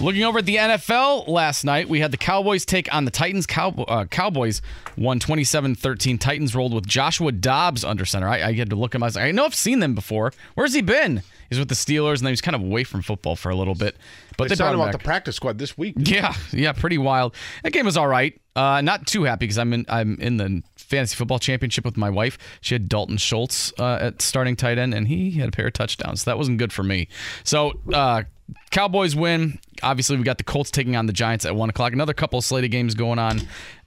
[0.01, 3.47] Looking over at the NFL last night, we had the Cowboys take on the Titans.
[3.57, 4.61] Uh, Cowboys
[4.97, 6.19] won 27-13.
[6.19, 8.27] Titans rolled with Joshua Dobbs under center.
[8.27, 9.03] I, I had to look him.
[9.05, 10.33] I was like, I know I've seen them before.
[10.55, 11.23] Where's he been?
[11.51, 13.75] He's with the Steelers, and then he's kind of away from football for a little
[13.77, 13.97] bit.
[14.37, 14.93] But They they, brought signed him him back.
[14.93, 15.95] the practice squad this week.
[15.99, 17.35] Yeah, yeah, pretty wild.
[17.63, 18.41] That game was all right.
[18.57, 22.11] Uh, not too happy because I'm in I'm in the fantasy football championship with my
[22.11, 22.39] wife.
[22.61, 25.75] She had Dalton Schultz uh, at starting tight end, and he had a pair of
[25.75, 26.23] touchdowns.
[26.23, 27.09] So that wasn't good for me.
[27.45, 28.23] So uh,
[28.71, 29.59] Cowboys win.
[29.83, 31.93] Obviously, we got the Colts taking on the Giants at one o'clock.
[31.93, 33.41] Another couple of slated games going on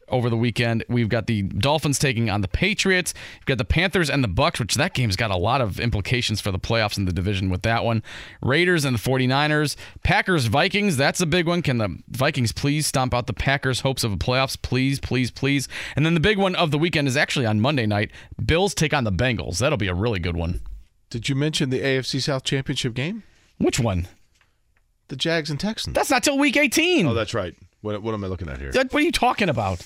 [0.09, 0.83] over the weekend.
[0.87, 3.13] We've got the Dolphins taking on the Patriots.
[3.39, 6.41] We've got the Panthers and the Bucks, which that game's got a lot of implications
[6.41, 8.03] for the playoffs in the division with that one.
[8.41, 9.75] Raiders and the 49ers.
[10.03, 11.61] Packers Vikings, that's a big one.
[11.61, 14.61] Can the Vikings please stomp out the Packers' hopes of a playoffs?
[14.61, 15.67] Please, please, please.
[15.95, 18.11] And then the big one of the weekend is actually on Monday night.
[18.43, 19.59] Bills take on the Bengals.
[19.59, 20.61] That'll be a really good one.
[21.09, 23.23] Did you mention the AFC South Championship game?
[23.57, 24.07] Which one?
[25.07, 25.93] The Jags and Texans.
[25.93, 27.05] That's not till week 18.
[27.07, 27.55] oh, that's right.
[27.81, 28.71] What, what am I looking at here?
[28.71, 29.85] That- what are you talking about?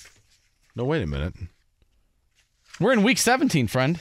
[0.75, 1.33] No, wait a minute.
[2.79, 3.99] We're in week 17, friend.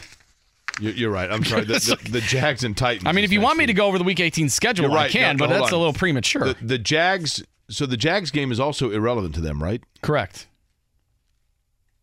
[0.81, 1.31] You- You're right.
[1.31, 1.65] I'm sorry.
[1.65, 1.75] The,
[2.05, 3.07] the, the Jags and Titans.
[3.07, 3.69] I mean, if you want me week.
[3.69, 5.11] to go over the week 18 schedule, You're right.
[5.11, 5.77] I can, No, no, but hold that's on.
[5.77, 6.45] a little premature.
[6.45, 7.43] The, the Jags.
[7.71, 9.83] So the Jags game is also irrelevant to them, right?
[10.01, 10.47] Correct.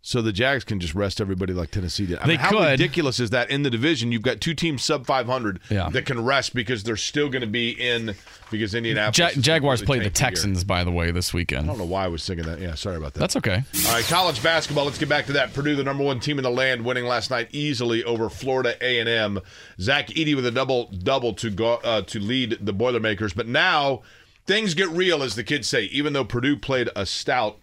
[0.08, 2.20] So the Jags can just rest everybody like Tennessee did.
[2.20, 2.70] I They mean, how could.
[2.70, 4.12] ridiculous is that in the division?
[4.12, 5.90] You've got two teams sub 500 Yeah.
[5.90, 8.14] that can rest because they're still going to be in
[8.52, 9.36] because Indianapolis.
[9.36, 10.14] Ja- Jaguars completely play the.
[10.14, 11.64] Texans, by the way, this weekend.
[11.64, 12.60] I don't know why I was thinking that.
[12.62, 13.20] Yeah, sorry about that.
[13.20, 13.64] That's okay.
[13.88, 14.86] All right, college basketball.
[14.86, 15.56] Let's get back to that.
[15.56, 19.00] Purdue, the number one team in the land, winning last night easily over Florida A
[19.00, 19.40] and M.
[19.82, 23.34] Zach Edey with a double double to go uh, to lead the Boilermakers.
[23.34, 24.04] But now
[24.46, 25.86] things get real, as the kids say.
[25.86, 27.58] Even though Purdue played a stout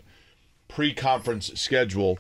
[0.75, 2.19] pre-conference schedule,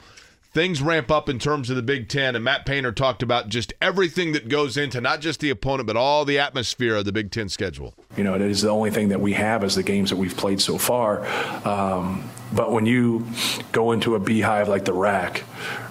[0.52, 2.36] things ramp up in terms of the Big Ten.
[2.36, 5.96] And Matt Painter talked about just everything that goes into not just the opponent, but
[5.96, 7.94] all the atmosphere of the Big Ten schedule.
[8.16, 10.36] You know, it is the only thing that we have as the games that we've
[10.36, 11.26] played so far.
[11.66, 13.26] Um, but when you
[13.72, 15.44] go into a beehive like the RAC,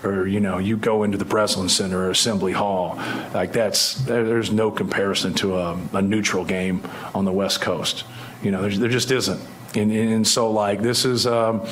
[0.03, 2.97] or you know, you go into the Breslin Center or Assembly Hall,
[3.33, 8.03] like that's there, there's no comparison to a, a neutral game on the West Coast.
[8.43, 9.41] You know, there just isn't.
[9.73, 11.65] And, and so, like, this is, um,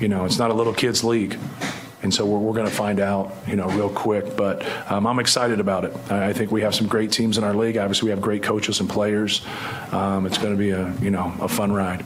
[0.00, 1.38] you know, it's not a little kids' league.
[2.02, 4.36] And so we're, we're going to find out, you know, real quick.
[4.36, 5.96] But um, I'm excited about it.
[6.10, 7.78] I I think we have some great teams in our league.
[7.78, 9.44] Obviously, we have great coaches and players.
[9.90, 12.04] Um, it's going to be a, you know, a fun ride.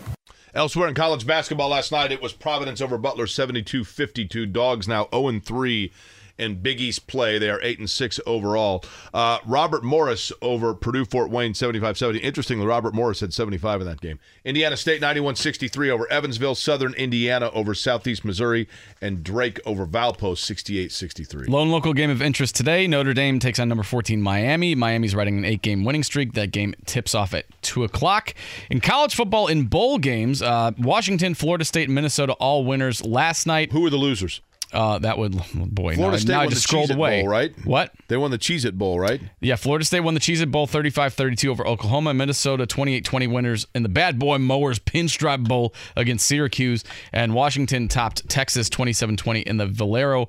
[0.54, 4.46] Elsewhere in college basketball last night, it was Providence over Butler 72 52.
[4.46, 5.92] Dogs now 0 3
[6.38, 7.38] in Big East play.
[7.38, 8.84] They are 8 and 6 overall.
[9.12, 12.20] Uh, Robert Morris over Purdue Fort Wayne 75 70.
[12.20, 14.18] Interestingly, Robert Morris had 75 in that game.
[14.44, 16.54] Indiana State 91 63 over Evansville.
[16.54, 18.68] Southern Indiana over Southeast Missouri.
[19.00, 21.46] And Drake over Valpo 68 63.
[21.48, 22.86] Lone local game of interest today.
[22.86, 24.74] Notre Dame takes on number 14 Miami.
[24.74, 26.34] Miami's riding an eight game winning streak.
[26.34, 28.34] That game tips off at 2 o'clock.
[28.70, 33.46] In college football, in bowl games, uh, Washington, Florida State, and Minnesota all winners last
[33.46, 33.72] night.
[33.72, 34.40] Who were the losers?
[34.72, 37.22] Uh, that would, boy, Florida now, State now I just the scrolled Cheez-It away.
[37.22, 37.54] Bowl, right?
[37.64, 37.92] What?
[38.08, 39.20] They won the Cheez It Bowl, right?
[39.40, 42.12] Yeah, Florida State won the Cheez It Bowl 35 32 over Oklahoma.
[42.12, 46.84] Minnesota 28 20 winners in the Bad Boy Mowers Pinstripe Bowl against Syracuse.
[47.12, 50.28] And Washington topped Texas 27 20 in the Valero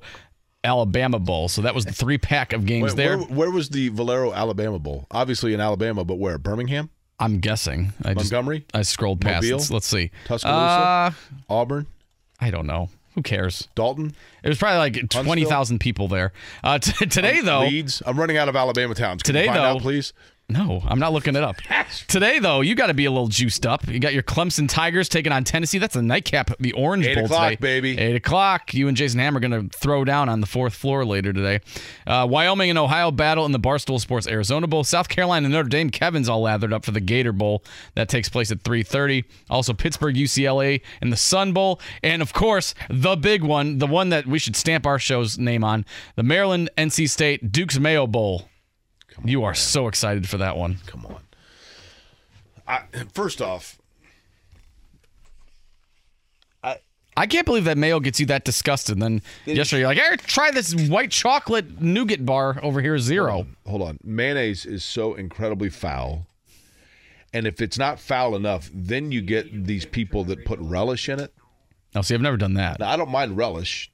[0.64, 1.48] Alabama Bowl.
[1.48, 3.18] So that was the three pack of games Where, there.
[3.18, 5.06] where, where was the Valero Alabama Bowl?
[5.10, 6.38] Obviously in Alabama, but where?
[6.38, 6.90] Birmingham?
[7.18, 7.92] I'm guessing.
[8.02, 8.64] I just- Montgomery?
[8.72, 9.42] I scrolled past.
[9.44, 9.56] Mobile?
[9.58, 10.10] Let's, let's see.
[10.24, 10.56] Tuscaloosa?
[10.56, 11.10] Uh,
[11.50, 11.86] Auburn?
[12.40, 12.88] I don't know.
[13.20, 13.68] Who cares?
[13.74, 14.14] Dalton?
[14.42, 16.32] It was probably like 20,000 people there.
[16.64, 17.60] Uh, t- today, though.
[17.60, 18.02] Leeds?
[18.06, 19.22] I'm running out of Alabama towns.
[19.22, 20.14] Can Today, find though, out, please?
[20.50, 21.56] No, I'm not looking it up.
[22.08, 23.86] Today, though, you got to be a little juiced up.
[23.88, 25.78] You got your Clemson Tigers taking on Tennessee.
[25.78, 27.60] That's a nightcap, the Orange Eight Bowl o'clock, today.
[27.80, 27.98] baby.
[27.98, 28.74] Eight o'clock.
[28.74, 31.60] You and Jason Ham are going to throw down on the fourth floor later today.
[32.06, 34.84] Uh, Wyoming and Ohio battle in the Barstool Sports Arizona Bowl.
[34.84, 35.90] South Carolina and Notre Dame.
[35.90, 37.62] Kevin's all lathered up for the Gator Bowl
[37.94, 39.24] that takes place at 3:30.
[39.48, 44.08] Also Pittsburgh, UCLA, and the Sun Bowl, and of course the big one, the one
[44.08, 45.84] that we should stamp our show's name on,
[46.16, 48.49] the Maryland NC State Duke's Mayo Bowl.
[49.24, 50.78] You are so excited for that one.
[50.86, 51.22] Come on.
[52.66, 52.82] I,
[53.12, 53.80] first off,
[57.20, 58.94] I can't believe that Mayo gets you that disgusted.
[58.94, 63.46] And then yesterday you're like, hey, try this white chocolate nougat bar over here, zero.
[63.66, 63.98] hold on.
[64.02, 66.26] Mayonnaise is so incredibly foul.
[67.34, 71.20] And if it's not foul enough, then you get these people that put relish in
[71.20, 71.34] it.
[71.94, 72.80] Oh, see, I've never done that.
[72.80, 73.89] Now, I don't mind relish.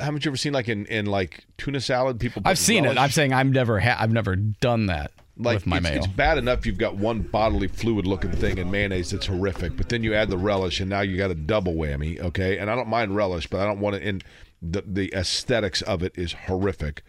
[0.00, 2.42] Haven't you ever seen like in, in like tuna salad people?
[2.44, 2.98] I've seen relish?
[2.98, 3.00] it.
[3.00, 3.96] I'm saying I've never had.
[3.98, 5.96] I've never done that like with my it's, mayo.
[5.96, 9.88] it's bad enough you've got one bodily fluid looking thing in mayonnaise that's horrific, but
[9.88, 12.18] then you add the relish and now you got a double whammy.
[12.20, 14.22] Okay, and I don't mind relish, but I don't want it in
[14.62, 17.02] the the aesthetics of it is horrific.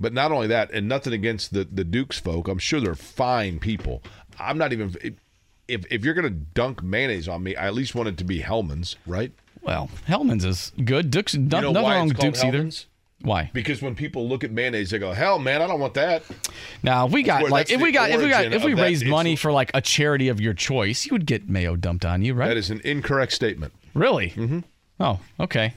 [0.00, 2.48] But not only that, and nothing against the the Dukes folk.
[2.48, 4.02] I'm sure they're fine people.
[4.38, 4.94] I'm not even
[5.66, 8.40] if if you're gonna dunk mayonnaise on me, I at least want it to be
[8.40, 9.32] Hellmann's, right?
[9.68, 11.10] Well, Hellmann's is good.
[11.10, 12.70] Duke's no, You know nothing wrong with Duke's either.
[13.20, 13.50] Why?
[13.52, 16.22] Because when people look at mayonnaise, they go, "Hell, man, I don't want that."
[16.82, 18.80] Now if we got where- like if we got if we got if we that.
[18.82, 22.22] raised money for like a charity of your choice, you would get mayo dumped on
[22.22, 22.48] you, right?
[22.48, 23.74] That is an incorrect statement.
[23.92, 24.30] Really?
[24.30, 24.60] Mm-hmm.
[25.00, 25.74] Oh, okay.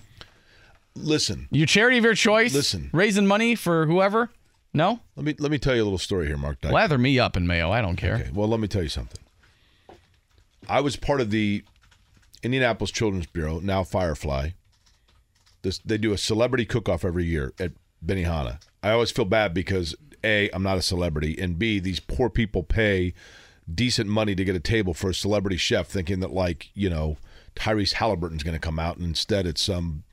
[0.95, 2.53] Listen, Your charity of your choice.
[2.53, 2.89] Listen.
[2.93, 4.29] raising money for whoever.
[4.73, 6.61] No, let me let me tell you a little story here, Mark.
[6.61, 6.71] Dyke.
[6.71, 7.71] lather me up in mayo.
[7.71, 8.15] I don't care.
[8.15, 9.19] Okay, well, let me tell you something.
[10.69, 11.63] I was part of the
[12.43, 14.49] Indianapolis Children's Bureau, now Firefly.
[15.61, 17.73] This they do a celebrity cook-off every year at
[18.03, 18.59] Benihana.
[18.81, 22.63] I always feel bad because a I'm not a celebrity, and b these poor people
[22.63, 23.13] pay
[23.73, 27.17] decent money to get a table for a celebrity chef, thinking that like you know
[27.55, 30.03] Tyrese Halliburton's going to come out, and instead it's some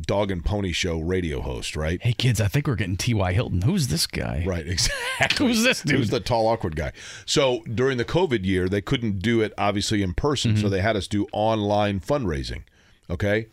[0.00, 2.00] dog and pony show radio host, right?
[2.02, 3.32] Hey kids, I think we're getting T.Y.
[3.32, 3.62] Hilton.
[3.62, 4.44] Who's this guy?
[4.46, 5.46] Right, exactly.
[5.46, 5.96] Who's this dude?
[5.98, 6.92] Who's the tall, awkward guy?
[7.24, 10.60] So during the COVID year, they couldn't do it obviously in person, Mm-hmm.
[10.62, 12.62] so they had us do online fundraising.
[13.08, 13.46] Okay,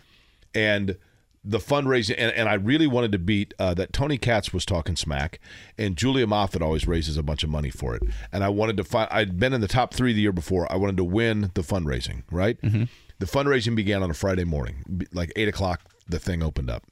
[0.55, 0.97] and
[1.45, 3.91] the fundraising, and, and I really wanted to beat uh, that.
[3.93, 5.39] Tony Katz was talking smack,
[5.77, 8.03] and Julia Moffat always raises a bunch of money for it.
[8.31, 9.07] And I wanted to find.
[9.11, 10.71] I'd been in the top three the year before.
[10.71, 12.23] I wanted to win the fundraising.
[12.31, 12.59] Right.
[12.61, 12.83] Mm-hmm.
[13.19, 15.81] The fundraising began on a Friday morning, like eight o'clock.
[16.07, 16.83] The thing opened up.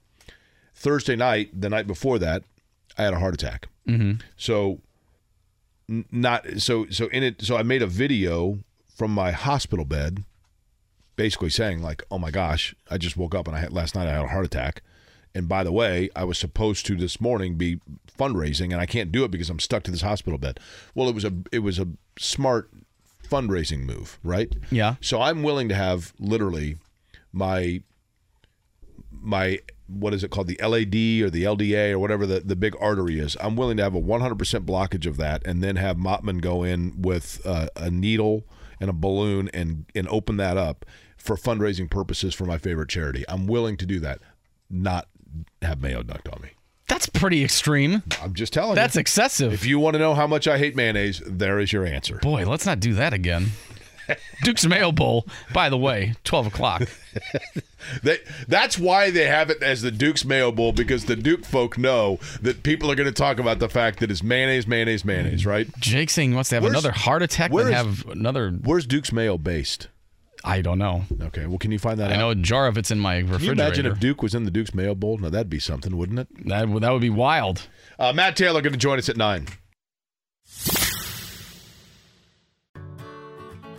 [0.73, 2.43] Thursday night, the night before that,
[2.97, 3.67] I had a heart attack.
[3.87, 4.21] Mm-hmm.
[4.37, 4.81] So
[6.11, 8.59] not so so in it so I made a video
[8.95, 10.23] from my hospital bed
[11.15, 14.07] basically saying like, "Oh my gosh, I just woke up and I had last night
[14.07, 14.81] I had a heart attack."
[15.33, 17.79] And by the way, I was supposed to this morning be
[18.17, 20.59] fundraising and I can't do it because I'm stuck to this hospital bed.
[20.93, 22.69] Well, it was a it was a smart
[23.27, 24.53] fundraising move, right?
[24.69, 24.95] Yeah.
[25.01, 26.77] So I'm willing to have literally
[27.31, 27.81] my
[29.21, 32.75] my what is it called the LAD or the LDA or whatever the, the big
[32.79, 33.35] artery is.
[33.41, 37.01] I'm willing to have a 100% blockage of that and then have Mottman go in
[37.01, 38.45] with uh, a needle
[38.79, 40.85] and a balloon and and open that up
[41.17, 43.23] for fundraising purposes for my favorite charity.
[43.29, 44.19] I'm willing to do that.
[44.69, 45.07] Not
[45.61, 46.49] have mayo dunked on me.
[46.87, 48.03] That's pretty extreme.
[48.21, 48.99] I'm just telling That's you.
[48.99, 49.53] That's excessive.
[49.53, 52.17] If you want to know how much I hate mayonnaise, there is your answer.
[52.17, 53.51] Boy, let's not do that again.
[54.43, 56.83] Duke's Mayo Bowl, by the way, 12 o'clock.
[58.03, 61.79] They, that's why they have it as the Duke's Mayo Bowl because the Duke folk
[61.79, 65.47] know that people are going to talk about the fact that it's mayonnaise, mayonnaise, mayonnaise,
[65.47, 65.67] right?
[65.79, 68.51] Jake saying wants to have Where's- another heart attack is- have another.
[68.51, 69.87] Where's Duke's Mayo based?
[70.43, 71.05] I don't know.
[71.21, 72.19] Okay, well, can you find that I out?
[72.19, 73.39] know a jar of it's in my refrigerator.
[73.39, 75.17] Can you imagine if Duke was in the Duke's Mayo Bowl?
[75.17, 76.27] Now that'd be something, wouldn't it?
[76.47, 77.67] that, would- that would be wild.
[77.97, 79.47] Uh, Matt Taylor going to join us at nine.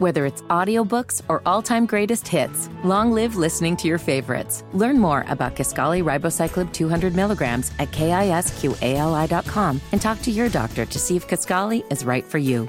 [0.02, 4.64] Whether it's audiobooks or all-time greatest hits, long live listening to your favorites.
[4.72, 10.98] Learn more about Kisqali Ribociclib 200 milligrams at kisqali.com and talk to your doctor to
[10.98, 12.68] see if Kaskali is right for you.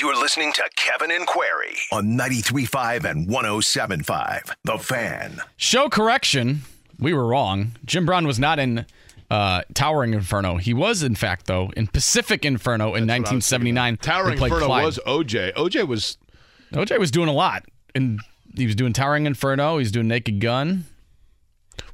[0.00, 4.54] You're listening to Kevin and Query on 93.5 and 107.5.
[4.64, 5.42] The Fan.
[5.58, 6.62] Show correction.
[6.98, 7.72] We were wrong.
[7.84, 8.86] Jim Brown was not in
[9.30, 10.56] uh, Towering Inferno.
[10.58, 13.96] He was, in fact, though, in Pacific Inferno in 1979.
[13.98, 14.84] Towering Inferno Clyde.
[14.84, 15.54] was OJ.
[15.54, 16.18] OJ was
[16.72, 17.64] OJ was doing a lot.
[17.94, 18.20] And
[18.56, 19.74] he was doing Towering Inferno.
[19.76, 20.84] He was doing Naked Gun.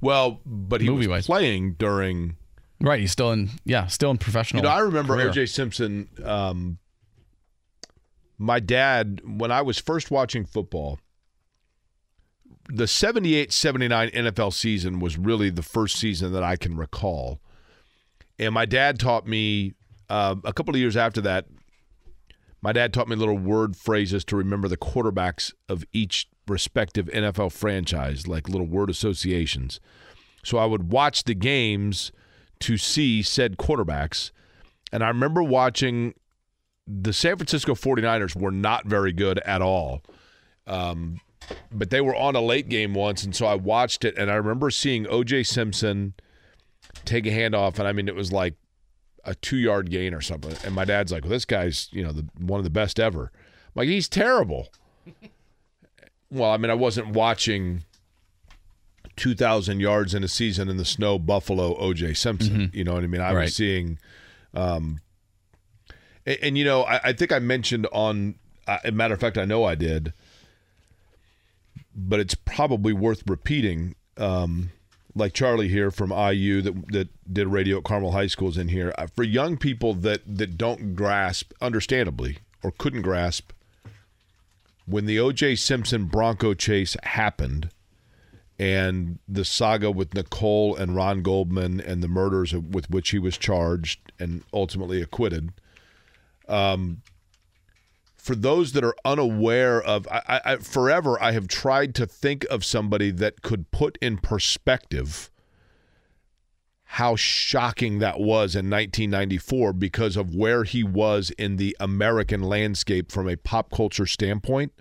[0.01, 1.27] well, but he was Movie-wise.
[1.27, 2.37] playing during.
[2.81, 3.01] Right.
[3.01, 4.63] He's still in, yeah, still in professional.
[4.63, 5.31] You know, I remember career.
[5.31, 6.09] OJ Simpson.
[6.25, 6.79] Um,
[8.39, 10.99] my dad, when I was first watching football,
[12.73, 17.41] the 78 79 NFL season was really the first season that I can recall.
[18.39, 19.75] And my dad taught me
[20.09, 21.47] uh, a couple of years after that.
[22.63, 27.53] My dad taught me little word phrases to remember the quarterbacks of each respective NFL
[27.53, 29.81] franchise, like little word associations.
[30.45, 32.13] So I would watch the games
[32.61, 34.31] to see said quarterbacks.
[34.93, 36.15] And I remember watching
[36.87, 40.03] the San Francisco 49ers were not very good at all.
[40.67, 41.21] Um,
[41.73, 44.35] but they were on a late game once, and so I watched it, and I
[44.35, 45.43] remember seeing O.J.
[45.45, 46.15] Simpson
[47.05, 48.55] take a handoff, and I mean, it was like
[49.25, 50.55] a two yard gain or something.
[50.65, 53.31] And my dad's like, well, this guy's, you know, the, one of the best ever.
[53.35, 54.69] I'm like, he's terrible.
[56.31, 57.85] well, I mean, I wasn't watching
[59.17, 62.15] 2,000 yards in a season in the snow Buffalo O.J.
[62.15, 62.71] Simpson.
[62.73, 63.21] You know what I mean?
[63.21, 63.43] I Right.
[63.45, 63.99] was seeing.
[64.55, 65.01] Um,
[66.25, 68.37] and, and, you know, I, I think I mentioned on,
[68.67, 70.13] uh, a matter of fact, I know I did,
[72.09, 73.95] but it's probably worth repeating.
[74.17, 74.71] Um,
[75.15, 78.69] like Charlie here from IU that that did radio at Carmel High School is in
[78.69, 83.53] here uh, for young people that that don't grasp, understandably, or couldn't grasp
[84.87, 85.55] when the O.J.
[85.57, 87.71] Simpson Bronco chase happened,
[88.59, 93.39] and the saga with Nicole and Ron Goldman and the murders with which he was
[93.39, 95.53] charged and ultimately acquitted.
[96.49, 97.03] Um,
[98.31, 102.65] for those that are unaware of, I, I, forever I have tried to think of
[102.65, 105.33] somebody that could put in perspective
[106.85, 113.11] how shocking that was in 1994 because of where he was in the American landscape
[113.11, 114.75] from a pop culture standpoint.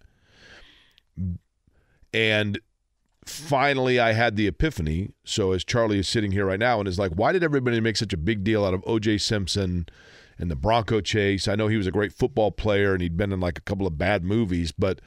[2.13, 2.59] And
[3.25, 5.09] finally, I had the epiphany.
[5.23, 7.97] So, as Charlie is sitting here right now and is like, why did everybody make
[7.97, 9.17] such a big deal out of O.J.
[9.17, 9.87] Simpson
[10.39, 11.47] and the Bronco chase?
[11.47, 13.85] I know he was a great football player and he'd been in like a couple
[13.85, 15.01] of bad movies, but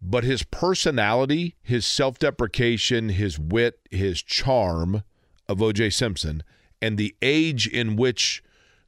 [0.00, 5.02] but his personality, his self-deprecation, his wit, his charm
[5.48, 5.90] of O.J.
[5.90, 6.42] Simpson,
[6.80, 8.42] and the age in which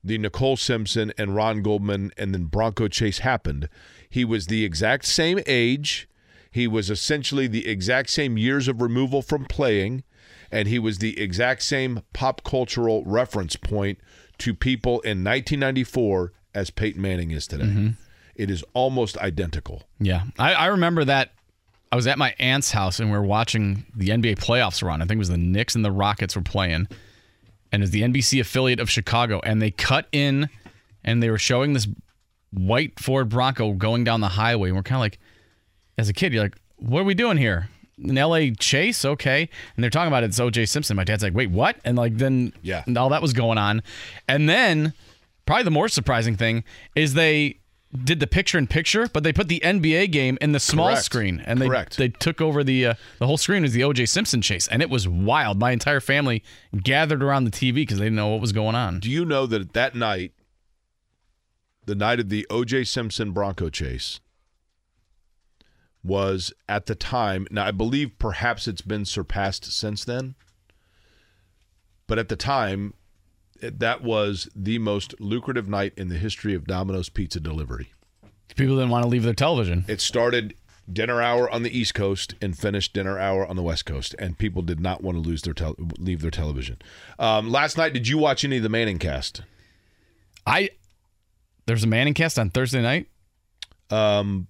[0.05, 3.69] the Nicole Simpson and Ron Goldman and then Bronco chase happened,
[4.09, 6.09] he was the exact same age.
[6.51, 10.05] He was essentially the exact same years of removal from playing,
[10.51, 13.99] and he was the exact same pop cultural reference point
[14.39, 17.65] to people in 1994 as Peyton Manning is today.
[17.65, 17.89] Mm-hmm.
[18.35, 19.83] It is almost identical.
[19.99, 21.33] Yeah, I, I remember that.
[21.91, 25.01] I was at my aunt's house and we were watching the NBA playoffs run.
[25.01, 26.87] I think it was the Knicks and the Rockets were playing,
[27.73, 29.41] and it's the NBC affiliate of Chicago.
[29.43, 30.49] And they cut in,
[31.03, 31.89] and they were showing this
[32.53, 34.69] white Ford Bronco going down the highway.
[34.69, 35.19] And we're kind of like,
[35.97, 37.69] as a kid, you're like, "What are we doing here?"
[38.03, 39.49] An LA chase, okay.
[39.77, 40.97] And they're talking about it's OJ Simpson.
[40.97, 41.77] My dad's like, wait, what?
[41.85, 42.85] And like then Yeah.
[42.87, 43.83] and all that was going on.
[44.29, 44.93] And then
[45.47, 46.65] probably the more surprising thing
[46.95, 47.59] is they
[48.05, 51.05] did the picture in picture, but they put the NBA game in the small Correct.
[51.05, 51.97] screen, and they Correct.
[51.97, 54.91] they took over the uh, the whole screen was the OJ Simpson chase, and it
[54.91, 55.59] was wild.
[55.59, 56.45] My entire family
[56.83, 59.01] gathered around the TV because they didn't know what was going on.
[59.01, 60.33] Do you know that that night,
[61.87, 62.85] the night of the O.J.
[62.85, 64.21] Simpson Bronco chase,
[66.09, 70.35] was at the time, now I believe perhaps it's been surpassed since then,
[72.07, 72.95] but at the time,
[73.61, 77.93] that was the most lucrative night in the history of Domino's Pizza delivery.
[78.57, 79.85] People didn't want to leave their television.
[79.89, 80.55] It started
[80.91, 84.39] dinner hour on the East Coast and finished dinner hour on the West Coast, and
[84.39, 86.79] people did not want to lose their tel- leave their television.
[87.19, 89.43] Um, last night, did you watch any of the Manning cast?
[90.47, 90.71] I
[91.67, 93.09] there's a Manning cast on Thursday night.
[93.91, 94.49] Um,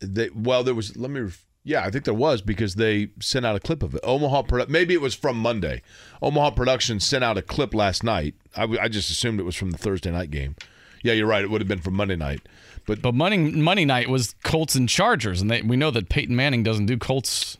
[0.00, 0.96] they well, there was.
[0.96, 1.30] Let me.
[1.66, 4.00] Yeah, I think there was because they sent out a clip of it.
[4.04, 5.80] Omaha Produ- Maybe it was from Monday.
[6.20, 8.34] Omaha Productions sent out a clip last night.
[8.54, 10.56] I, w- I just assumed it was from the Thursday night game.
[11.02, 11.42] Yeah, you're right.
[11.42, 12.40] It would have been from Monday night.
[12.86, 16.36] But But money money night was Colts and Chargers, and they, we know that Peyton
[16.36, 17.56] Manning doesn't do Colts.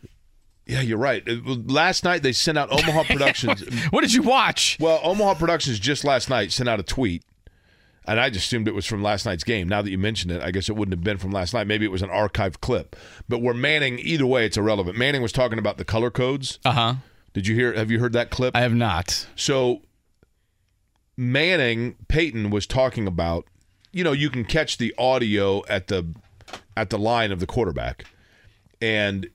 [0.67, 1.23] yeah, you're right.
[1.27, 3.63] Last night they sent out Omaha Productions.
[3.89, 4.77] What did you watch?
[4.79, 7.25] Well, Omaha Productions just last night sent out a tweet,
[8.07, 9.69] and I just assumed it was from last night's game.
[9.69, 11.67] Now that you mention it, I guess it wouldn't have been from last night.
[11.67, 12.97] Maybe it was an archived clip.
[13.29, 14.99] But where Manning, either way, it's irrelevant.
[14.99, 16.59] Manning was talking about the color codes.
[16.65, 16.95] Uh huh.
[17.33, 17.73] Did you hear?
[17.75, 18.55] Have you heard that clip?
[18.55, 19.27] I have not.
[19.37, 19.83] So
[21.17, 23.47] Manning Peyton was talking about,
[23.93, 26.15] you know, you can catch the audio at the
[26.77, 28.05] at the line of the quarterback,
[28.81, 29.29] and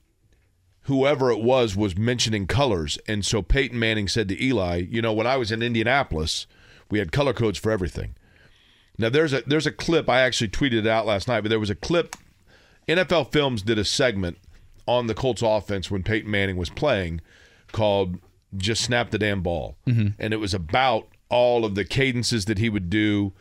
[0.82, 5.12] whoever it was was mentioning colors, and so Peyton Manning said to Eli, you know,
[5.12, 6.46] when I was in Indianapolis,
[6.90, 8.14] we had color codes for everything.
[9.00, 11.70] Now there's a there's a clip I actually tweeted out last night, but there was
[11.70, 12.16] a clip.
[12.86, 14.38] NFL Films did a segment
[14.86, 17.20] on the Colts offense when Peyton Manning was playing
[17.72, 18.18] called
[18.56, 20.08] "Just Snap the Damn Ball," mm-hmm.
[20.18, 23.32] and it was about all of the cadences that he would do,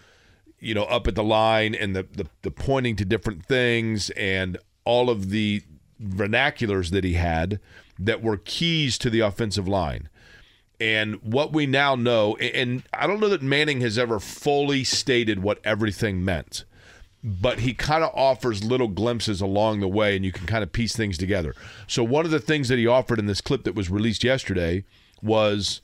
[0.59, 4.57] you know, up at the line and the the, the pointing to different things and
[4.85, 5.61] all of the
[6.01, 7.59] vernaculars that he had
[7.97, 10.07] that were keys to the offensive line.
[10.79, 15.43] And what we now know, and I don't know that Manning has ever fully stated
[15.43, 16.63] what everything meant,
[17.21, 20.71] but he kind of offers little glimpses along the way, and you can kind of
[20.71, 21.53] piece things together.
[21.85, 24.85] So, one of the things that he offered in this clip that was released yesterday
[25.21, 25.81] was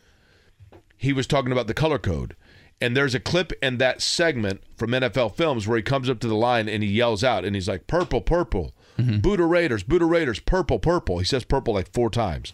[0.97, 2.35] he was talking about the color code.
[2.81, 6.27] And there's a clip in that segment from NFL Films where he comes up to
[6.27, 9.19] the line and he yells out, and he's like, Purple, purple, mm-hmm.
[9.19, 11.19] Buddha Raiders, Buddha Raiders, purple, purple.
[11.19, 12.53] He says purple like four times.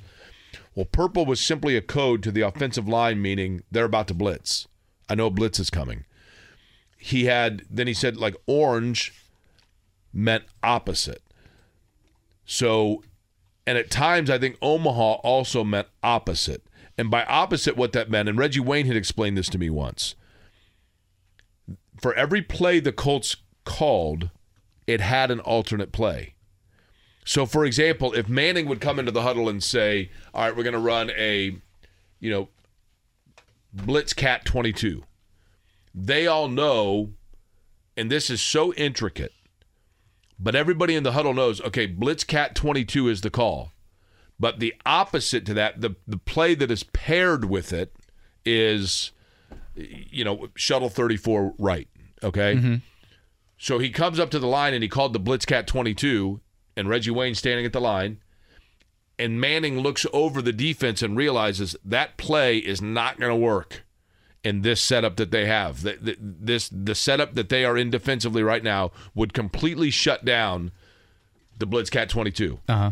[0.76, 4.68] Well, purple was simply a code to the offensive line, meaning they're about to blitz.
[5.10, 6.06] I know blitz is coming.
[6.98, 9.14] He had, then he said, like orange
[10.14, 11.24] meant opposite.
[12.46, 13.04] So,
[13.66, 16.64] and at times I think Omaha also meant opposite.
[16.98, 20.16] And by opposite, what that meant, and Reggie Wayne had explained this to me once.
[22.00, 23.36] For every play the Colts
[23.66, 24.30] called,
[24.88, 26.36] it had an alternate play.
[27.26, 30.64] So, for example, if Manning would come into the huddle and say, "All right, we're
[30.64, 31.56] going to run a,
[32.20, 32.50] you know,
[33.74, 35.04] blitz cat 22,"
[35.94, 37.14] they all know,
[37.96, 39.34] and this is so intricate,
[40.40, 41.62] but everybody in the huddle knows.
[41.62, 43.72] Okay, blitz cat 22 is the call,
[44.40, 47.94] but the opposite to that, the the play that is paired with it,
[48.46, 49.12] is,
[49.76, 51.88] you know, shuttle 34 right.
[52.24, 52.56] Okay.
[52.56, 52.76] Mm-hmm.
[53.58, 56.42] So he comes up to the line and he called the blitz cat 22
[56.82, 58.20] and Reggie Wayne standing at the line.
[59.20, 63.84] And Manning looks over the defense and realizes that play is not going to work
[64.44, 65.84] in this setup that they have.
[65.84, 70.26] The, the, this the setup that they are in defensively right now would completely shut
[70.26, 70.72] down
[71.60, 72.60] the blitz cat 22.
[72.68, 72.92] Uh-huh.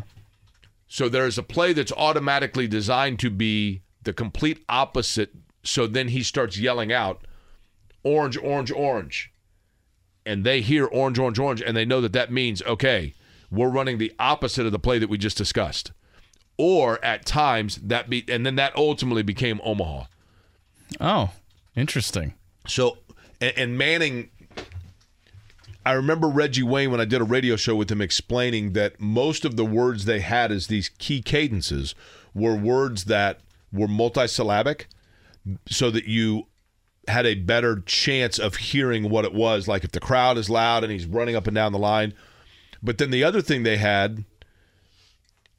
[0.88, 5.32] So there's a play that's automatically designed to be the complete opposite.
[5.64, 7.26] So then he starts yelling out,
[8.03, 9.32] orange, orange, orange.
[10.26, 13.16] And they hear orange, orange, orange, and they know that that means, okay,
[13.52, 15.92] we're running the opposite of the play that we just discussed.
[16.58, 20.06] Or at times that be, and then that ultimately became Omaha.
[21.00, 21.32] Oh,
[21.76, 22.34] interesting.
[22.68, 22.98] So,
[23.40, 24.30] and, and Manning,
[25.86, 29.46] I remember Reggie Wayne when I did a radio show with him explaining that most
[29.46, 31.96] of the words they had as these key cadences
[32.34, 33.40] were words that
[33.72, 34.86] were multisyllabic
[35.68, 36.48] so that you
[37.08, 39.68] had a better chance of hearing what it was.
[39.68, 42.14] Like if the crowd is loud and he's running up and down the line.
[42.81, 44.23] But then the other thing they had,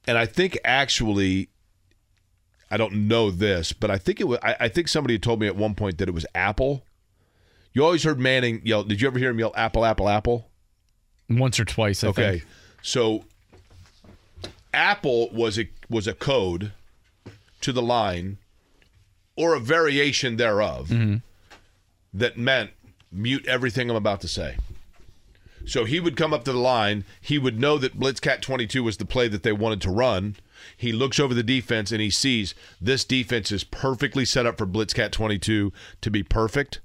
[0.06, 1.48] and I think actually,
[2.70, 4.38] I don't know this, but I think it was.
[4.42, 6.84] I, I think somebody told me at one point that it was Apple.
[7.72, 8.82] You always heard Manning yell.
[8.82, 10.50] Did you ever hear him yell "Apple, Apple, Apple"?
[11.28, 12.44] Once or twice, I okay, think.
[12.82, 13.24] so
[14.72, 16.72] Apple was a was a code
[17.60, 18.38] to the line
[19.36, 21.16] or a variation thereof mm-hmm.
[22.14, 22.70] that meant
[23.12, 24.56] mute everything I'm about to say.
[25.64, 27.04] So he would come up to the line.
[27.20, 30.36] He would know that Blitzcat 22 was the play that they wanted to run.
[30.76, 34.66] He looks over the defense and he sees this defense is perfectly set up for
[34.66, 36.80] Blitzcat 22 to be perfect.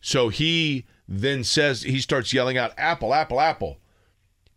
[0.00, 3.78] So he then says, he starts yelling out, Apple, Apple, Apple.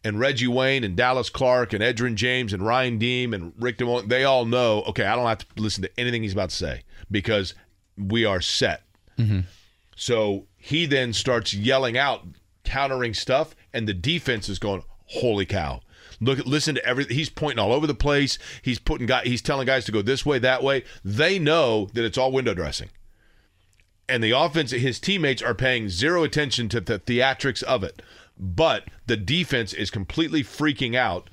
[0.04, 4.10] And Reggie Wayne and Dallas Clark and Edgerrin James and Ryan Diem and Rick DeMont,
[4.10, 6.82] they all know, okay, I don't have to listen to anything he's about to say
[7.12, 7.54] because
[7.96, 8.82] we are set.
[9.20, 9.42] Mm-hmm.
[9.96, 12.26] So he then starts yelling out,
[12.72, 15.82] countering stuff, and the defense is going, "Holy cow!"
[16.20, 17.18] Look, listen to everything.
[17.18, 18.38] He's pointing all over the place.
[18.62, 19.24] He's putting guy.
[19.24, 20.84] He's telling guys to go this way, that way.
[21.04, 22.90] They know that it's all window dressing,
[24.08, 24.72] and the offense.
[24.72, 28.02] His teammates are paying zero attention to the theatrics of it,
[28.38, 31.30] but the defense is completely freaking out.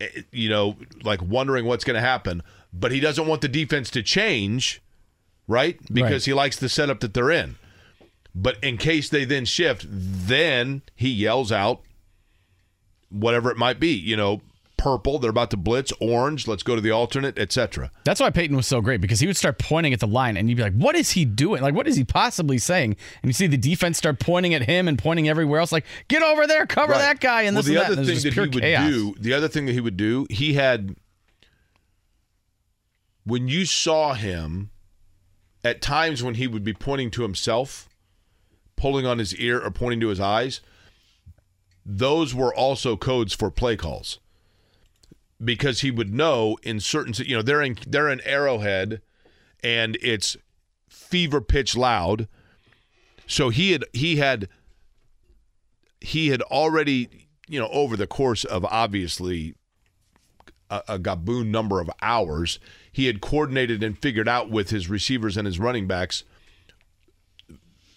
[0.00, 2.42] eh, You know, like wondering what's going to happen.
[2.72, 4.82] But he doesn't want the defense to change,
[5.48, 5.78] right?
[5.92, 7.56] Because he likes the setup that they're in.
[8.38, 11.80] But in case they then shift, then he yells out
[13.08, 14.42] whatever it might be, you know,
[14.76, 17.90] purple, they're about to blitz, orange, let's go to the alternate, etc.
[18.04, 20.50] That's why Peyton was so great because he would start pointing at the line and
[20.50, 21.62] you'd be like, what is he doing?
[21.62, 22.94] Like, what is he possibly saying?
[23.22, 26.22] And you see the defense start pointing at him and pointing everywhere else, like, get
[26.22, 26.98] over there, cover Right.
[26.98, 27.42] that guy.
[27.42, 28.90] And well, this the and other and thing that he would chaos.
[28.90, 30.94] do, the other thing that he would do, he had
[33.24, 34.70] when you saw him
[35.64, 37.88] at times when he would be pointing to himself,
[38.76, 40.60] pulling on his ear or pointing to his eyes,
[41.84, 44.18] those were also codes for play calls.
[45.42, 49.02] Because he would know in certain, you know, they're in they're in Arrowhead,
[49.62, 50.36] and it's
[50.88, 52.26] fever pitch loud.
[53.26, 54.48] So he had he had
[56.00, 59.54] he had already, you know, over the course of obviously
[60.70, 62.58] a, a gaboon number of hours,
[62.90, 66.24] he had coordinated and figured out with his receivers and his running backs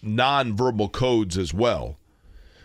[0.04, 1.98] nonverbal codes as well.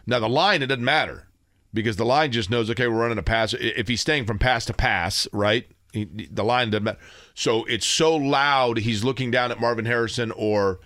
[0.06, 1.28] Now the line it doesn't matter
[1.74, 3.54] because the line just knows okay we're running a pass.
[3.54, 5.68] If he's staying from pass to pass, right?
[5.92, 7.00] He, the line doesn't matter.
[7.34, 10.80] So it's so loud he's looking down at Marvin Harrison or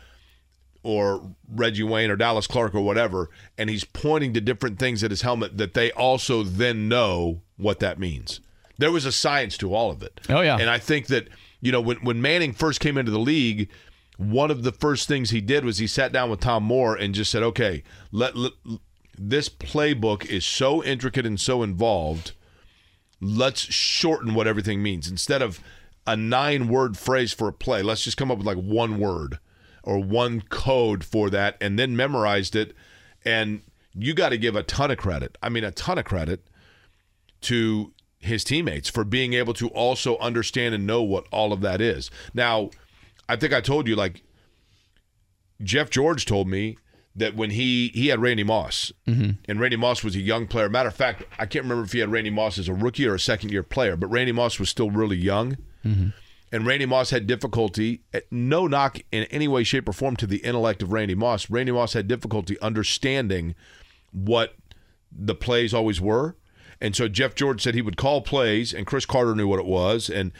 [0.82, 5.12] or Reggie Wayne or Dallas Clark or whatever, and he's pointing to different things at
[5.12, 8.40] his helmet that they also then know what that means.
[8.78, 10.22] There was a science to all of it.
[10.30, 10.58] Oh, yeah.
[10.58, 11.28] And I think that,
[11.60, 13.70] you know, when, when Manning first came into the league,
[14.20, 17.16] one of the first things he did was he sat down with Tom Moore and
[17.16, 18.52] just said, okay, let, let
[19.18, 22.34] this playbook is so intricate and so involved.
[23.22, 25.10] Let's shorten what everything means.
[25.10, 25.62] Instead of
[26.06, 29.40] a nine word phrase for a play, let's just come up with like one word
[29.84, 32.76] or one code for that and then memorized it.
[33.24, 33.62] And
[33.94, 35.38] you got to give a ton of credit.
[35.42, 36.46] I mean, a ton of credit
[37.42, 41.80] to his teammates for being able to also understand and know what all of that
[41.80, 42.12] is.
[42.34, 42.72] Now,
[43.30, 44.24] I think I told you, like,
[45.62, 46.78] Jeff George told me
[47.16, 49.32] that when he he had Randy Moss, mm-hmm.
[49.48, 50.70] and Randy Moss was a young player.
[50.70, 53.16] Matter of fact, I can't remember if he had Randy Moss as a rookie or
[53.16, 55.58] a second year player, but Randy Moss was still really young.
[55.86, 56.10] Mm-hmm.
[56.52, 60.26] And Randy Moss had difficulty, eh, no knock in any way, shape, or form to
[60.26, 61.50] the intellect of Randy Moss.
[61.50, 63.54] Randy Moss had difficulty understanding
[64.12, 64.56] what
[65.12, 66.36] the plays always were.
[66.82, 69.66] And so Jeff George said he would call plays, and Cris Carter knew what it
[69.66, 70.32] was, and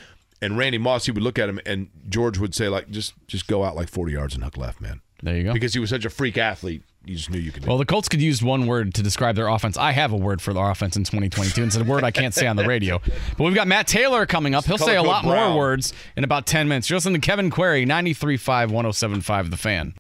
[0.42, 3.48] and Randy Moss he would look at him, and George would say like, just just
[3.48, 5.02] go out like forty yards and hook left, man.
[5.22, 5.54] There you go.
[5.54, 7.64] Because he was such a freak athlete, you just knew you could.
[7.64, 9.76] do Well, the Colts could use one word to describe their offense.
[9.76, 11.62] I have a word for their offense in 2022.
[11.62, 13.02] and It's a word I can't say on the radio.
[13.38, 14.64] But we've got Matt Taylor coming up.
[14.64, 15.50] He'll Color say a lot brown.
[15.50, 16.90] more words in about 10 minutes.
[16.90, 19.94] You're listening to Kevin Query, 93.5, 107.5 The Fan.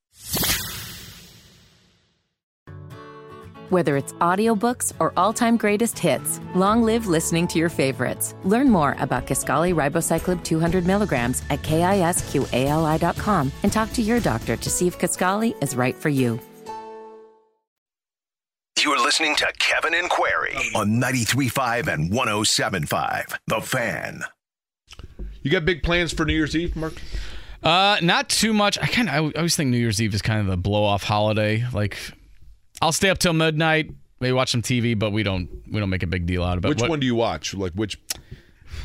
[3.69, 8.33] Whether it's audiobooks or all-time greatest hits, long live listening to your favorites.
[8.43, 14.69] Learn more about Kisqali Ribociclib 200 milligrams at kisqali.com and talk to your doctor to
[14.69, 16.39] see if Kisqali is right for you.
[18.81, 23.37] You're listening to Kevin and Query on 93.5 and 107.5.
[23.45, 24.23] The Fan.
[25.43, 26.93] You got big plans for New Year's Eve, Mark?
[27.61, 28.79] Uh, not too much.
[28.79, 31.03] I kind of I always think New Year's Eve is kind of the blow off
[31.03, 31.65] holiday.
[31.73, 31.97] Like,
[32.81, 36.03] I'll stay up till midnight, maybe watch some TV, but we don't we don't make
[36.03, 36.69] a big deal out of it.
[36.69, 37.53] Which What- one do you watch?
[37.53, 37.97] Like which?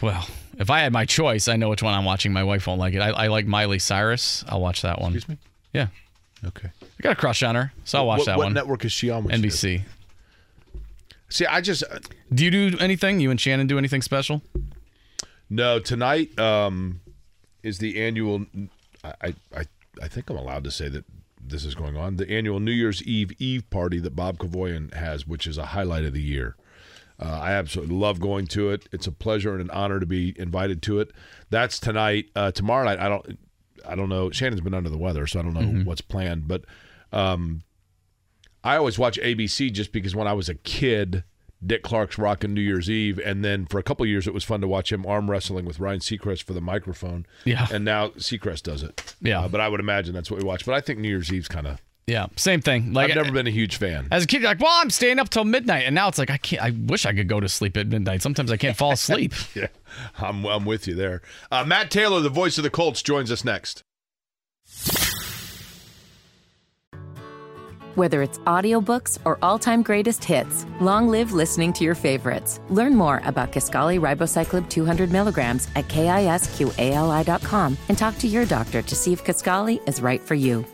[0.00, 0.26] Well,
[0.58, 2.32] if I had my choice, I know which one I'm watching.
[2.32, 3.00] My wife won't like it.
[3.00, 4.44] I, I like Miley Cyrus.
[4.48, 5.14] I'll watch that one.
[5.14, 5.38] Excuse me.
[5.72, 5.88] Yeah,
[6.44, 6.68] Okay.
[6.82, 8.54] I got a crush on her, so I'll watch what, that what one.
[8.54, 9.24] network is she on?
[9.28, 9.82] NBC.
[11.28, 11.82] See, I just
[12.32, 13.18] Do you do anything?
[13.20, 14.42] You and Shannon do anything special?
[15.50, 16.36] no tonight.
[16.38, 17.00] Um,
[17.62, 18.46] is the annual?
[19.04, 19.64] I I
[20.02, 21.04] I think I'm allowed to say that
[21.46, 22.16] this is going on.
[22.16, 26.04] The annual New Year's Eve Eve party that Bob Kevoian has, which is a highlight
[26.04, 26.56] of the year.
[27.20, 28.88] Uh, I absolutely love going to it.
[28.92, 31.12] It's a pleasure and an honor to be invited to it.
[31.50, 32.26] That's tonight.
[32.34, 33.38] Uh, tomorrow night, I don't,
[33.86, 34.30] I don't know.
[34.30, 35.84] Shannon's been under the weather, so I don't know Mm-hmm.
[35.84, 36.48] what's planned.
[36.48, 36.64] But
[37.12, 37.62] um,
[38.64, 41.22] I always watch ABC just because when I was a kid,
[41.66, 44.45] Dick Clark's rocking New Year's Eve, and then for a couple of years it was
[44.45, 47.27] fun to watch him arm wrestling with Ryan Seacrest for the microphone.
[47.45, 47.66] Yeah.
[47.73, 49.15] and now Seacrest does it.
[49.20, 49.41] Yeah.
[49.41, 50.65] Uh, but I would imagine that's what we watch.
[50.66, 51.81] But I think New Year's Eve's kind of.
[52.07, 52.93] Yeah, same thing.
[52.93, 54.09] Like I've never been a huge fan.
[54.11, 56.28] As a kid, you're like, well, I'm staying up till midnight, and now it's like
[56.31, 56.62] I can't.
[56.62, 58.20] I wish I could go to sleep at midnight.
[58.20, 59.32] Sometimes I can't fall asleep.
[59.55, 59.69] yeah,
[60.19, 61.23] I'm, I'm with you there.
[61.51, 63.82] Uh, Matt Taylor, the voice of the Colts, joins us next.
[67.94, 72.58] Whether it's audiobooks or all-time greatest hits, long live listening to your favorites.
[72.68, 78.96] Learn more about Kisqali Ribociclib 200 milligrams at kisqali.com and talk to your doctor to
[78.96, 80.64] see if Kisqali is right for you.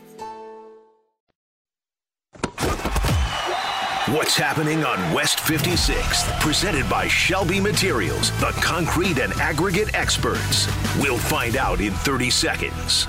[4.07, 6.39] What's happening on West 56th?
[6.41, 10.67] Presented by Shelby Materials, the concrete and aggregate experts.
[10.97, 13.07] We'll find out in 30 seconds.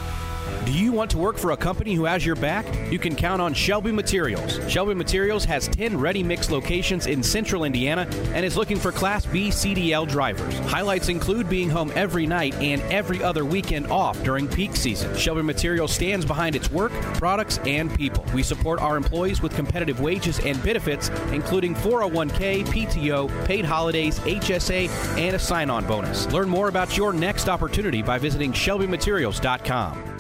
[0.65, 2.65] Do you want to work for a company who has your back?
[2.93, 4.61] You can count on Shelby Materials.
[4.71, 9.27] Shelby Materials has 10 ready mix locations in central Indiana and is looking for Class
[9.27, 10.57] B CDL drivers.
[10.71, 15.17] Highlights include being home every night and every other weekend off during peak season.
[15.17, 18.25] Shelby Materials stands behind its work, products, and people.
[18.33, 24.89] We support our employees with competitive wages and benefits, including 401k, PTO, paid holidays, HSA,
[25.19, 26.27] and a sign on bonus.
[26.33, 30.12] Learn more about your next opportunity by visiting ShelbyMaterials.com.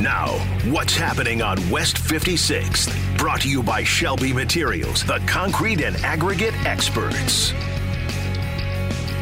[0.00, 0.26] Now,
[0.72, 3.16] what's happening on West 56th?
[3.16, 7.52] Brought to you by Shelby Materials, the concrete and aggregate experts.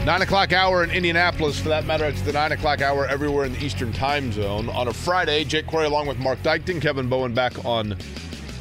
[0.07, 1.61] Nine o'clock hour in Indianapolis.
[1.61, 4.71] For that matter, it's the nine o'clock hour everywhere in the Eastern Time Zone.
[4.71, 7.95] On a Friday, Jake Query along with Mark Dykton, Kevin Bowen back on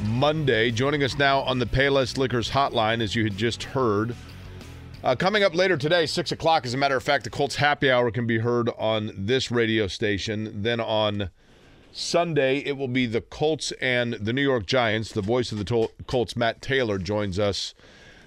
[0.03, 0.69] Monday.
[0.69, 4.13] Joining us now on the Payless Liquors hotline, as you had just heard.
[5.01, 7.89] Uh, coming up later today, 6 o'clock, as a matter of fact, the Colts Happy
[7.89, 10.61] Hour can be heard on this radio station.
[10.61, 11.31] Then on
[11.93, 15.11] Sunday, it will be the Colts and the New York Giants.
[15.11, 17.73] The voice of the Colts, Matt Taylor, joins us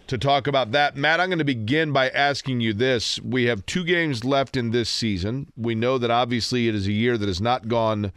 [0.06, 0.96] to talk about that.
[0.96, 3.18] Matt, I'm going to begin by asking you this.
[3.20, 5.50] We have two games left in this season.
[5.56, 8.12] We know that obviously it is a year that has not gone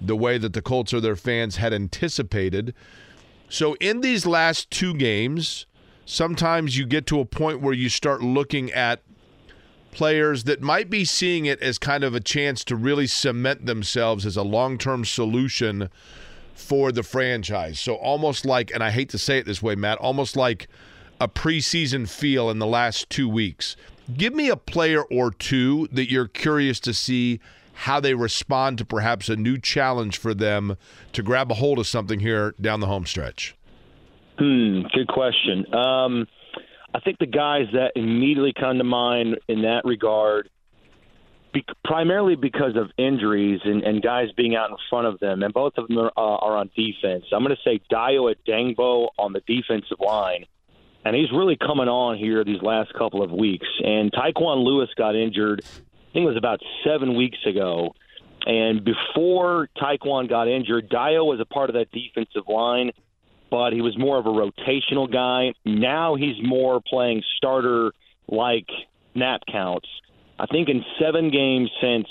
[0.00, 2.74] the way that the Colts or their fans had anticipated.
[3.48, 5.66] So, in these last two games,
[6.04, 9.02] sometimes you get to a point where you start looking at
[9.90, 14.24] players that might be seeing it as kind of a chance to really cement themselves
[14.24, 15.88] as a long term solution
[16.54, 17.80] for the franchise.
[17.80, 20.68] So, almost like, and I hate to say it this way, Matt, almost like
[21.20, 23.76] a preseason feel in the last two weeks.
[24.16, 27.40] Give me a player or two that you're curious to see
[27.72, 30.76] how they respond to perhaps a new challenge for them
[31.12, 33.54] to grab a hold of something here down the home stretch.
[34.38, 35.72] Hmm, good question.
[35.74, 36.26] Um,
[36.94, 40.50] I think the guys that immediately come to mind in that regard,
[41.52, 45.54] be, primarily because of injuries and, and guys being out in front of them, and
[45.54, 47.24] both of them are, uh, are on defense.
[47.32, 50.46] I'm going to say Dayo Odeyingbo on the defensive line,
[51.04, 53.66] and he's really coming on here these last couple of weeks.
[53.84, 57.94] And Tyquan Lewis got injured, I think it was about seven weeks ago.
[58.46, 62.90] And before Tyquan got injured, Dayo was a part of that defensive line
[63.50, 65.52] but he was more of a rotational guy.
[65.64, 67.92] Now he's more playing starter
[68.28, 68.66] like
[69.12, 69.88] snap counts.
[70.38, 72.06] I think in seven games since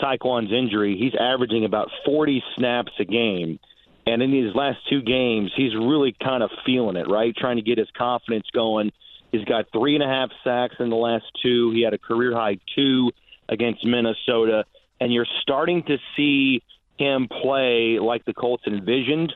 [0.00, 3.58] Tyquan's injury, he's averaging about 40 snaps a game.
[4.06, 7.34] And in these last two games, he's really kind of feeling it, right?
[7.36, 8.92] Trying to get his confidence going.
[9.32, 11.72] He's got three and a half sacks in the last two.
[11.72, 13.10] He had a career high two
[13.48, 14.64] against Minnesota.
[15.00, 16.62] And you're starting to see
[16.98, 19.34] him play like the Colts envisioned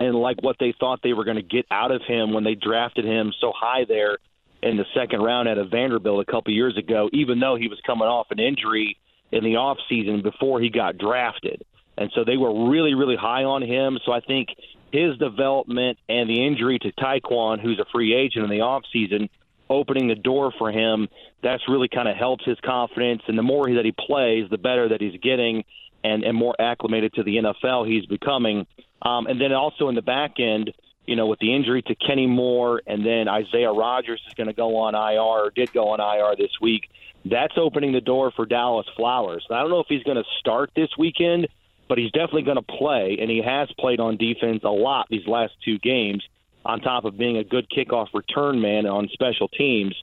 [0.00, 2.54] and like what they thought they were going to get out of him when they
[2.54, 4.18] drafted him so high there
[4.62, 7.78] in the second round out of Vanderbilt a couple years ago, even though he was
[7.86, 8.96] coming off an injury
[9.30, 11.64] in the offseason before he got drafted.
[11.96, 13.98] And so they were really, really high on him.
[14.04, 14.48] So I think
[14.90, 19.28] his development and the injury to Tyquan, who's a free agent in the offseason,
[19.68, 21.08] opening the door for him,
[21.42, 23.22] that's really kind of helped his confidence.
[23.28, 25.64] And the more that he plays, the better that he's getting
[26.02, 28.66] and, and more acclimated to the NFL he's becoming.
[29.02, 30.72] Um, and then also in the back end,
[31.06, 34.52] you know, with the injury to Kenny Moore and then Isaiah Rogers is going to
[34.52, 36.88] go on IR or did go on IR this week.
[37.24, 39.46] That's opening the door for Dallas Flowers.
[39.50, 41.48] I don't know if he's going to start this weekend,
[41.88, 45.26] but he's definitely going to play, and he has played on defense a lot these
[45.26, 46.24] last two games,
[46.64, 50.00] on top of being a good kickoff return man on special teams.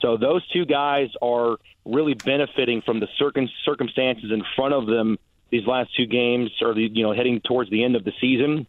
[0.00, 5.18] So those two guys are really benefiting from the circum- circumstances in front of them
[5.50, 8.66] these last two games, or the you know heading towards the end of the season.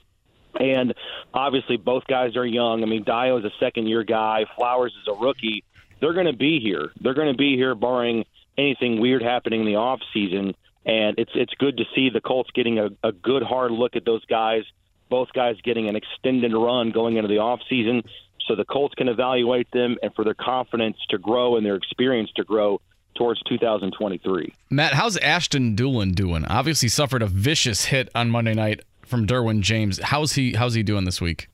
[0.59, 0.93] And
[1.33, 2.83] obviously, both guys are young.
[2.83, 5.63] I mean, Dayo is a second year guy, Flowers is a rookie.
[6.01, 6.91] They're going to be here.
[6.99, 8.25] They're going to be here, barring
[8.57, 10.55] anything weird happening in the off season.
[10.85, 14.03] And it's it's good to see the Colts getting a, a good hard look at
[14.03, 14.63] those guys.
[15.09, 18.03] Both guys getting an extended run going into the off season,
[18.47, 22.31] so the Colts can evaluate them and for their confidence to grow and their experience
[22.37, 22.81] to grow
[23.15, 24.53] towards 2023.
[24.69, 26.45] Matt, how's Ashton Dulin doing?
[26.45, 29.99] Obviously suffered a vicious hit on Monday night from Derwin James.
[30.01, 31.47] How's he how's he doing this week?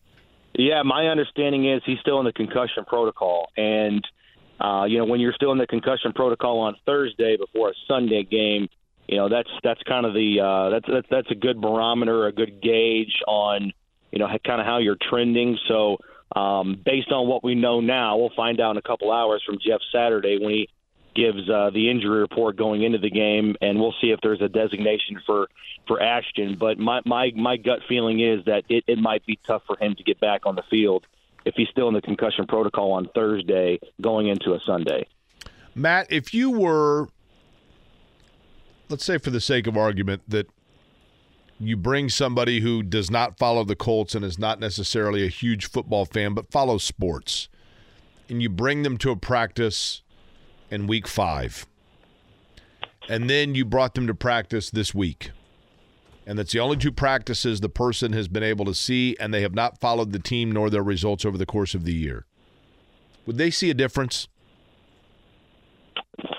[0.54, 4.06] Yeah, my understanding is he's still in the concussion protocol and
[4.60, 8.24] uh, you know, when you're still in the concussion protocol on Thursday before a Sunday
[8.24, 8.68] game,
[9.08, 12.32] you know that's that's kind of the uh, that's that's that's a good barometer, a
[12.32, 13.72] good gauge on
[14.12, 15.58] you know kind of how you're trending.
[15.68, 15.98] So
[16.36, 19.60] um, based on what we know now, we'll find out in a couple hours from
[19.66, 20.70] Jeff Saturday when he
[21.18, 24.48] gives uh, the injury report going into the game, and we'll see if there's a
[24.48, 25.50] designation for
[25.88, 26.56] for Ashton.
[26.58, 29.96] But my my my gut feeling is that it, it might be tough for him
[29.96, 31.06] to get back on the field
[31.44, 35.08] if he's still in the concussion protocol on Thursday going into a Sunday.
[35.74, 37.08] Matt, if you were,
[38.90, 40.50] let's say for the sake of argument, that
[41.60, 45.68] you bring somebody who does not follow the Colts and is not necessarily a huge
[45.68, 47.50] football fan but follows sports,
[48.30, 50.04] and you bring them to a practice
[50.70, 51.66] in week five.
[53.10, 55.32] And then you brought them to practice this week.
[56.26, 59.42] And that's the only two practices the person has been able to see, and they
[59.44, 62.26] have not followed the team nor their results over the course of the year.
[63.26, 64.28] Would they see a difference?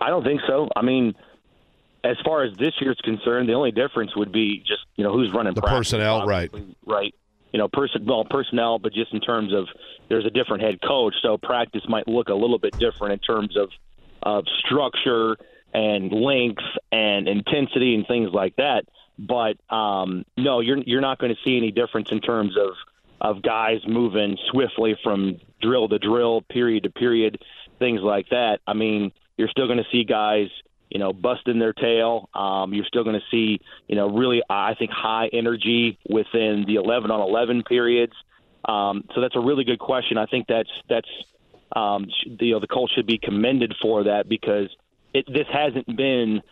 [0.01, 0.69] I don't think so.
[0.77, 1.15] I mean,
[2.05, 5.33] as far as this year's concerned, the only difference would be just you know who's
[5.33, 6.51] running the practice, personnel, right?
[6.87, 7.15] Right.
[7.53, 9.69] You know, person well personnel, but just in terms of
[10.09, 13.57] there's a different head coach, so practice might look a little bit different in terms
[13.57, 13.71] of
[14.23, 15.36] of structure
[15.74, 18.85] and length and intensity and things like that.
[19.19, 22.74] But um, no, you're you're not going to see any difference in terms of
[23.20, 27.43] of guys moving swiftly from drill to drill, period to period,
[27.78, 28.61] things like that.
[28.66, 30.49] I mean, you're still going to see guys,
[30.89, 32.28] you know, busting their tail.
[32.32, 36.77] Um, you're still going to see, you know, really, I think, high energy within the
[36.77, 38.15] 11 on 11 periods.
[38.65, 40.16] Um, so that's a really good question.
[40.19, 41.09] I think that's that's
[41.74, 44.69] um, you know the Colts should be commended for that because
[45.15, 46.43] it, this hasn't been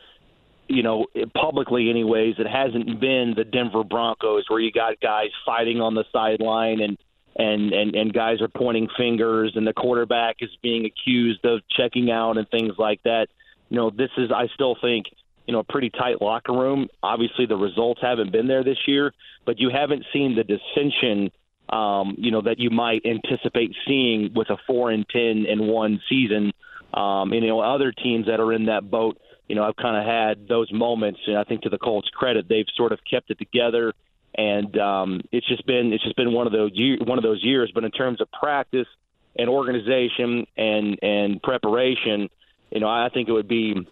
[0.68, 5.80] you know, publicly anyways, it hasn't been the Denver Broncos where you got guys fighting
[5.80, 6.98] on the sideline and
[7.38, 12.10] and and and guys are pointing fingers and the quarterback is being accused of checking
[12.10, 13.28] out and things like that.
[13.68, 15.06] You know, this is I still think
[15.47, 16.88] you know a pretty tight locker room.
[17.02, 19.12] Obviously, the results haven't been there this year,
[19.44, 21.30] but you haven't seen the dissension.
[21.68, 26.01] Um, you know that you might anticipate seeing with a four and ten in one
[26.09, 26.52] season.
[26.94, 29.18] Um, and, you know other teams that are in that boat
[29.48, 32.48] you know, I've kind of had those moments, and I think to the Colts' credit,
[32.48, 33.93] they've sort of kept it together,
[34.34, 36.72] and um, it's just been it's just been one of those
[37.05, 37.70] one of those years.
[37.74, 38.88] But in terms of practice
[39.36, 42.28] and organization and and preparation,
[42.70, 43.86] you know, I think it would be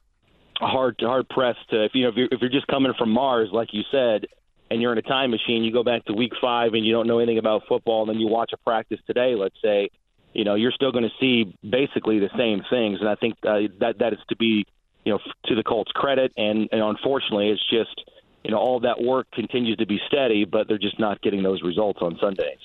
[0.59, 3.51] hard hard pressed to if you know if you're, if you're just coming from Mars,
[3.53, 4.27] like you said,
[4.75, 7.07] and you're in a time machine, you go back to Week Five and you don't
[7.07, 9.89] know anything about football, and then you watch a practice today, let's say.
[10.33, 13.61] You know, you're still going to see basically the same things, and I think uh,
[13.79, 14.67] that that is to be
[15.05, 18.11] you know, to the Colts' credit, and, and unfortunately, it's just
[18.43, 21.63] you know all that work continues to be steady, but they're just not getting those
[21.63, 22.59] results on Sundays.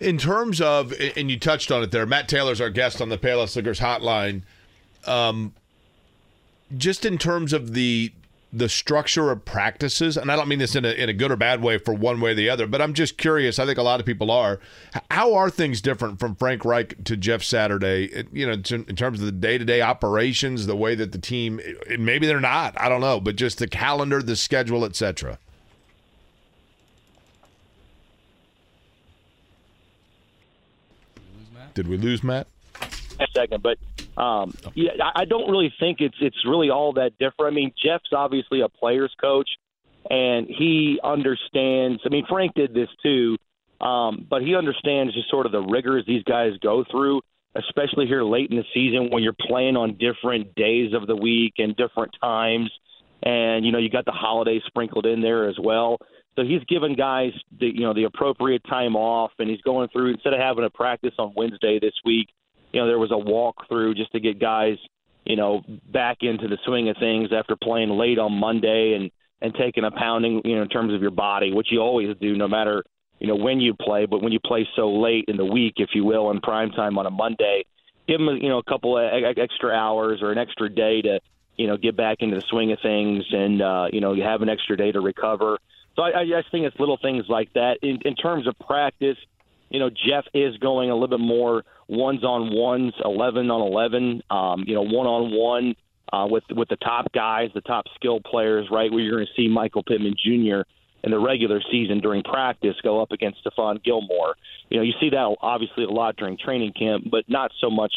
[0.00, 3.18] In terms of, and you touched on it there, Matt Taylor's our guest on the
[3.18, 4.42] Payless Liquors Hotline.
[5.06, 5.54] Um,
[6.76, 8.12] just in terms of the
[8.52, 11.36] the structure of practices, and I don't mean this in a, in a good or
[11.36, 13.58] bad way for one way or the other, but I'm just curious.
[13.58, 14.58] I think a lot of people are.
[15.10, 18.24] How are things different from Frank Reich to Jeff Saturday?
[18.32, 21.60] You know, in terms of the day to day operations, the way that the team,
[21.98, 22.74] maybe they're not.
[22.80, 25.38] I don't know, but just the calendar, the schedule, etc.
[31.74, 32.46] Did we lose Matt?
[33.20, 33.78] A second, but
[34.20, 37.52] um, yeah, I don't really think it's it's really all that different.
[37.52, 39.48] I mean, Jeff's obviously a player's coach,
[40.10, 42.02] and he understands.
[42.04, 43.36] I mean, Frank did this too,
[43.80, 47.22] um, but he understands just sort of the rigors these guys go through,
[47.54, 51.54] especially here late in the season when you're playing on different days of the week
[51.58, 52.70] and different times,
[53.22, 55.98] and you know you got the holidays sprinkled in there as well.
[56.34, 60.12] So he's given guys the you know the appropriate time off, and he's going through
[60.12, 62.28] instead of having a practice on Wednesday this week
[62.72, 64.76] you know, there was a walkthrough just to get guys,
[65.24, 69.54] you know, back into the swing of things after playing late on Monday and and
[69.54, 72.48] taking a pounding, you know, in terms of your body, which you always do, no
[72.48, 72.82] matter
[73.20, 74.06] you know when you play.
[74.06, 76.98] But when you play so late in the week, if you will, in prime time
[76.98, 77.64] on a Monday,
[78.06, 79.04] give them you know a couple of
[79.36, 81.20] extra hours or an extra day to
[81.56, 84.42] you know get back into the swing of things, and uh, you know you have
[84.42, 85.58] an extra day to recover.
[85.96, 87.78] So I, I just think it's little things like that.
[87.82, 89.16] In, in terms of practice,
[89.68, 94.22] you know, Jeff is going a little bit more ones on ones, eleven on eleven.
[94.30, 95.74] Um, you know, one on one
[96.30, 98.90] with with the top guys, the top skill players, right?
[98.90, 100.62] Where you're going to see Michael Pittman Jr.
[101.04, 104.36] in the regular season during practice go up against Stephon Gilmore.
[104.70, 107.94] You know, you see that obviously a lot during training camp, but not so much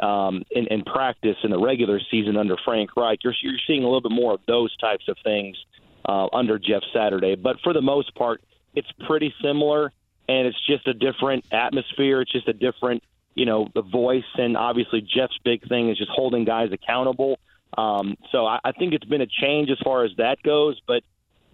[0.00, 3.20] um, in, in practice in the regular season under Frank Reich.
[3.22, 5.56] You're, you're seeing a little bit more of those types of things
[6.04, 7.36] uh, under Jeff Saturday.
[7.36, 8.42] But for the most part,
[8.74, 9.92] it's pretty similar,
[10.28, 12.22] and it's just a different atmosphere.
[12.22, 13.02] It's just a different,
[13.34, 17.38] you know, the voice, and obviously Jeff's big thing is just holding guys accountable.
[17.76, 21.02] Um, so I, I think it's been a change as far as that goes, but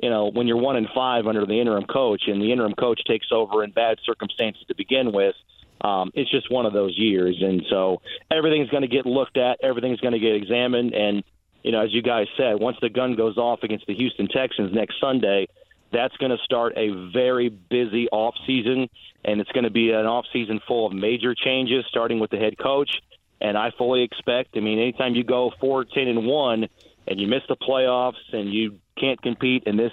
[0.03, 3.01] you know, when you're one and five under the interim coach, and the interim coach
[3.05, 5.35] takes over in bad circumstances to begin with,
[5.81, 8.01] um, it's just one of those years, and so
[8.31, 11.23] everything's going to get looked at, everything's going to get examined, and
[11.63, 14.73] you know, as you guys said, once the gun goes off against the Houston Texans
[14.73, 15.49] next Sunday,
[15.93, 18.89] that's going to start a very busy off season,
[19.25, 22.39] and it's going to be an off season full of major changes, starting with the
[22.39, 23.01] head coach.
[23.41, 24.57] And I fully expect.
[24.57, 26.69] I mean, anytime you go four, ten, and one,
[27.07, 29.93] and you miss the playoffs, and you can't compete in this,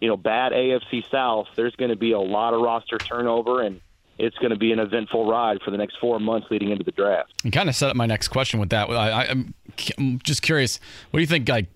[0.00, 3.80] you know, bad AFC South, there's going to be a lot of roster turnover, and
[4.16, 6.92] it's going to be an eventful ride for the next four months leading into the
[6.92, 7.32] draft.
[7.42, 8.88] You kind of set up my next question with that.
[8.88, 9.24] I,
[9.98, 10.78] am just curious.
[11.10, 11.66] What do you think, like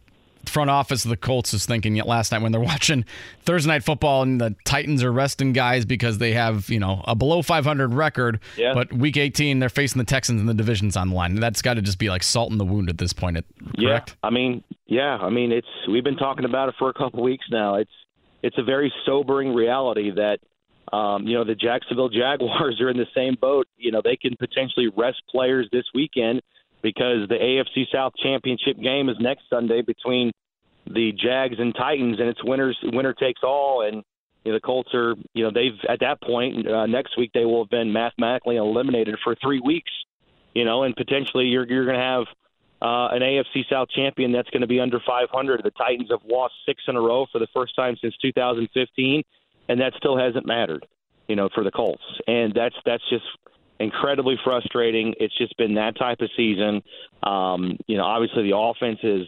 [0.48, 3.04] front office of the Colts is thinking yet last night when they're watching
[3.42, 7.14] Thursday night football and the Titans are resting guys because they have you know a
[7.14, 8.74] below 500 record, yeah.
[8.74, 11.34] but week 18 they're facing the Texans and the divisions on the line.
[11.36, 13.36] That's got to just be like salt in the wound at this point.
[13.78, 14.10] Correct?
[14.10, 17.22] Yeah, I mean, yeah, I mean it's we've been talking about it for a couple
[17.22, 17.76] weeks now.
[17.76, 17.90] It's
[18.42, 20.38] it's a very sobering reality that
[20.92, 23.66] um, you know, the Jacksonville Jaguars are in the same boat.
[23.76, 26.42] You know, they can potentially rest players this weekend
[26.82, 30.32] because the AFC South Championship game is next Sunday between
[30.86, 33.82] the Jags and Titans, and it's winners winner takes all.
[33.82, 34.02] And
[34.44, 37.44] you know, the Colts are, you know, they've at that point uh, next week they
[37.44, 39.90] will have been mathematically eliminated for three weeks.
[40.54, 42.24] You know, and potentially you're you're going to have
[42.80, 45.62] uh, an AFC South champion that's going to be under 500.
[45.62, 49.22] The Titans have lost six in a row for the first time since 2015
[49.68, 50.86] and that still hasn't mattered,
[51.28, 52.02] you know, for the Colts.
[52.26, 53.24] And that's that's just
[53.80, 55.14] incredibly frustrating.
[55.18, 56.82] It's just been that type of season.
[57.22, 59.26] Um, you know, obviously the offense has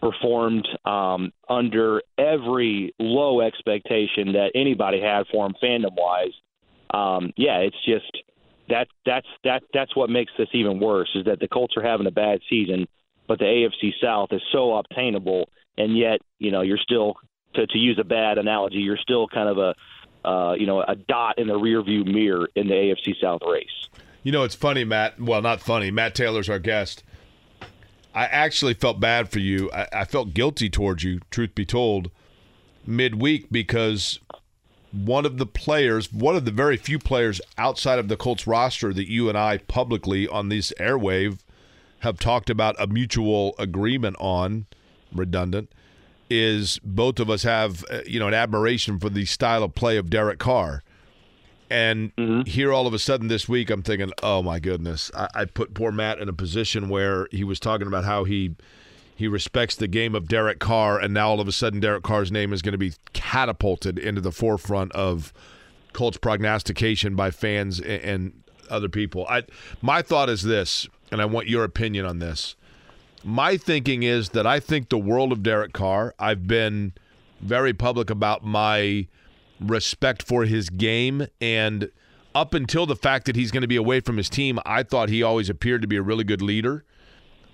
[0.00, 6.32] performed um, under every low expectation that anybody had for them fandom wise.
[6.92, 8.10] Um, yeah, it's just
[8.68, 12.06] that that's that that's what makes this even worse is that the Colts are having
[12.06, 12.86] a bad season,
[13.28, 15.48] but the AFC South is so obtainable,
[15.78, 17.14] and yet you know you're still
[17.54, 19.74] to, to use a bad analogy, you're still kind of a
[20.24, 23.88] uh, you know a dot in the rearview mirror in the AFC South race.
[24.22, 25.20] You know, it's funny, Matt.
[25.20, 25.90] Well, not funny.
[25.90, 27.02] Matt Taylor's our guest.
[28.14, 29.70] I actually felt bad for you.
[29.72, 32.10] I, I felt guilty towards you, truth be told,
[32.86, 34.20] midweek because
[34.92, 38.92] one of the players, one of the very few players outside of the Colts roster
[38.92, 41.38] that you and I publicly on this airwave
[42.00, 44.66] have talked about a mutual agreement on,
[45.12, 45.72] redundant,
[46.32, 49.96] is both of us have uh, you know an admiration for the style of play
[49.96, 50.82] of Derek Carr.
[51.70, 52.42] And mm-hmm.
[52.42, 55.72] here, all of a sudden, this week, I'm thinking, oh my goodness, I, I, put
[55.72, 58.54] poor Matt in a position where he was talking about how he
[59.14, 62.32] he respects the game of Derek Carr, and now all of a sudden, Derek Carr's
[62.32, 65.32] name is going to be catapulted into the forefront of
[65.92, 69.26] Colts prognostication by fans and, and other people.
[69.28, 69.44] I
[69.80, 72.54] my thought is this, and I want your opinion on this
[73.24, 76.14] my thinking is that I think the world of Derek Carr.
[76.18, 76.92] I've been
[77.40, 79.06] very public about my
[79.60, 81.90] respect for his game and
[82.34, 85.08] up until the fact that he's going to be away from his team, I thought
[85.08, 86.84] he always appeared to be a really good leader.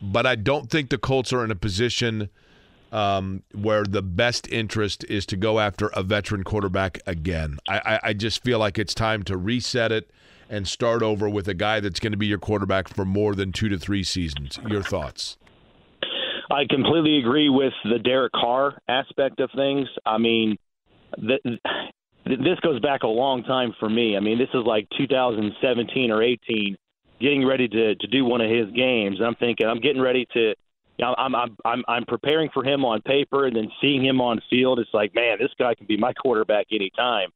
[0.01, 2.31] But I don't think the Colts are in a position
[2.93, 7.59] um, where the best interest is to go after a veteran quarterback again.
[7.69, 10.11] I, I, I just feel like it's time to reset it
[10.49, 13.53] and start over with a guy that's going to be your quarterback for more than
[13.53, 14.59] two to three seasons.
[14.67, 15.37] Your thoughts?
[16.51, 19.89] I completely agree with the Derek Carr aspect of things.
[20.07, 20.57] I mean,
[21.17, 21.43] th-
[22.25, 24.17] this goes back a long time for me.
[24.17, 26.77] I mean, this is like 2017 or 18,
[27.21, 29.19] getting ready to to do one of his games.
[29.25, 30.55] I'm thinking I'm getting ready to.
[30.99, 34.21] You know, I'm I'm I'm I'm preparing for him on paper, and then seeing him
[34.21, 37.29] on field, it's like, man, this guy can be my quarterback anytime.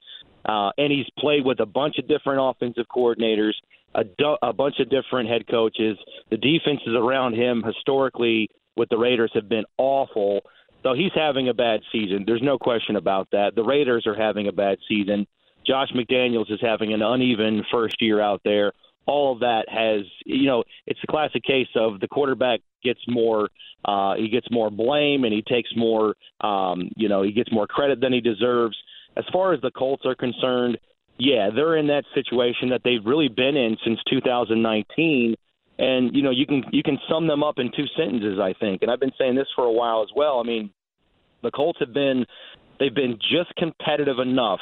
[0.44, 3.52] Uh, and he's played with a bunch of different offensive coordinators,
[3.94, 5.98] a, du- a bunch of different head coaches.
[6.30, 10.40] The defenses around him historically with the Raiders have been awful.
[10.82, 12.24] So he's having a bad season.
[12.26, 13.54] There's no question about that.
[13.54, 15.26] The Raiders are having a bad season.
[15.66, 18.72] Josh McDaniels is having an uneven first year out there.
[19.06, 23.48] All of that has, you know, it's a classic case of the quarterback gets more,
[23.84, 27.66] uh, he gets more blame and he takes more, um, you know, he gets more
[27.66, 28.76] credit than he deserves.
[29.16, 30.78] as far as the Colts are concerned,
[31.22, 35.36] yeah, they're in that situation that they've really been in since 2019.
[35.78, 38.82] And you know, you can you can sum them up in two sentences, I think.
[38.82, 40.40] And I've been saying this for a while as well.
[40.40, 40.70] I mean,
[41.42, 42.26] the Colts have been
[42.80, 44.58] they've been just competitive enough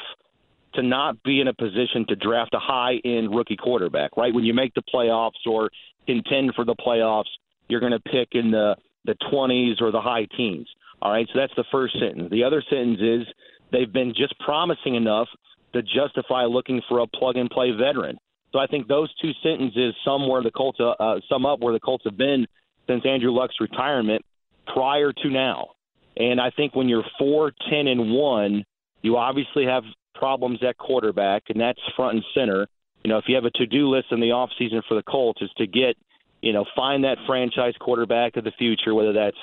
[0.75, 4.33] to not be in a position to draft a high end rookie quarterback, right?
[4.33, 5.71] When you make the playoffs or
[6.05, 7.31] contend for the playoffs,
[7.69, 8.75] you're going to pick in the
[9.05, 10.67] the 20s or the high teens.
[11.01, 12.29] All right, so that's the first sentence.
[12.29, 13.33] The other sentence is
[13.71, 15.27] they've been just promising enough
[15.73, 18.17] to justify looking for a plug and play veteran.
[18.51, 21.73] So I think those two sentences sum where the Colts uh, uh, sum up where
[21.73, 22.45] the Colts have been
[22.87, 24.25] since Andrew Luck's retirement
[24.73, 25.69] prior to now.
[26.17, 28.65] And I think when you're four, ten, and one,
[29.01, 29.83] you obviously have
[30.15, 32.67] problems at quarterback, and that's front and center.
[33.03, 35.41] You know, if you have a to-do list in the off season for the Colts,
[35.41, 35.95] is to get,
[36.41, 39.37] you know, find that franchise quarterback of the future, whether that's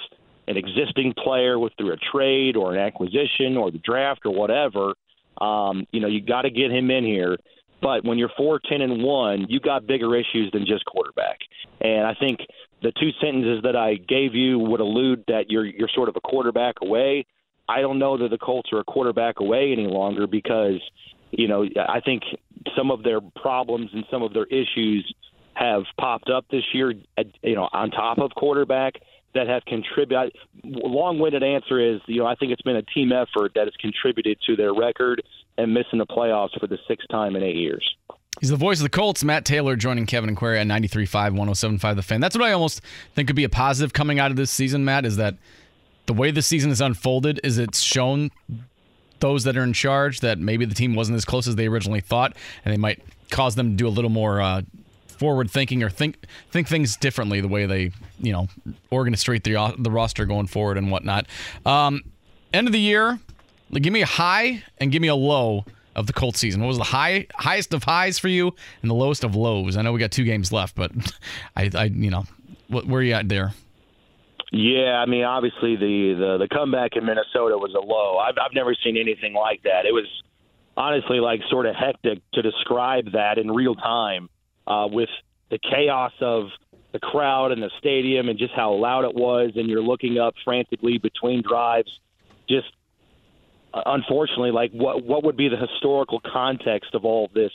[0.46, 4.94] an existing player with through a trade or an acquisition or the draft or whatever.
[5.40, 7.36] Um, you know, you got to get him in here.
[7.81, 11.39] But when you're four, ten, and one, you got bigger issues than just quarterback.
[11.81, 12.40] And I think
[12.82, 16.20] the two sentences that I gave you would allude that you're you're sort of a
[16.20, 17.27] quarterback away.
[17.69, 20.81] I don't know that the Colts are a quarterback away any longer because,
[21.31, 22.23] you know, I think
[22.77, 25.12] some of their problems and some of their issues
[25.55, 26.94] have popped up this year,
[27.43, 28.94] you know, on top of quarterback
[29.34, 30.32] that have contributed.
[30.64, 34.38] Long-winded answer is, you know, I think it's been a team effort that has contributed
[34.46, 35.22] to their record
[35.56, 37.88] and missing the playoffs for the sixth time in eight years.
[38.40, 41.96] He's the voice of the Colts, Matt Taylor, joining Kevin and Query at 93.5, 107.5
[41.96, 42.20] The Fan.
[42.20, 42.80] That's what I almost
[43.14, 45.34] think could be a positive coming out of this season, Matt, is that
[46.06, 48.30] the way the season has unfolded is it's shown
[49.20, 52.00] those that are in charge that maybe the team wasn't as close as they originally
[52.00, 54.62] thought, and they might cause them to do a little more uh,
[55.18, 56.16] forward thinking or think
[56.50, 57.90] think things differently the way they
[58.20, 58.48] you know
[58.90, 61.26] orchestrate the the roster going forward and whatnot.
[61.66, 62.02] Um,
[62.52, 63.18] end of the year,
[63.72, 65.64] give me a high and give me a low
[65.94, 66.60] of the Colts season.
[66.60, 69.76] What was the high highest of highs for you and the lowest of lows?
[69.76, 70.92] I know we got two games left, but
[71.56, 72.24] I, I you know,
[72.68, 73.52] what, where are you at there?
[74.50, 78.16] Yeah, I mean, obviously the, the the comeback in Minnesota was a low.
[78.16, 79.84] I've I've never seen anything like that.
[79.84, 80.06] It was
[80.76, 84.30] honestly like sort of hectic to describe that in real time
[84.68, 85.08] uh, with
[85.50, 86.48] the chaos of
[86.92, 90.34] the crowd and the stadium and just how loud it was, and you're looking up
[90.44, 91.90] frantically between drives.
[92.48, 92.68] Just
[93.74, 97.50] uh, unfortunately, like what what would be the historical context of all of this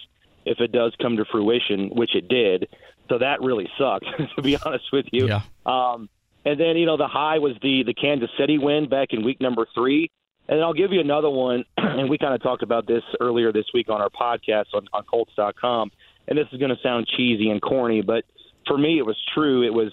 [0.45, 2.67] if it does come to fruition, which it did.
[3.09, 5.27] So that really sucked, to be honest with you.
[5.27, 5.41] Yeah.
[5.65, 6.09] Um,
[6.45, 9.39] and then you know the high was the the Kansas City win back in week
[9.39, 10.09] number three.
[10.45, 13.65] And I'll give you another one, and we kind of talked about this earlier this
[13.73, 15.89] week on our podcast on, on Colts.com
[16.27, 18.23] and this is going to sound cheesy and corny, but
[18.67, 19.63] for me, it was true.
[19.65, 19.91] It was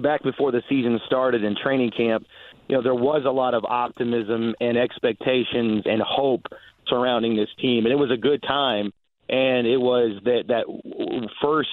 [0.00, 2.26] back before the season started in training camp.
[2.68, 6.46] You know, there was a lot of optimism and expectations and hope
[6.88, 8.92] surrounding this team, and it was a good time.
[9.28, 10.64] And it was that that
[11.40, 11.68] first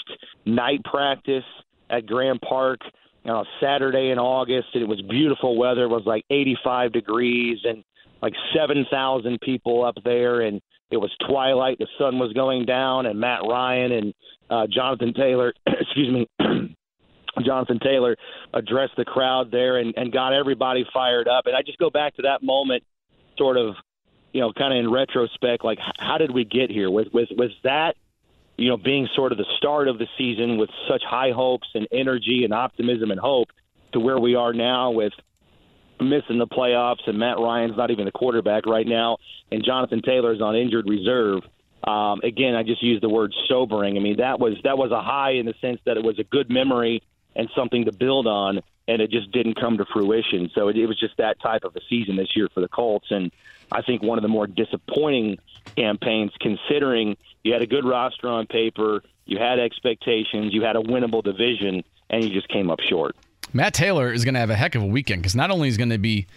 [0.46, 1.46] night practice
[1.90, 2.82] at Grand Park
[3.28, 5.84] know, Saturday in August, and it was beautiful weather.
[5.84, 7.84] It was like 85 degrees and
[8.22, 11.78] like 7,000 people up there, and it was twilight.
[11.80, 14.14] The sun was going down, and Matt Ryan and
[14.50, 16.28] uh, Jonathan Taylor, excuse me,
[17.46, 18.16] Jonathan Taylor
[18.54, 21.46] addressed the crowd there and, and got everybody fired up.
[21.46, 22.84] And I just go back to that moment,
[23.38, 23.76] sort of,
[24.34, 26.90] you know, kind of in retrospect, like how did we get here?
[26.90, 27.96] Was was was that,
[28.58, 31.88] you know, being sort of the start of the season with such high hopes and
[31.92, 33.50] energy and optimism and hope
[33.94, 35.14] to where we are now with
[36.00, 39.18] missing the playoffs, and Matt Ryan's not even the quarterback right now,
[39.52, 41.44] and Jonathan Taylor's on injured reserve.
[41.84, 43.98] Um, again, I just used the word sobering.
[43.98, 46.24] I mean, that was that was a high in the sense that it was a
[46.24, 47.04] good memory
[47.36, 50.50] and something to build on, and it just didn't come to fruition.
[50.56, 53.08] So it, it was just that type of a season this year for the Colts,
[53.12, 53.32] and
[53.72, 55.38] I think one of the more disappointing
[55.76, 60.82] campaigns, considering you had a good roster on paper, you had expectations, you had a
[60.82, 63.16] winnable division, and you just came up short.
[63.54, 65.78] Matt Taylor is going to have a heck of a weekend because not only is
[65.78, 66.28] going to be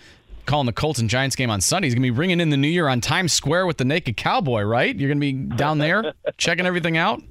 [0.46, 2.56] calling the Colts and Giants game on Sunday, he's going to be bringing in the
[2.56, 4.94] new year on Times Square with the Naked Cowboy, right?
[4.94, 7.22] You're going to be down there checking everything out.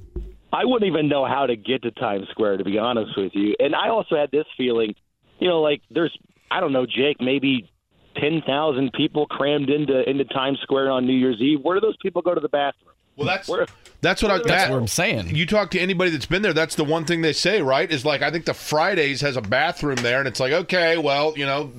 [0.52, 3.56] I wouldn't even know how to get to Times Square, to be honest with you.
[3.60, 4.96] And I also had this feeling,
[5.40, 6.16] you know, like there's,
[6.50, 7.70] I don't know, Jake, maybe
[8.16, 11.60] ten thousand people crammed into into Times Square on New Year's Eve.
[11.62, 12.96] Where do those people go to the bathroom?
[13.20, 13.68] Well, that's Where,
[14.02, 14.38] that's what I.
[14.38, 15.36] That's that- what I'm saying.
[15.36, 16.54] You talk to anybody that's been there.
[16.54, 17.92] That's the one thing they say, right?
[17.92, 21.34] Is like I think the Fridays has a bathroom there, and it's like okay, well,
[21.38, 21.72] you know,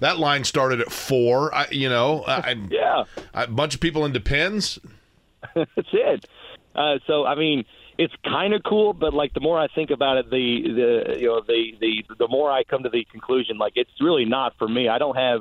[0.00, 1.54] that line started at four.
[1.54, 4.78] I, you know, I, yeah, a bunch of people into pins.
[5.54, 6.26] That's it.
[6.74, 7.64] Uh, so I mean,
[7.96, 10.62] it's kind of cool, but like the more I think about it, the
[11.08, 14.26] the you know the the the more I come to the conclusion like it's really
[14.26, 14.88] not for me.
[14.88, 15.40] I don't have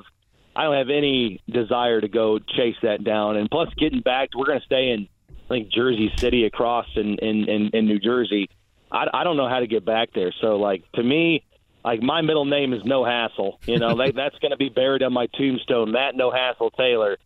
[0.55, 3.37] I don't have any desire to go chase that down.
[3.37, 5.07] And plus, getting back, we're going to stay in,
[5.51, 8.49] I think, Jersey City across in in in, in New Jersey.
[8.91, 10.33] I, I don't know how to get back there.
[10.41, 11.43] So, like to me,
[11.83, 13.59] like my middle name is No Hassle.
[13.65, 15.91] You know, like, that's going to be buried on my tombstone.
[15.91, 17.17] Matt No Hassle Taylor.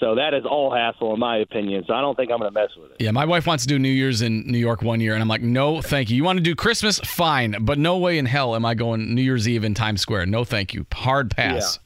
[0.00, 1.84] So that is all hassle in my opinion.
[1.86, 2.96] So I don't think I'm going to mess with it.
[3.00, 5.28] Yeah, my wife wants to do New Year's in New York one year, and I'm
[5.28, 6.16] like, no, thank you.
[6.16, 6.98] You want to do Christmas?
[6.98, 10.26] Fine, but no way in hell am I going New Year's Eve in Times Square.
[10.26, 10.84] No, thank you.
[10.92, 11.78] Hard pass.
[11.78, 11.83] Yeah,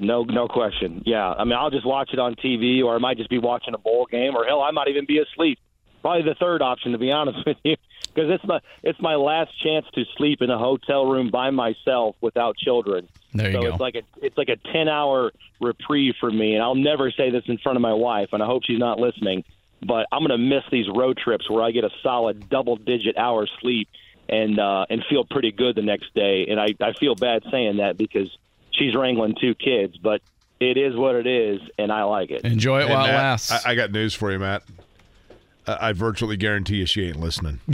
[0.00, 1.02] no, no question.
[1.04, 3.74] Yeah, I mean, I'll just watch it on TV, or I might just be watching
[3.74, 5.58] a bowl game, or hell, I might even be asleep.
[6.00, 9.50] Probably the third option, to be honest with you, because it's my it's my last
[9.60, 13.08] chance to sleep in a hotel room by myself without children.
[13.32, 13.68] There you so go.
[13.68, 17.30] it's like a it's like a ten hour reprieve for me, and I'll never say
[17.30, 19.44] this in front of my wife, and I hope she's not listening.
[19.84, 23.48] But I'm gonna miss these road trips where I get a solid double digit hour
[23.60, 23.88] sleep
[24.28, 26.46] and uh, and feel pretty good the next day.
[26.48, 28.30] And I I feel bad saying that because
[28.78, 30.20] she's wrangling two kids, but
[30.60, 32.44] it is what it is, and I like it.
[32.44, 33.50] Enjoy it Hey, while it lasts.
[33.66, 34.62] I, I got news for you, Matt.
[35.66, 37.60] I, I virtually guarantee you she ain't listening.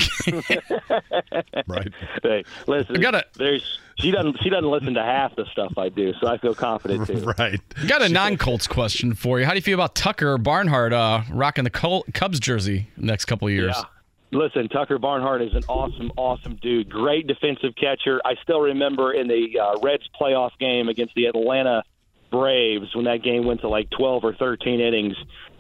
[1.67, 1.93] right.
[2.23, 5.89] Hey, listen, I gotta- there's she doesn't she doesn't listen to half the stuff I
[5.91, 7.33] do, so I feel confident too.
[7.39, 7.61] Right.
[7.87, 9.45] Got a non-Colts question for you.
[9.45, 13.49] How do you feel about Tucker Barnhart uh, rocking the Col- Cubs jersey next couple
[13.49, 13.75] of years?
[13.77, 13.85] Yeah.
[14.33, 16.89] Listen, Tucker Barnhart is an awesome, awesome dude.
[16.89, 18.21] Great defensive catcher.
[18.25, 21.83] I still remember in the uh, Reds playoff game against the Atlanta
[22.31, 25.17] Braves when that game went to like 12 or 13 innings.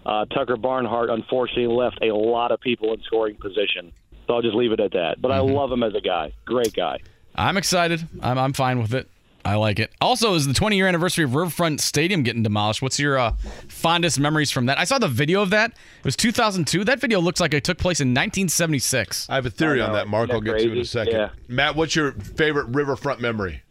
[0.06, 3.92] Uh, Tucker Barnhart unfortunately left a lot of people in scoring position.
[4.26, 5.20] So I'll just leave it at that.
[5.20, 6.32] But I love him as a guy.
[6.44, 6.98] Great guy.
[7.34, 8.06] I'm excited.
[8.22, 9.08] I'm, I'm fine with it.
[9.44, 9.90] I like it.
[10.00, 12.82] Also, is the 20 year anniversary of Riverfront Stadium getting demolished?
[12.82, 13.32] What's your uh,
[13.68, 14.78] fondest memories from that?
[14.78, 15.70] I saw the video of that.
[15.70, 16.84] It was 2002.
[16.84, 19.28] That video looks like it took place in 1976.
[19.30, 20.28] I have a theory on that, Mark.
[20.28, 21.14] Isn't I'll that get to it in a second.
[21.14, 21.30] Yeah.
[21.48, 23.62] Matt, what's your favorite riverfront memory?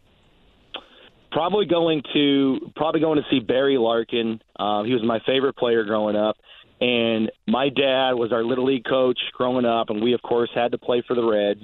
[1.30, 4.42] Probably going to probably going to see Barry Larkin.
[4.58, 6.36] Uh, he was my favorite player growing up,
[6.80, 10.72] and my dad was our little league coach growing up, and we of course had
[10.72, 11.62] to play for the Reds.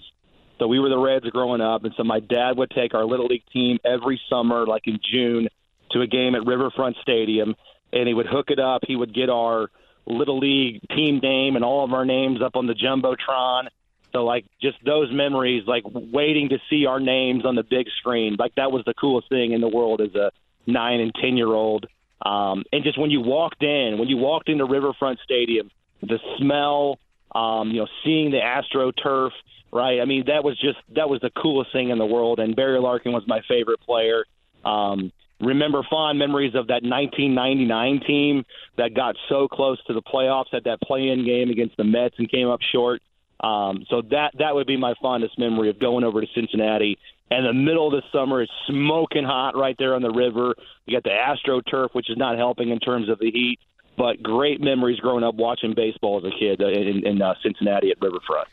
[0.59, 3.27] So we were the Reds growing up, and so my dad would take our little
[3.27, 5.49] league team every summer, like in June,
[5.91, 7.55] to a game at Riverfront Stadium,
[7.93, 8.83] and he would hook it up.
[8.87, 9.69] He would get our
[10.07, 13.69] little league team name and all of our names up on the jumbotron.
[14.13, 18.37] So like just those memories, like waiting to see our names on the big screen,
[18.39, 20.31] like that was the coolest thing in the world as a
[20.67, 21.87] nine and ten year old.
[22.25, 25.71] Um, and just when you walked in, when you walked into Riverfront Stadium,
[26.01, 26.99] the smell,
[27.35, 29.33] um, you know, seeing the AstroTurf,
[29.73, 30.01] right?
[30.01, 32.39] I mean, that was just that was the coolest thing in the world.
[32.39, 34.25] And Barry Larkin was my favorite player.
[34.65, 38.45] Um, remember fond memories of that 1999 team
[38.79, 42.31] that got so close to the playoffs at that play-in game against the Mets and
[42.31, 43.03] came up short.
[43.41, 46.99] Um, so that that would be my fondest memory of going over to Cincinnati.
[47.31, 50.55] And the middle of the summer is smoking hot right there on the river.
[50.87, 53.59] You got the AstroTurf, which is not helping in terms of the heat,
[53.99, 58.01] but great memories growing up watching baseball as a kid in, in uh, Cincinnati at
[58.01, 58.47] Riverfront.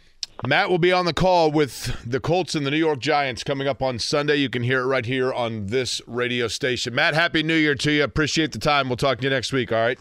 [0.46, 3.68] Matt will be on the call with the Colts and the New York Giants coming
[3.68, 4.36] up on Sunday.
[4.36, 6.94] You can hear it right here on this radio station.
[6.94, 8.04] Matt, Happy New Year to you.
[8.04, 8.90] Appreciate the time.
[8.90, 9.98] We'll talk to you next week, all right?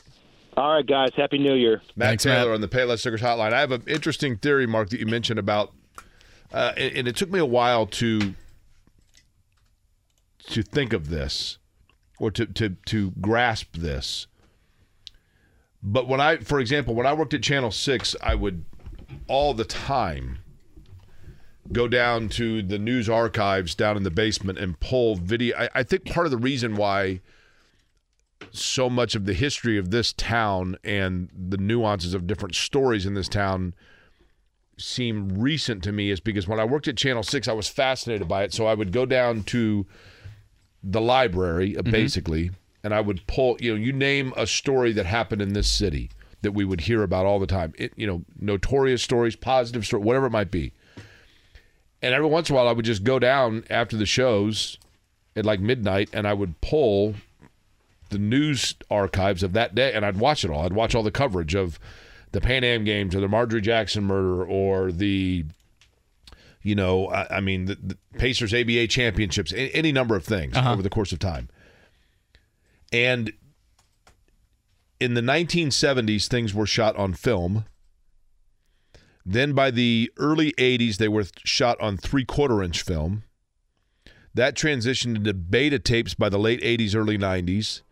[0.56, 1.10] All right, guys.
[1.16, 1.80] Happy New Year.
[1.94, 2.54] Matt Thanks, Taylor Matt.
[2.56, 3.52] on the Payless Stickers Hotline.
[3.52, 5.72] I have an interesting theory, Mark, that you mentioned about,
[6.52, 8.34] uh, and, and it took me a while to
[10.48, 11.58] to think of this
[12.18, 14.26] or to, to to grasp this.
[15.82, 18.64] But when I, for example, when I worked at Channel Six, I would
[19.28, 20.38] all the time
[21.70, 25.56] go down to the news archives down in the basement and pull video.
[25.56, 27.20] I, I think part of the reason why
[28.50, 33.14] so much of the history of this town and the nuances of different stories in
[33.14, 33.74] this town
[34.76, 38.26] seem recent to me is because when I worked at Channel 6, I was fascinated
[38.26, 38.52] by it.
[38.52, 39.86] So I would go down to
[40.82, 42.50] the library, uh, basically,
[42.82, 46.10] and I would pull, you know, you name a story that happened in this city
[46.42, 47.72] that we would hear about all the time.
[47.78, 50.72] It, you know, notorious stories, positive stories, whatever it might be.
[52.02, 54.78] And every once in a while, I would just go down after the shows
[55.36, 57.14] at like midnight and I would pull
[58.10, 60.64] the news archives of that day and I'd watch it all.
[60.64, 61.78] I'd watch all the coverage of
[62.32, 65.44] the Pan Am games or the Marjorie Jackson murder or the,
[66.62, 70.56] you know, I, I mean, the, the Pacers ABA championships, a- any number of things
[70.56, 70.72] uh-huh.
[70.72, 71.48] over the course of time.
[72.92, 73.32] And
[75.02, 77.64] in the 1970s, things were shot on film.
[79.26, 83.24] Then by the early 80s, they were shot on three quarter inch film.
[84.32, 87.82] That transitioned into beta tapes by the late 80s, early 90s.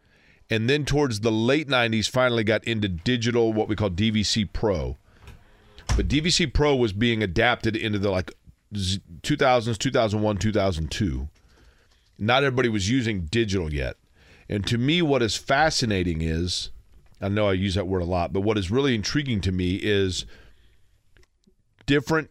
[0.49, 4.97] And then towards the late 90s, finally got into digital, what we call DVC Pro.
[5.97, 8.31] But DVC Pro was being adapted into the like
[8.73, 11.28] 2000s, 2001, 2002.
[12.19, 13.97] Not everybody was using digital yet.
[14.49, 16.70] And to me, what is fascinating is
[17.20, 19.74] I know I use that word a lot, but what is really intriguing to me
[19.74, 20.24] is
[21.86, 22.30] different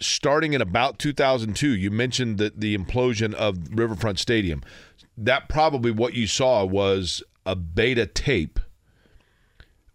[0.00, 1.68] starting in about 2002.
[1.68, 4.62] You mentioned that the implosion of Riverfront Stadium.
[5.16, 8.60] That probably what you saw was a beta tape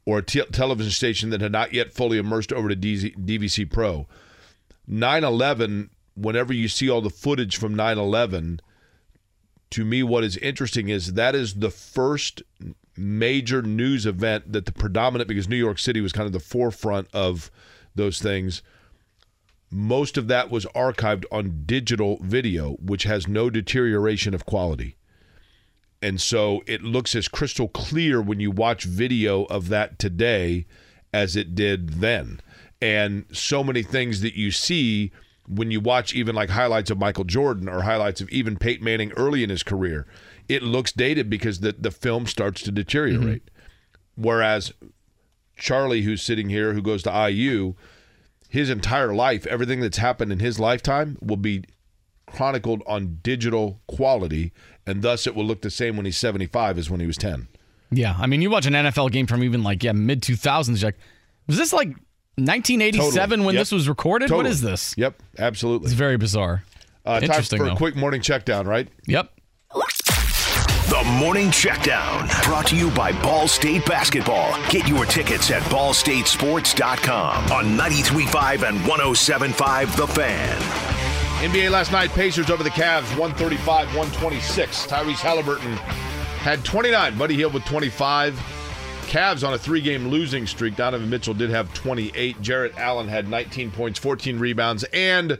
[0.05, 3.69] or a te- television station that had not yet fully immersed over to DZ- DVC
[3.69, 4.07] Pro.
[4.87, 8.59] 9 11, whenever you see all the footage from 9 11,
[9.71, 12.41] to me, what is interesting is that is the first
[12.97, 17.07] major news event that the predominant, because New York City was kind of the forefront
[17.13, 17.51] of
[17.95, 18.61] those things.
[19.69, 24.97] Most of that was archived on digital video, which has no deterioration of quality.
[26.01, 30.65] And so it looks as crystal clear when you watch video of that today
[31.13, 32.41] as it did then.
[32.81, 35.11] And so many things that you see
[35.47, 39.11] when you watch even like highlights of Michael Jordan or highlights of even Peyton Manning
[39.13, 40.07] early in his career,
[40.53, 43.49] it looks dated because the, the film starts to deteriorate.
[44.15, 44.73] Whereas
[45.57, 47.75] Charlie, who's sitting here, who goes to IU,
[48.49, 51.63] his entire life, everything that's happened in his lifetime will be
[52.27, 54.51] chronicled on digital quality,
[54.85, 57.47] and thus it will look the same when he's 75 as when he was 10.
[57.91, 60.87] Yeah, I mean, you watch an NFL game from even like yeah mid 2000s, you're
[60.89, 60.97] like,
[61.47, 61.89] was this like
[62.35, 63.45] 1987 Totally.
[63.45, 63.61] when Yep.
[63.61, 64.29] this was recorded?
[64.31, 64.51] What Totally.
[64.51, 64.93] is this?
[64.97, 65.85] Yep, absolutely.
[65.87, 66.63] It's very bizarre.
[67.05, 67.71] Uh, time for though.
[67.71, 68.87] a quick morning check down, right?
[69.07, 69.31] Yep.
[70.91, 74.61] The Morning Checkdown, brought to you by Ball State Basketball.
[74.69, 80.57] Get your tickets at ballstatesports.com on 93.5 and 107.5 The Fan.
[81.49, 84.87] NBA last night, Pacers over the Cavs, 135 126.
[84.87, 85.77] Tyrese Halliburton
[86.41, 88.33] had 29, Buddy Hield with 25.
[89.03, 90.75] Cavs on a three game losing streak.
[90.75, 92.41] Donovan Mitchell did have 28.
[92.41, 95.39] Jarrett Allen had 19 points, 14 rebounds, and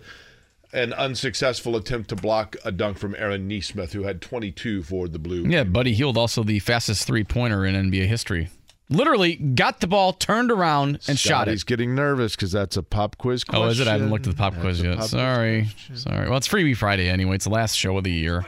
[0.74, 5.20] an unsuccessful attempt to block a dunk from Aaron Nesmith, who had 22 for the
[5.20, 5.44] Blue.
[5.44, 8.50] Yeah, Buddy Hield also the fastest three pointer in NBA history.
[8.90, 11.52] Literally got the ball, turned around, and shot it.
[11.52, 13.66] He's getting nervous because that's a pop quiz question.
[13.66, 13.88] Oh, is it?
[13.88, 14.92] I haven't looked at the pop That's quiz yet.
[14.98, 15.68] pop quiz Sorry.
[15.94, 16.28] Sorry.
[16.28, 17.36] Well, it's Freebie Friday anyway.
[17.36, 18.46] It's the last show of the year.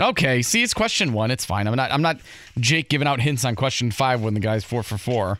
[0.00, 1.30] Okay, see, it's question one.
[1.30, 1.66] It's fine.
[1.66, 1.92] I'm not.
[1.92, 2.18] I'm not
[2.58, 5.38] Jake giving out hints on question five when the guy's four for four.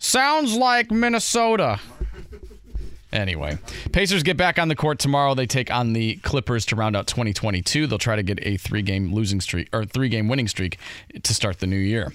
[0.00, 1.78] Sounds like Minnesota.
[3.16, 3.56] Anyway,
[3.92, 5.34] Pacers get back on the court tomorrow.
[5.34, 7.86] They take on the Clippers to round out 2022.
[7.86, 10.78] They'll try to get a three-game losing streak or three-game winning streak
[11.22, 12.12] to start the new year.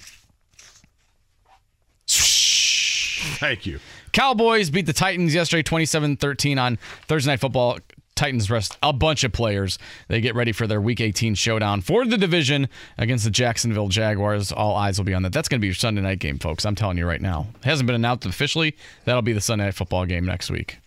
[2.06, 3.80] Thank you.
[4.12, 7.78] Cowboys beat the Titans yesterday 27-13 on Thursday Night Football.
[8.14, 9.80] Titans rest a bunch of players.
[10.06, 14.52] They get ready for their Week 18 showdown for the division against the Jacksonville Jaguars.
[14.52, 15.32] All eyes will be on that.
[15.32, 16.64] That's going to be your Sunday night game, folks.
[16.64, 17.48] I'm telling you right now.
[17.56, 18.76] It hasn't been announced officially.
[19.04, 20.78] That'll be the Sunday Night Football game next week.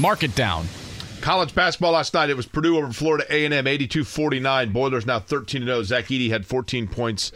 [0.00, 0.66] Mark it down.
[1.20, 2.30] College basketball last night.
[2.30, 4.72] It was Purdue over Florida A&M, 82-49.
[4.72, 5.84] Boilers now 13-0.
[5.84, 7.30] Zach Edey had 14 points,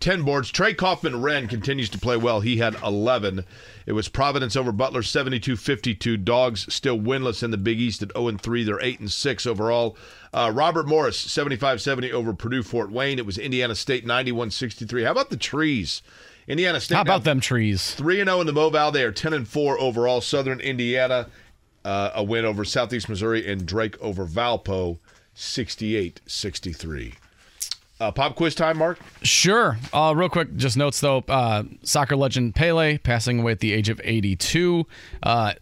[0.00, 0.50] 10 boards.
[0.50, 2.40] Trey Kaufman-Renn continues to play well.
[2.40, 3.44] He had 11.
[3.84, 6.24] It was Providence over Butler, 72-52.
[6.24, 8.64] Dogs still winless in the Big East at 0-3.
[8.64, 9.98] They're 8-6 overall.
[10.32, 13.18] Uh, Robert Morris, 75-70 over Purdue Fort Wayne.
[13.18, 15.04] It was Indiana State, 91-63.
[15.04, 16.00] How about the trees?
[16.48, 16.94] Indiana State.
[16.94, 17.92] How about them trees?
[17.94, 18.92] 3 0 in the Moval.
[18.92, 20.20] They are 10 and 4 overall.
[20.20, 21.26] Southern Indiana,
[21.86, 24.98] uh, a win over Southeast Missouri, and Drake over Valpo,
[25.34, 27.14] 68 63.
[27.98, 28.98] Uh, pop quiz time, Mark?
[29.22, 29.78] Sure.
[29.92, 31.18] Uh, real quick, just notes though.
[31.28, 34.84] Uh, soccer legend Pele passing away at the age of 82.
[35.22, 35.54] Uh,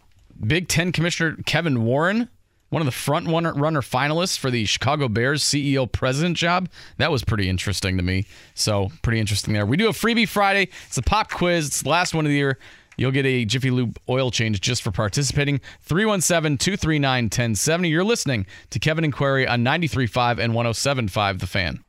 [0.45, 2.27] Big Ten Commissioner Kevin Warren,
[2.69, 6.67] one of the front runner, runner finalists for the Chicago Bears CEO president job.
[6.97, 8.25] That was pretty interesting to me.
[8.55, 9.65] So pretty interesting there.
[9.65, 10.69] We do a freebie Friday.
[10.87, 11.67] It's a pop quiz.
[11.67, 12.57] It's the last one of the year.
[12.97, 15.59] You'll get a Jiffy Lube oil change just for participating.
[15.81, 17.89] 317 239 1070.
[17.89, 21.83] You're listening to Kevin and Query on 93.5 and 107.5 The Fan.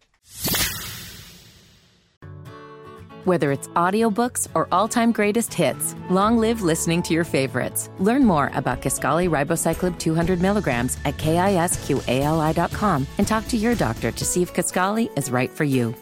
[3.27, 7.91] Whether it's audiobooks or all-time greatest hits, long live listening to your favorites.
[7.99, 14.25] Learn more about Kisqali Ribociclib 200 milligrams at kisqali.com and talk to your doctor to
[14.25, 15.93] see if Kisqali is right for you.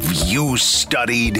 [0.00, 1.38] Have you studied?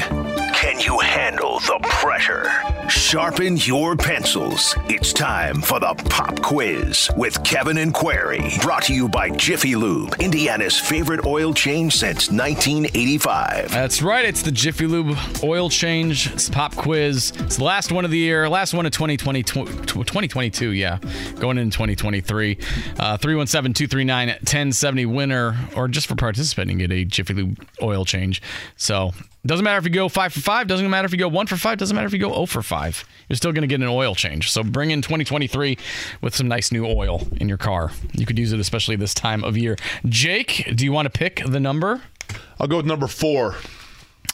[0.53, 2.51] Can you handle the pressure?
[2.89, 4.75] Sharpen your pencils.
[4.89, 8.55] It's time for the pop quiz with Kevin and Query.
[8.63, 13.71] Brought to you by Jiffy Lube, Indiana's favorite oil change since 1985.
[13.71, 14.25] That's right.
[14.25, 16.33] It's the Jiffy Lube oil change.
[16.33, 17.33] It's pop quiz.
[17.39, 18.49] It's the last one of the year.
[18.49, 20.71] Last one of 2020, 2022.
[20.71, 20.99] Yeah.
[21.39, 22.59] Going into 2023.
[22.99, 28.43] Uh, 317 239 1070 winner, or just for participating, get a Jiffy Lube oil change.
[28.77, 29.13] So
[29.47, 30.67] doesn't matter if you go five for five.
[30.67, 31.79] Doesn't matter if you go one for five.
[31.79, 33.05] Doesn't matter if you go zero for five.
[33.29, 34.51] You're still going to get an oil change.
[34.51, 35.79] So bring in 2023
[36.21, 37.91] with some nice new oil in your car.
[38.13, 39.77] You could use it especially this time of year.
[40.07, 42.03] Jake, do you want to pick the number?
[42.61, 43.57] I'll go with number four.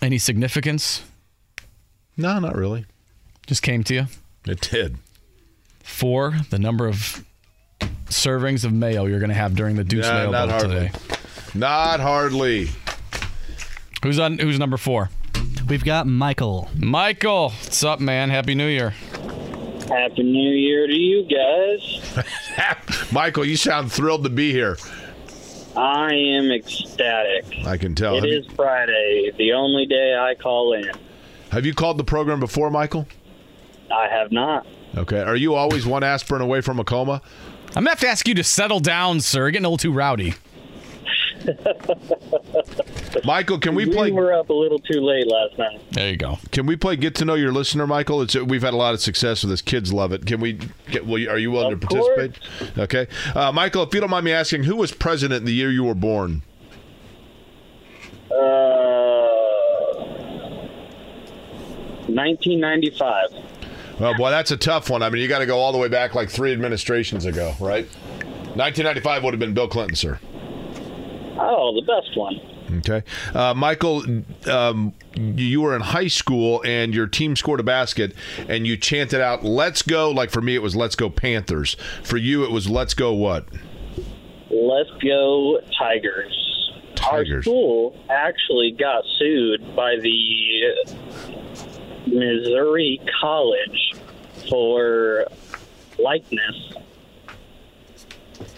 [0.03, 1.03] Any significance?
[2.17, 2.87] No, not really.
[3.47, 4.07] Just came to you.
[4.47, 4.97] It did.
[5.83, 7.25] Four, the number of
[8.07, 10.89] servings of mayo you're going to have during the Deuce Yeah, Mayo not Bowl hardly.
[10.89, 10.93] today.
[11.55, 12.69] Not hardly.
[14.05, 14.39] Who's on?
[14.39, 15.09] Who's number four?
[15.67, 16.69] We've got Michael.
[16.77, 18.29] Michael, what's up, man?
[18.29, 18.91] Happy New Year.
[19.89, 22.23] Happy New Year to you guys.
[23.13, 24.77] Michael, you sound thrilled to be here.
[25.75, 27.47] I am ecstatic.
[27.67, 28.17] I can tell.
[28.17, 30.91] It Have you- is Friday, the only day I call in.
[31.51, 33.09] Have you called the program before, Michael?
[33.91, 34.67] I have not.
[34.99, 35.23] Okay.
[35.23, 37.23] Are you always one aspirin away from a coma?
[37.69, 39.41] I'm gonna have to ask you to settle down, sir.
[39.41, 40.35] You're getting a little too rowdy.
[43.25, 44.11] Michael, can we We play?
[44.11, 45.81] were up a little too late last night.
[45.93, 46.39] There you go.
[46.53, 48.23] Can we play Get to Know Your Listener, Michael?
[48.23, 49.63] It's we've had a lot of success with this.
[49.63, 50.27] Kids love it.
[50.27, 50.59] Can we?
[50.91, 52.39] Get, will you, are you willing Of to participate?
[52.79, 53.83] Okay, uh, Michael.
[53.85, 56.43] If you don't mind me asking, who was president the year you were born?
[58.31, 59.27] Uh,
[62.09, 63.29] 1995.
[64.01, 65.03] Oh boy, that's a tough one.
[65.03, 67.87] I mean, you got to go all the way back like three administrations ago, right?
[68.57, 70.19] 1995 would have been Bill Clinton, sir.
[71.39, 72.41] Oh, the best one.
[72.79, 73.03] Okay,
[73.35, 74.05] uh, Michael,
[74.51, 78.15] um, you were in high school and your team scored a basket,
[78.49, 82.17] and you chanted out "Let's go!" Like for me, it was "Let's go Panthers." For
[82.17, 83.47] you, it was "Let's go what?"
[84.51, 86.73] Let's go Tigers.
[87.05, 87.45] Our Tigers.
[87.45, 90.97] school actually got sued by the
[92.07, 93.95] Missouri College
[94.49, 95.27] for
[95.99, 96.75] likeness.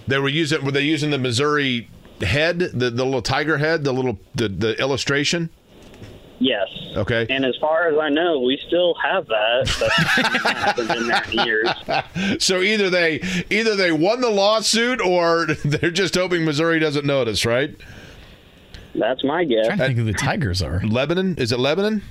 [0.06, 1.88] They were using were they using the Missouri
[2.22, 5.50] head, the, the little tiger head, the little the, the illustration?
[6.38, 6.68] Yes.
[6.96, 7.26] Okay.
[7.30, 9.76] And as far as I know, we still have that.
[9.80, 11.68] But hasn't been there in years.
[12.42, 13.20] So either they
[13.50, 17.74] either they won the lawsuit or they're just hoping Missouri doesn't notice, right?
[18.94, 19.66] That's my guess.
[19.66, 20.80] trying to think who the Tigers are.
[20.84, 21.36] Lebanon?
[21.36, 22.02] Is it Lebanon?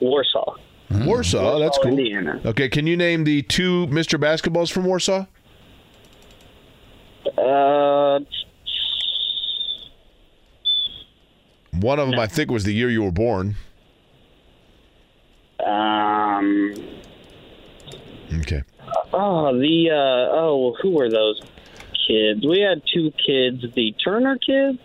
[0.00, 0.56] Warsaw.
[0.90, 1.90] Warsaw, that's cool.
[1.90, 2.40] Indiana.
[2.46, 4.18] Okay, can you name the two Mr.
[4.18, 5.26] Basketballs from Warsaw?
[7.36, 8.20] Uh,
[11.80, 13.56] One of them, I think, was the year you were born.
[15.64, 16.74] um,
[18.40, 18.62] Okay.
[19.12, 21.40] oh, the uh, oh, who were those
[22.06, 22.44] kids?
[22.46, 23.64] We had two kids.
[23.74, 24.78] The Turner kids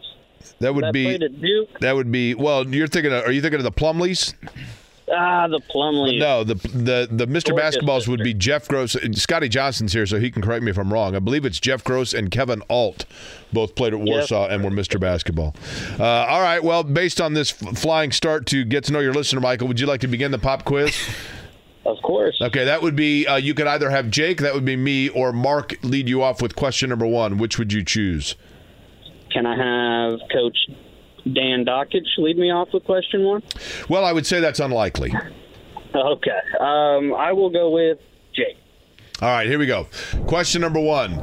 [0.59, 1.79] That would that be Duke.
[1.81, 2.67] that would be well.
[2.67, 3.11] You're thinking.
[3.13, 4.33] Of, are you thinking of the Plumlees?
[5.15, 6.19] Ah, the Plumlees.
[6.19, 7.49] No, the the the Mr.
[7.51, 8.97] Gorgeous Basketballs would be Jeff Grose.
[9.21, 11.15] Scotty Johnson's here, so he can correct me if I'm wrong.
[11.15, 13.05] I believe it's Jeff Grose and Kevin Ault,
[13.51, 14.99] both played at Warsaw and were Mr.
[14.99, 15.55] Basketball.
[15.99, 16.63] Uh, all right.
[16.63, 19.79] Well, based on this f- flying start to get to know your listener, Michael, would
[19.79, 20.95] you like to begin the pop quiz?
[21.85, 22.39] Of course.
[22.41, 25.33] Okay, that would be uh, you could either have Jake, that would be me, or
[25.33, 27.37] Mark lead you off with question number one.
[27.37, 28.35] Which would you choose?
[29.31, 30.57] Can I have Coach
[31.31, 33.43] Dan Dakich lead me off with question one?
[33.89, 35.13] Well, I would say that's unlikely.
[35.95, 36.39] Okay.
[36.59, 37.99] Um, I will go with
[38.33, 38.57] Jake.
[39.21, 39.87] All right, here we go.
[40.27, 41.13] Question number one.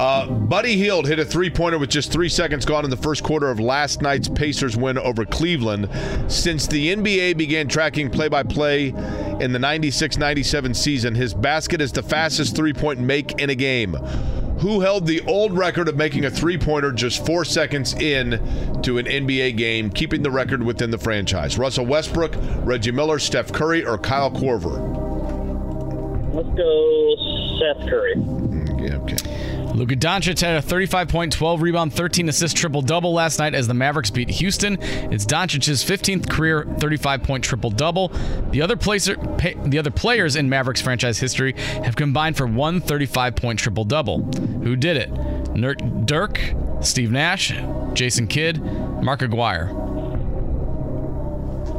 [0.00, 3.22] Uh, Buddy Hield hit a three pointer with just three seconds gone in the first
[3.22, 5.90] quarter of last night's Pacers win over Cleveland.
[6.28, 8.94] Since the NBA began tracking play by play
[9.40, 13.54] in the 96 97 season, his basket is the fastest three point make in a
[13.54, 13.94] game.
[14.60, 18.32] Who held the old record of making a three pointer just four seconds in
[18.82, 21.56] to an NBA game, keeping the record within the franchise?
[21.56, 24.78] Russell Westbrook, Reggie Miller, Steph Curry, or Kyle Korver?
[26.34, 27.16] Let's go
[27.58, 28.14] Seth Curry.
[28.16, 29.39] Mm, yeah, okay.
[29.74, 33.66] Luka Doncic had a 35 point, 12 rebound, 13 assist triple double last night as
[33.68, 34.76] the Mavericks beat Houston.
[35.12, 38.08] It's Doncic's 15th career 35 point triple double.
[38.50, 41.52] The other placer, pa- the other players in Mavericks franchise history
[41.84, 44.22] have combined for one 35 point triple double.
[44.62, 45.10] Who did it?
[45.54, 46.40] Ner- Dirk,
[46.80, 47.52] Steve Nash,
[47.94, 48.60] Jason Kidd,
[49.02, 49.70] Mark Aguirre.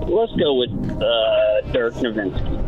[0.08, 2.61] Let's go with uh, Dirk Nowitzki.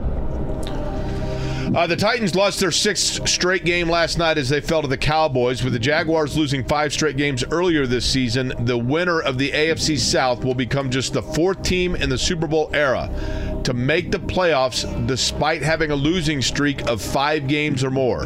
[1.72, 4.98] Uh, the Titans lost their sixth straight game last night as they fell to the
[4.98, 5.64] Cowboys.
[5.64, 9.98] With the Jaguars losing five straight games earlier this season, the winner of the AFC
[9.98, 13.10] South will become just the fourth team in the Super Bowl era
[13.64, 18.26] to make the playoffs despite having a losing streak of five games or more.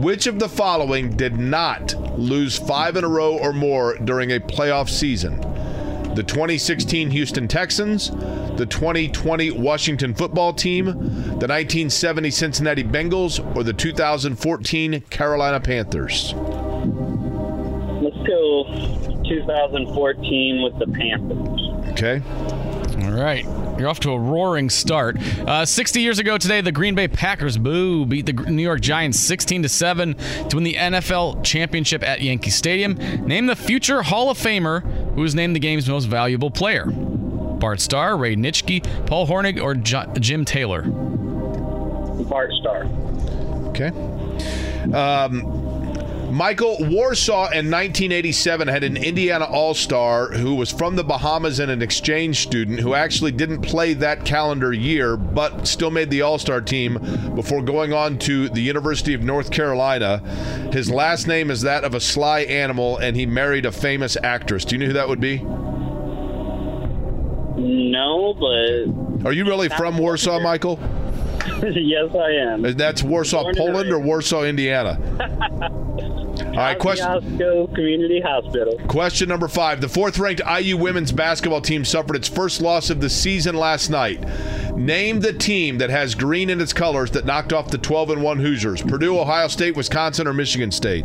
[0.00, 4.40] Which of the following did not lose five in a row or more during a
[4.40, 5.40] playoff season?
[6.14, 8.10] The 2016 Houston Texans,
[8.56, 16.34] the 2020 Washington football team, the 1970 Cincinnati Bengals, or the 2014 Carolina Panthers?
[18.02, 18.64] Let's go
[19.26, 21.90] 2014 with the Panthers.
[21.92, 22.22] Okay.
[23.04, 23.44] All right.
[23.78, 25.16] You're off to a roaring start.
[25.46, 29.18] Uh, 60 years ago today, the Green Bay Packers, boo, beat the New York Giants
[29.18, 30.14] 16 to 7
[30.48, 32.94] to win the NFL championship at Yankee Stadium.
[33.26, 36.86] Name the future Hall of Famer who was named the game's most valuable player.
[36.86, 40.82] Bart Starr, Ray Nitschke, Paul Hornung, or J- Jim Taylor.
[40.82, 42.86] Bart Starr.
[43.68, 43.88] Okay.
[44.92, 45.42] Um,
[46.32, 51.70] Michael Warsaw in 1987 had an Indiana All Star who was from the Bahamas and
[51.70, 56.38] an exchange student who actually didn't play that calendar year but still made the All
[56.38, 56.94] Star team
[57.34, 60.20] before going on to the University of North Carolina.
[60.72, 64.64] His last name is that of a sly animal and he married a famous actress.
[64.64, 65.42] Do you know who that would be?
[67.60, 70.80] No, but Are you really from Warsaw, Michael?
[71.74, 72.62] yes, I am.
[72.76, 74.98] That's Warsaw, Born Poland, or Warsaw, Indiana?
[76.52, 77.06] All right, question.
[77.06, 78.78] Osco Community Hospital.
[78.88, 79.80] Question number five.
[79.80, 83.88] The fourth ranked IU women's basketball team suffered its first loss of the season last
[83.90, 84.22] night.
[84.76, 88.22] Name the team that has green in its colors that knocked off the 12 and
[88.22, 91.04] 1 Hoosiers Purdue, Ohio State, Wisconsin, or Michigan State?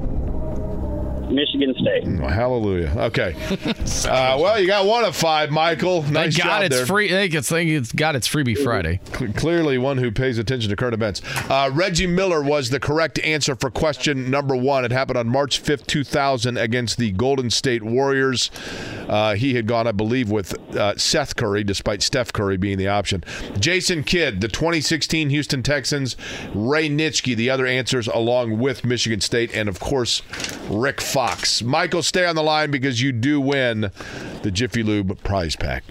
[1.30, 2.04] Michigan State.
[2.06, 2.94] Oh, hallelujah.
[2.98, 3.36] Okay.
[4.10, 6.02] uh, well, you got one of five, Michael.
[6.04, 6.86] Nice Thank God job it's there.
[6.86, 7.10] free.
[7.10, 9.00] Thank it's, thank it's God it's freebie Friday.
[9.36, 11.22] Clearly, one who pays attention to current events.
[11.50, 14.86] Uh, Reggie Miller was the correct answer for question number one.
[14.86, 18.50] It happened on March 5th, 2000, against the Golden State Warriors.
[19.08, 22.88] Uh, he had gone, I believe, with uh, Seth Curry, despite Steph Curry being the
[22.88, 23.24] option.
[23.60, 26.16] Jason Kidd, the 2016 Houston Texans.
[26.54, 29.54] Ray Nitschke, the other answers, along with Michigan State.
[29.54, 30.22] And, of course,
[30.70, 31.64] Rick Fox.
[31.64, 33.90] Michael, stay on the line because you do win
[34.44, 35.84] the Jiffy Lube prize pack.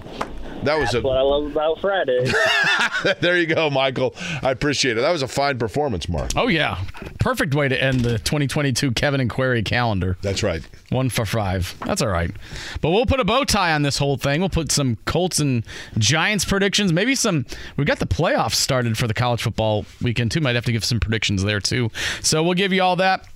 [0.62, 2.30] That was That's a what I love about Friday.
[3.20, 4.14] there you go, Michael.
[4.40, 5.00] I appreciate it.
[5.00, 6.30] That was a fine performance, Mark.
[6.36, 6.78] Oh yeah,
[7.18, 10.16] perfect way to end the 2022 Kevin and Query calendar.
[10.22, 10.62] That's right.
[10.90, 11.74] One for five.
[11.84, 12.30] That's all right.
[12.80, 14.38] But we'll put a bow tie on this whole thing.
[14.38, 15.64] We'll put some Colts and
[15.98, 16.92] Giants predictions.
[16.92, 17.46] Maybe some.
[17.76, 20.40] We've got the playoffs started for the college football weekend too.
[20.40, 21.90] Might have to give some predictions there too.
[22.22, 23.26] So we'll give you all that.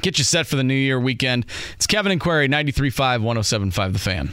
[0.00, 1.46] Get you set for the New Year weekend.
[1.74, 4.30] It's Kevin and Query, 93.5, 107.5 The Fan.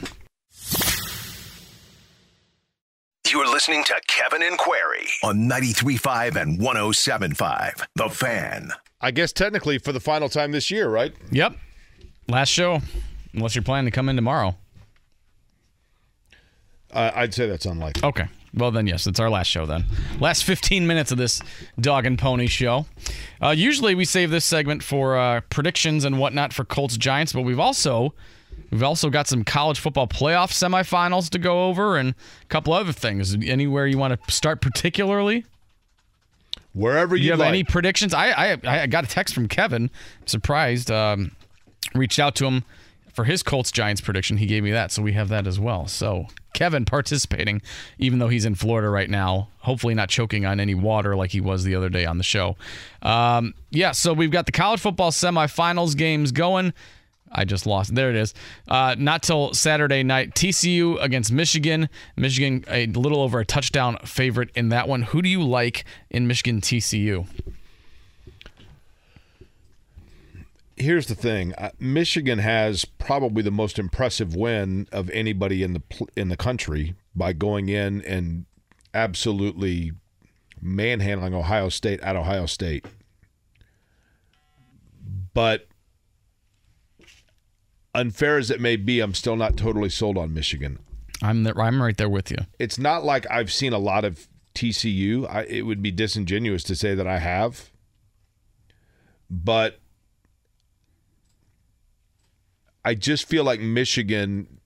[3.30, 7.86] You're listening to Kevin and Query on 93.5 and 107.5.
[7.94, 8.72] The Fan.
[9.00, 11.14] I guess technically for the final time this year, right?
[11.30, 11.54] Yep.
[12.28, 12.80] Last show,
[13.32, 14.56] unless you're planning to come in tomorrow.
[16.92, 18.02] Uh, I'd say that's unlikely.
[18.02, 18.26] Okay.
[18.52, 19.84] Well, then, yes, it's our last show then.
[20.18, 21.40] Last 15 minutes of this
[21.80, 22.86] dog and pony show.
[23.40, 27.42] Uh, usually we save this segment for uh, predictions and whatnot for Colts Giants, but
[27.42, 28.12] we've also
[28.70, 32.92] we've also got some college football playoff semifinals to go over and a couple other
[32.92, 33.34] things.
[33.34, 35.44] Anywhere you want to start particularly?
[36.72, 37.48] Wherever you you have like.
[37.48, 38.12] any predictions?
[38.14, 39.90] I, I I got a text from Kevin.
[40.26, 40.90] Surprised.
[40.90, 41.32] Um,
[41.94, 42.64] reached out to him
[43.12, 44.36] for his Colts Giants prediction.
[44.36, 45.86] He gave me that, so we have that as well.
[45.86, 47.62] So Kevin participating,
[47.98, 49.48] even though he's in Florida right now.
[49.58, 52.56] Hopefully not choking on any water like he was the other day on the show.
[53.02, 56.72] Um, yeah, so we've got the college football semifinals games going.
[57.32, 57.94] I just lost.
[57.94, 58.34] There it is.
[58.66, 60.34] Uh, not till Saturday night.
[60.34, 61.88] TCU against Michigan.
[62.16, 65.02] Michigan a little over a touchdown favorite in that one.
[65.02, 67.26] Who do you like in Michigan TCU?
[70.80, 75.82] Here's the thing: uh, Michigan has probably the most impressive win of anybody in the
[76.16, 78.46] in the country by going in and
[78.94, 79.92] absolutely
[80.60, 82.86] manhandling Ohio State at Ohio State.
[85.34, 85.68] But
[87.94, 90.78] unfair as it may be, I'm still not totally sold on Michigan.
[91.22, 92.38] I'm there, I'm right there with you.
[92.58, 95.28] It's not like I've seen a lot of TCU.
[95.28, 97.70] I, it would be disingenuous to say that I have.
[99.28, 99.78] But
[102.84, 104.60] I just feel like Michigan,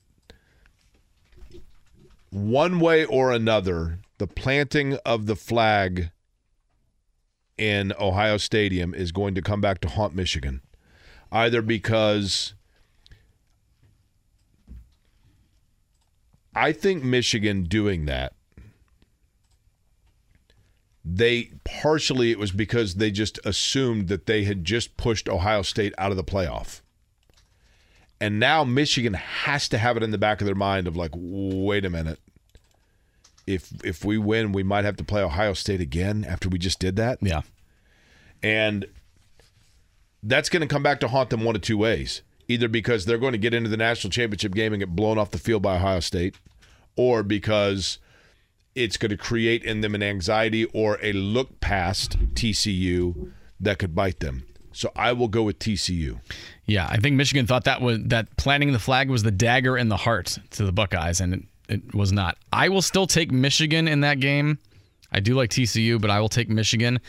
[2.30, 6.10] one way or another, the planting of the flag
[7.58, 10.60] in Ohio Stadium is going to come back to haunt Michigan.
[11.32, 12.54] Either because
[16.54, 18.34] I think Michigan doing that,
[21.04, 25.92] they partially it was because they just assumed that they had just pushed Ohio State
[25.98, 26.80] out of the playoff.
[28.24, 31.10] And now Michigan has to have it in the back of their mind of like,
[31.14, 32.18] wait a minute.
[33.46, 36.78] If if we win, we might have to play Ohio State again after we just
[36.78, 37.18] did that.
[37.20, 37.42] Yeah.
[38.42, 38.86] And
[40.22, 42.22] that's going to come back to haunt them one of two ways.
[42.48, 45.30] Either because they're going to get into the national championship game and get blown off
[45.30, 46.34] the field by Ohio State,
[46.96, 47.98] or because
[48.74, 53.94] it's going to create in them an anxiety or a look past TCU that could
[53.94, 54.46] bite them.
[54.74, 56.20] So I will go with TCU.
[56.66, 59.88] Yeah, I think Michigan thought that was that planting the flag was the dagger in
[59.88, 62.36] the heart to the Buckeyes, and it it was not.
[62.52, 64.58] I will still take Michigan in that game.
[65.12, 67.00] I do like TCU, but I will take Michigan.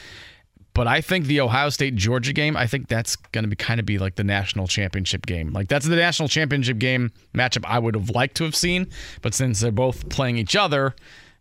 [0.74, 3.80] But I think the Ohio State Georgia game, I think that's going to be kind
[3.80, 5.54] of be like the national championship game.
[5.54, 8.88] Like that's the national championship game matchup I would have liked to have seen.
[9.22, 10.94] But since they're both playing each other,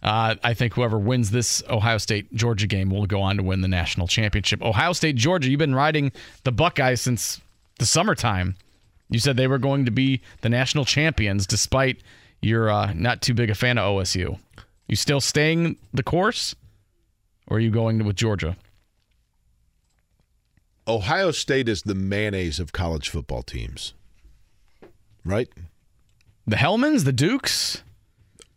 [0.04, 3.62] uh, I think whoever wins this Ohio State Georgia game will go on to win
[3.62, 4.62] the national championship.
[4.62, 6.12] Ohio State Georgia, you've been riding
[6.44, 7.40] the Buckeyes since
[7.78, 8.54] the summertime.
[9.08, 12.02] You said they were going to be the national champions, despite
[12.42, 14.38] you're uh, not too big a fan of OSU.
[14.88, 16.54] You still staying the course,
[17.46, 18.56] or are you going with Georgia?
[20.86, 23.94] Ohio State is the mayonnaise of college football teams,
[25.24, 25.48] right?
[26.46, 27.82] The Hellmann's, the Dukes,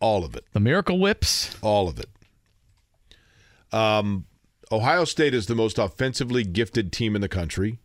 [0.00, 0.44] all of it.
[0.52, 2.08] The Miracle Whips, all of it.
[3.72, 4.26] Um,
[4.70, 7.78] Ohio State is the most offensively gifted team in the country.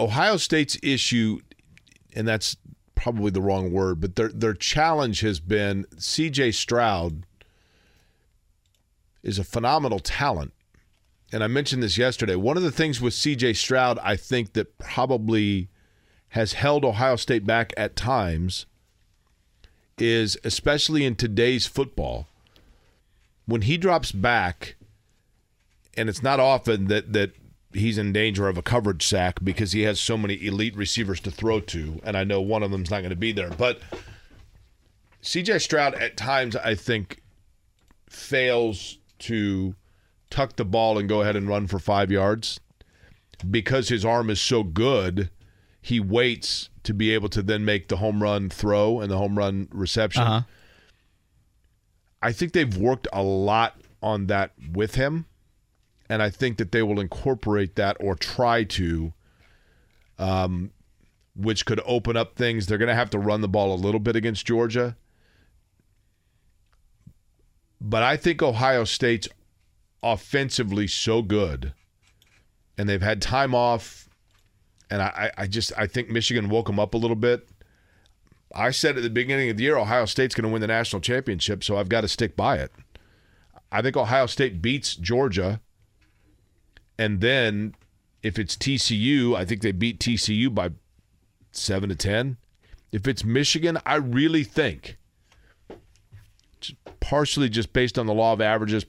[0.00, 1.40] Ohio State's issue,
[2.14, 2.56] and that's
[2.94, 6.52] probably the wrong word, but their their challenge has been C.J.
[6.52, 7.24] Stroud
[9.22, 10.52] is a phenomenal talent,
[11.32, 12.36] and I mentioned this yesterday.
[12.36, 13.54] One of the things with C.J.
[13.54, 15.68] Stroud, I think that probably
[16.30, 18.66] has held Ohio State back at times
[20.00, 22.26] is especially in today's football
[23.46, 24.76] when he drops back
[25.96, 27.32] and it's not often that that
[27.72, 31.30] he's in danger of a coverage sack because he has so many elite receivers to
[31.30, 33.50] throw to, and I know one of them's not going to be there.
[33.50, 33.80] But
[35.22, 37.22] CJ Stroud at times I think
[38.08, 39.74] fails to
[40.30, 42.60] tuck the ball and go ahead and run for five yards
[43.48, 45.30] because his arm is so good.
[45.80, 49.38] He waits to be able to then make the home run throw and the home
[49.38, 50.22] run reception.
[50.22, 50.42] Uh-huh.
[52.20, 55.26] I think they've worked a lot on that with him
[56.08, 59.12] and I think that they will incorporate that or try to,
[60.18, 60.72] um,
[61.36, 62.66] which could open up things.
[62.66, 64.96] They're going to have to run the ball a little bit against Georgia,
[67.80, 69.28] but I think Ohio State's
[70.02, 71.74] offensively so good,
[72.76, 74.07] and they've had time off,
[74.90, 77.48] and I, I just I think Michigan woke them up a little bit.
[78.54, 81.00] I said at the beginning of the year, Ohio State's going to win the national
[81.00, 82.72] championship, so I've got to stick by it.
[83.70, 85.60] I think Ohio State beats Georgia
[86.98, 87.74] and then
[88.22, 90.70] if it's TCU, I think they beat TCU by
[91.52, 92.36] seven to ten.
[92.90, 94.98] If it's Michigan, I really think,
[97.08, 98.84] partially just based on the law of averages,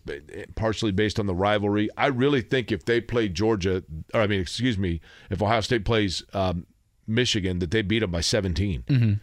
[0.55, 3.81] partially based on the rivalry, I really think if they play Georgia,
[4.13, 4.99] or I mean, excuse me,
[5.29, 6.67] if Ohio State plays um,
[7.07, 8.83] Michigan, that they beat them by 17.
[8.89, 9.13] Mm-hmm.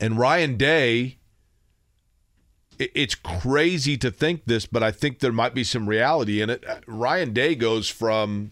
[0.00, 1.18] And Ryan Day
[2.78, 6.64] it's crazy to think this, but I think there might be some reality in it.
[6.88, 8.50] Ryan Day goes from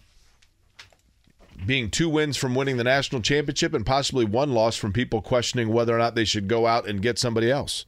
[1.65, 5.67] being two wins from winning the national championship and possibly one loss from people questioning
[5.67, 7.85] whether or not they should go out and get somebody else.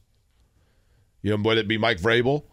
[1.24, 2.44] You know, whether it be Mike Vrabel,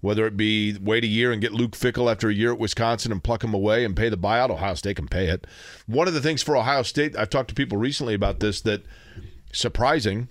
[0.00, 3.10] whether it be wait a year and get Luke Fickell after a year at Wisconsin
[3.10, 5.48] and pluck him away and pay the buyout, Ohio State can pay it.
[5.86, 8.84] One of the things for Ohio State, I've talked to people recently about this that
[9.52, 10.28] surprising,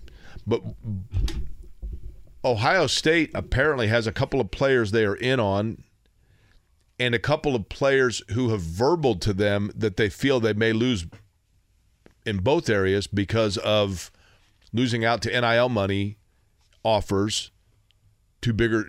[0.47, 0.63] but
[2.45, 5.83] Ohio State apparently has a couple of players they are in on
[6.97, 10.71] and a couple of players who have verbaled to them that they feel they may
[10.71, 11.05] lose
[12.25, 14.09] in both areas because of
[14.71, 16.15] losing out to NIL money
[16.85, 17.51] offers
[18.43, 18.87] to bigger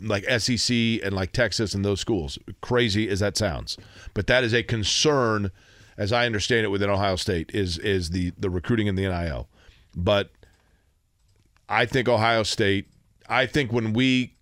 [0.00, 2.38] like SEC and like Texas and those schools.
[2.60, 3.76] Crazy as that sounds.
[4.14, 5.50] But that is a concern
[5.96, 9.48] as I understand it within Ohio State is is the the recruiting in the NIL.
[9.96, 10.30] But
[11.68, 12.88] I think Ohio State.
[13.28, 14.34] I think when we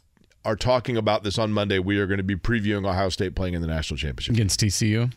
[0.45, 3.55] are talking about this on Monday, we are going to be previewing Ohio State playing
[3.55, 5.13] in the national championship against TCU.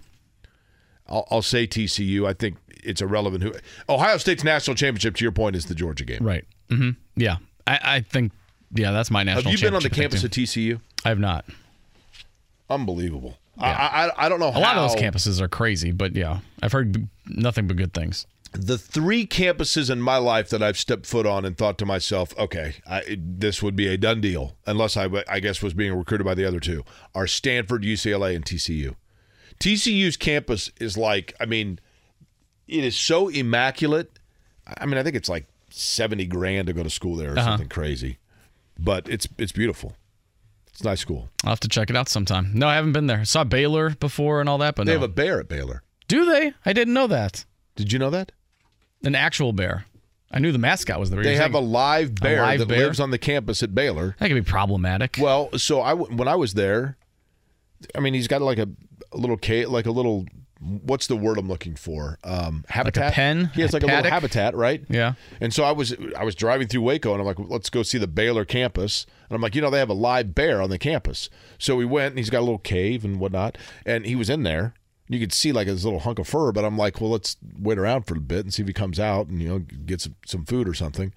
[1.08, 2.28] I'll, I'll say TCU.
[2.28, 3.54] I think it's irrelevant who
[3.90, 5.16] Ohio State's national championship.
[5.16, 6.46] To your point, is the Georgia game, right?
[6.70, 6.92] Mm-hmm.
[7.16, 8.32] Yeah, I, I, think.
[8.76, 9.52] Yeah, that's my national.
[9.52, 10.80] Have you been on the campus of TCU?
[11.04, 11.46] I have not.
[12.70, 13.38] Unbelievable.
[13.58, 13.66] Yeah.
[13.66, 14.50] I, I, I don't know.
[14.50, 14.60] A how.
[14.60, 18.26] lot of those campuses are crazy, but yeah, I've heard nothing but good things
[18.58, 22.38] the three campuses in my life that I've stepped foot on and thought to myself,
[22.38, 26.26] okay, I, this would be a done deal, unless I, I guess was being recruited
[26.26, 28.96] by the other two, are Stanford, UCLA, and TCU.
[29.60, 31.80] TCU's campus is like, I mean,
[32.68, 34.20] it is so immaculate.
[34.78, 37.52] I mean, I think it's like seventy grand to go to school there or uh-huh.
[37.52, 38.18] something crazy,
[38.80, 39.94] but it's it's beautiful.
[40.68, 41.30] It's nice school.
[41.44, 42.52] I'll have to check it out sometime.
[42.54, 43.20] No, I haven't been there.
[43.20, 45.00] I saw Baylor before and all that, but they no.
[45.00, 45.84] have a bear at Baylor.
[46.08, 46.54] Do they?
[46.66, 47.46] I didn't know that.
[47.76, 48.32] Did you know that?
[49.04, 49.86] An actual bear.
[50.32, 51.16] I knew the mascot was the.
[51.18, 52.86] They have a live bear a live that bear?
[52.86, 54.16] lives on the campus at Baylor.
[54.20, 55.18] That could be problematic.
[55.20, 56.98] Well, so I when I was there,
[57.96, 58.68] I mean, he's got like a,
[59.12, 60.26] a little cage, like a little
[60.66, 62.18] what's the word I'm looking for?
[62.24, 63.14] Um, habitat.
[63.14, 63.52] pen?
[63.54, 64.84] He has like a little habitat, right?
[64.90, 65.14] Yeah.
[65.40, 67.98] And so I was I was driving through Waco, and I'm like, let's go see
[67.98, 69.06] the Baylor campus.
[69.30, 71.30] And I'm like, you know, they have a live bear on the campus.
[71.58, 74.44] So we went, and he's got a little cave and whatnot, and he was in
[74.44, 74.74] there.
[75.08, 77.78] You could see like his little hunk of fur, but I'm like, well, let's wait
[77.78, 80.16] around for a bit and see if he comes out and you know get some,
[80.26, 81.14] some food or something.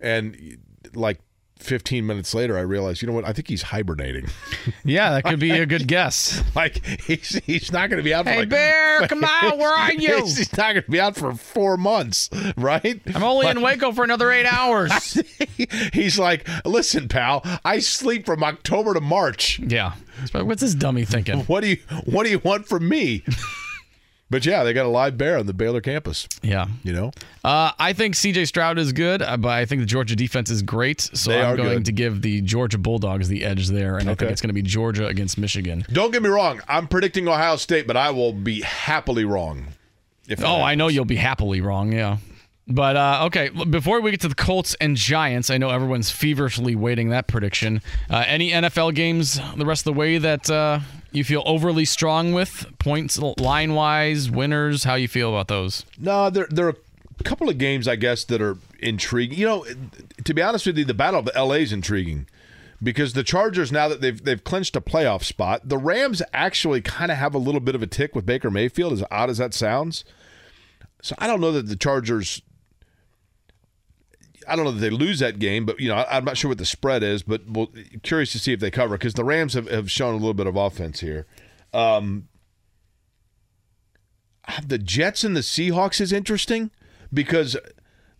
[0.00, 0.58] And
[0.94, 1.20] like
[1.58, 3.24] 15 minutes later, I realized, you know what?
[3.24, 4.26] I think he's hibernating.
[4.84, 6.42] Yeah, that could be a good guess.
[6.54, 8.24] like he's he's not going to be out.
[8.24, 10.22] For Hey, like, Bear, come on, where are you?
[10.22, 13.00] He's, he's not going to be out for four months, right?
[13.14, 15.20] I'm only in Waco for another eight hours.
[15.92, 19.58] he's like, listen, pal, I sleep from October to March.
[19.58, 19.94] Yeah.
[20.32, 21.40] What's this dummy thinking?
[21.40, 23.24] What do you What do you want from me?
[24.30, 26.28] But yeah, they got a live bear on the Baylor campus.
[26.42, 26.66] Yeah.
[26.82, 27.10] You know,
[27.44, 30.62] Uh, I think CJ Stroud is good, uh, but I think the Georgia defense is
[30.62, 31.00] great.
[31.00, 31.84] So They I'm going good.
[31.86, 34.62] to give the Georgia Bulldogs the edge there, and I think it's going to be
[34.62, 35.84] Georgia against Michigan.
[35.92, 36.60] don't get me wrong.
[36.68, 39.66] I'm predicting Ohio State, but I will be happily wrong.
[40.28, 42.16] If Oh, I know you'll be happily wrong, yeah.
[42.68, 46.74] But uh, okay, before we get to the Colts and Giants, I know everyone's feverishly
[46.74, 47.80] waiting that prediction.
[48.10, 50.80] Uh, any NFL games the rest of the way that uh,
[51.16, 54.84] you feel overly strong with points line wise, winners?
[54.84, 55.84] How you feel about those?
[55.98, 56.76] No, there there are
[57.18, 59.38] a couple of games I guess that are intriguing.
[59.38, 59.66] You know,
[60.24, 62.26] to be honest with you, the Battle of LA is intriguing
[62.82, 67.10] because the Chargers now that they've they've clinched a playoff spot, the Rams actually kind
[67.10, 69.54] of have a little bit of a tick with Baker Mayfield, as odd as that
[69.54, 70.04] sounds.
[71.02, 72.42] So I don't know that the Chargers.
[74.48, 76.48] I don't know that they lose that game, but you know I, I'm not sure
[76.48, 77.22] what the spread is.
[77.22, 77.70] But we'll,
[78.02, 80.46] curious to see if they cover because the Rams have, have shown a little bit
[80.46, 81.26] of offense here.
[81.72, 82.28] Um,
[84.66, 86.70] the Jets and the Seahawks is interesting
[87.12, 87.56] because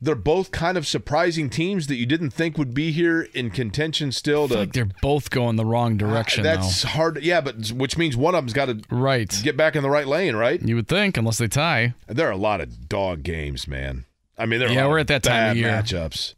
[0.00, 4.12] they're both kind of surprising teams that you didn't think would be here in contention
[4.12, 4.46] still.
[4.48, 6.42] To like they're both going the wrong direction.
[6.42, 6.88] that's though.
[6.88, 7.22] hard.
[7.22, 10.06] Yeah, but which means one of them's got to right get back in the right
[10.06, 10.60] lane, right?
[10.60, 11.94] You would think, unless they tie.
[12.06, 14.04] There are a lot of dog games, man.
[14.38, 15.68] I mean, Yeah, we're at that time of year.
[15.68, 16.34] matchups.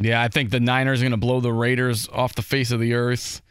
[0.00, 2.80] Yeah, I think the Niners are going to blow the Raiders off the face of
[2.80, 3.42] the earth.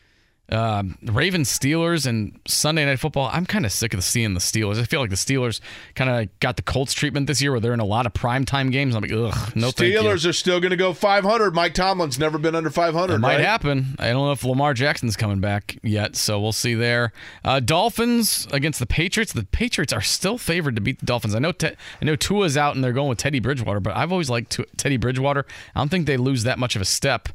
[0.52, 3.30] Um, Ravens, Steelers, and Sunday Night Football.
[3.32, 4.80] I'm kind of sick of seeing the Steelers.
[4.80, 5.61] I feel like the Steelers
[5.95, 8.72] kind of got the Colts treatment this year, where they're in a lot of primetime
[8.72, 8.95] games.
[8.95, 10.00] I'm like, ugh, no thank you.
[10.00, 11.53] Steelers are still going to go 500.
[11.53, 13.16] Mike Tomlin's never been under 500.
[13.16, 13.45] It might right?
[13.45, 13.95] happen.
[14.00, 17.14] I don't know if Lamar Jackson's coming back yet, so we'll see there.
[17.44, 19.34] Uh, Dolphins against the Patriots.
[19.34, 21.36] The Patriots are still favored to beat the Dolphins.
[21.36, 21.52] I know.
[21.52, 24.52] Te- I know Tua's out and they're going with Teddy Bridgewater, but I've always liked
[24.52, 25.45] Tu- Teddy Bridgewater.
[25.76, 27.30] I don't think they lose that much of a step,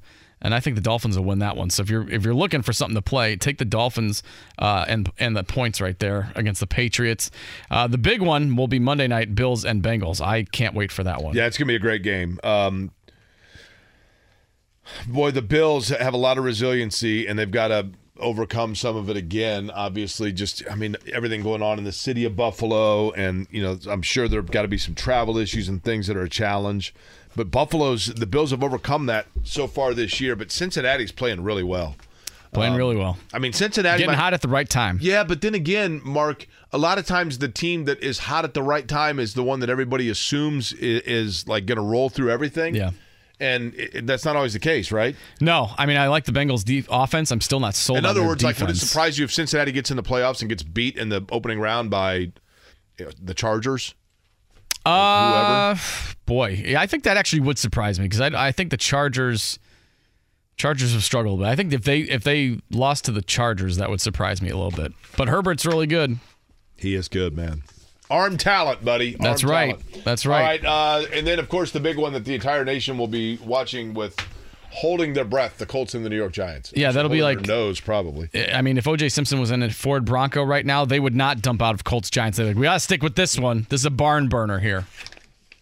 [0.44, 1.70] and I think the Dolphins will win that one.
[1.70, 4.22] So if you're if you're looking for something to play, take the Dolphins
[4.58, 7.30] uh, and and the points right there against the Patriots.
[7.70, 10.20] Uh, the big one will be Monday night Bills and Bengals.
[10.20, 11.34] I can't wait for that one.
[11.34, 12.38] Yeah, it's to be a great game.
[12.44, 12.90] Um,
[15.08, 19.08] boy, the Bills have a lot of resiliency, and they've got to overcome some of
[19.08, 19.70] it again.
[19.70, 23.78] Obviously, just I mean everything going on in the city of Buffalo, and you know
[23.88, 26.94] I'm sure there've got to be some travel issues and things that are a challenge.
[27.36, 30.36] But Buffalo's the Bills have overcome that so far this year.
[30.36, 31.96] But Cincinnati's playing really well.
[32.52, 33.18] Playing Um, really well.
[33.32, 34.98] I mean, Cincinnati Getting might- hot at the right time.
[35.02, 38.54] yeah, but then again, Mark, a lot of times the team that is hot at
[38.54, 42.08] the right time is the one that everybody assumes is, is like going to roll
[42.10, 42.76] through everything.
[42.76, 42.90] Yeah.
[43.40, 45.16] And it, that's not always the case, right?
[45.40, 47.32] No, I mean I like the Bengals' deep offense.
[47.32, 47.98] I'm still not sold.
[47.98, 50.48] in other words, like would it surprise you if Cincinnati gets in the playoffs and
[50.48, 52.30] gets beat in the opening round by you
[53.00, 53.94] know, the Chargers?
[54.84, 55.76] Uh,
[56.26, 59.58] boy, yeah, I think that actually would surprise me because I, I think the Chargers,
[60.56, 63.90] Chargers have struggled, but I think if they if they lost to the Chargers, that
[63.90, 64.92] would surprise me a little bit.
[65.16, 66.18] But Herbert's really good.
[66.76, 67.62] He is good, man.
[68.10, 69.14] Arm talent, buddy.
[69.14, 69.78] Arm That's right.
[69.78, 70.04] talent.
[70.04, 70.62] That's All right.
[70.62, 73.38] right, uh, and then of course the big one that the entire nation will be
[73.38, 74.14] watching with
[74.74, 76.72] holding their breath: the Colts and the New York Giants.
[76.76, 78.28] Yeah, that'll be like- nose probably.
[78.52, 81.40] I mean, if OJ Simpson was in a Ford Bronco right now, they would not
[81.42, 82.38] dump out of Colts Giants.
[82.38, 83.66] They're like, we gotta stick with this one.
[83.70, 84.86] This is a barn burner here.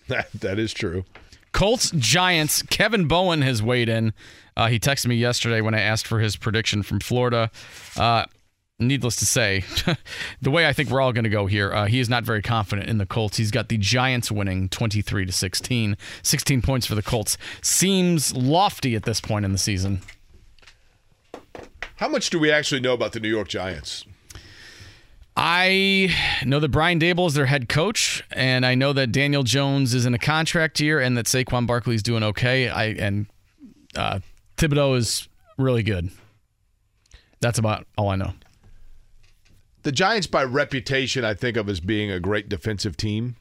[0.08, 1.04] That that is true.
[1.52, 2.62] Colts Giants.
[2.62, 4.12] Kevin Bowen has weighed in.
[4.56, 7.50] Uh, he texted me yesterday when I asked for his prediction from Florida.
[7.96, 8.24] Uh,
[8.88, 9.64] needless to say,
[10.42, 12.42] the way I think we're all going to go here, uh, he is not very
[12.42, 13.36] confident in the Colts.
[13.36, 15.96] He's got the Giants winning 23 to 16.
[16.22, 17.36] 16 points for the Colts.
[17.60, 20.00] Seems lofty at this point in the season.
[21.96, 24.04] How much do we actually know about the New York Giants?
[25.36, 29.94] I know that Brian Daboll is their head coach, and I know that Daniel Jones
[29.94, 32.68] is in a contract year, and that Saquon Barkley is doing okay.
[32.68, 33.26] I and
[33.96, 34.20] uh,
[34.56, 36.10] Thibodeaux is really good.
[37.40, 38.32] That's about all I know.
[39.82, 43.36] The Giants, by reputation, I think of as being a great defensive team.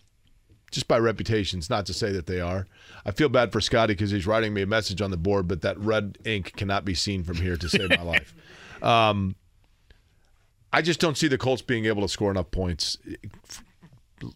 [0.71, 2.65] Just by reputation, it's not to say that they are.
[3.05, 5.61] I feel bad for Scotty because he's writing me a message on the board, but
[5.61, 8.33] that red ink cannot be seen from here to save my life.
[8.81, 9.35] Um,
[10.71, 12.97] I just don't see the Colts being able to score enough points.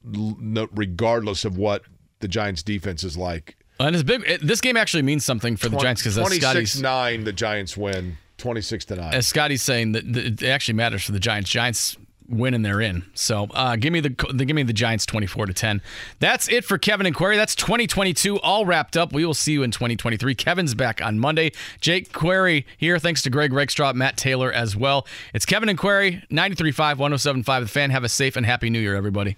[0.03, 1.84] regardless of what
[2.19, 3.56] the Giants' defense is like.
[3.80, 4.24] And it's big.
[4.27, 7.34] It, this game actually means something for the Giants because twenty Scotty's six nine, the
[7.34, 8.17] Giants win.
[8.38, 9.14] Twenty six to nine.
[9.14, 11.50] as Scotty's saying that it actually matters for the Giants.
[11.50, 11.98] Giants
[12.28, 13.06] win and they're in.
[13.14, 15.82] So uh, give me the, the give me the Giants twenty four to ten.
[16.20, 17.38] That's it for Kevin and Query.
[17.38, 19.14] That's twenty twenty two all wrapped up.
[19.14, 20.34] We will see you in twenty twenty three.
[20.36, 21.52] Kevin's back on Monday.
[21.82, 22.98] Jake Query here.
[23.00, 25.06] Thanks to Greg Rakestraw, Matt Taylor as well.
[25.34, 27.92] It's Kevin and Query 93.5, 107.5 The Fan.
[27.92, 29.38] Have a safe and happy New Year, everybody.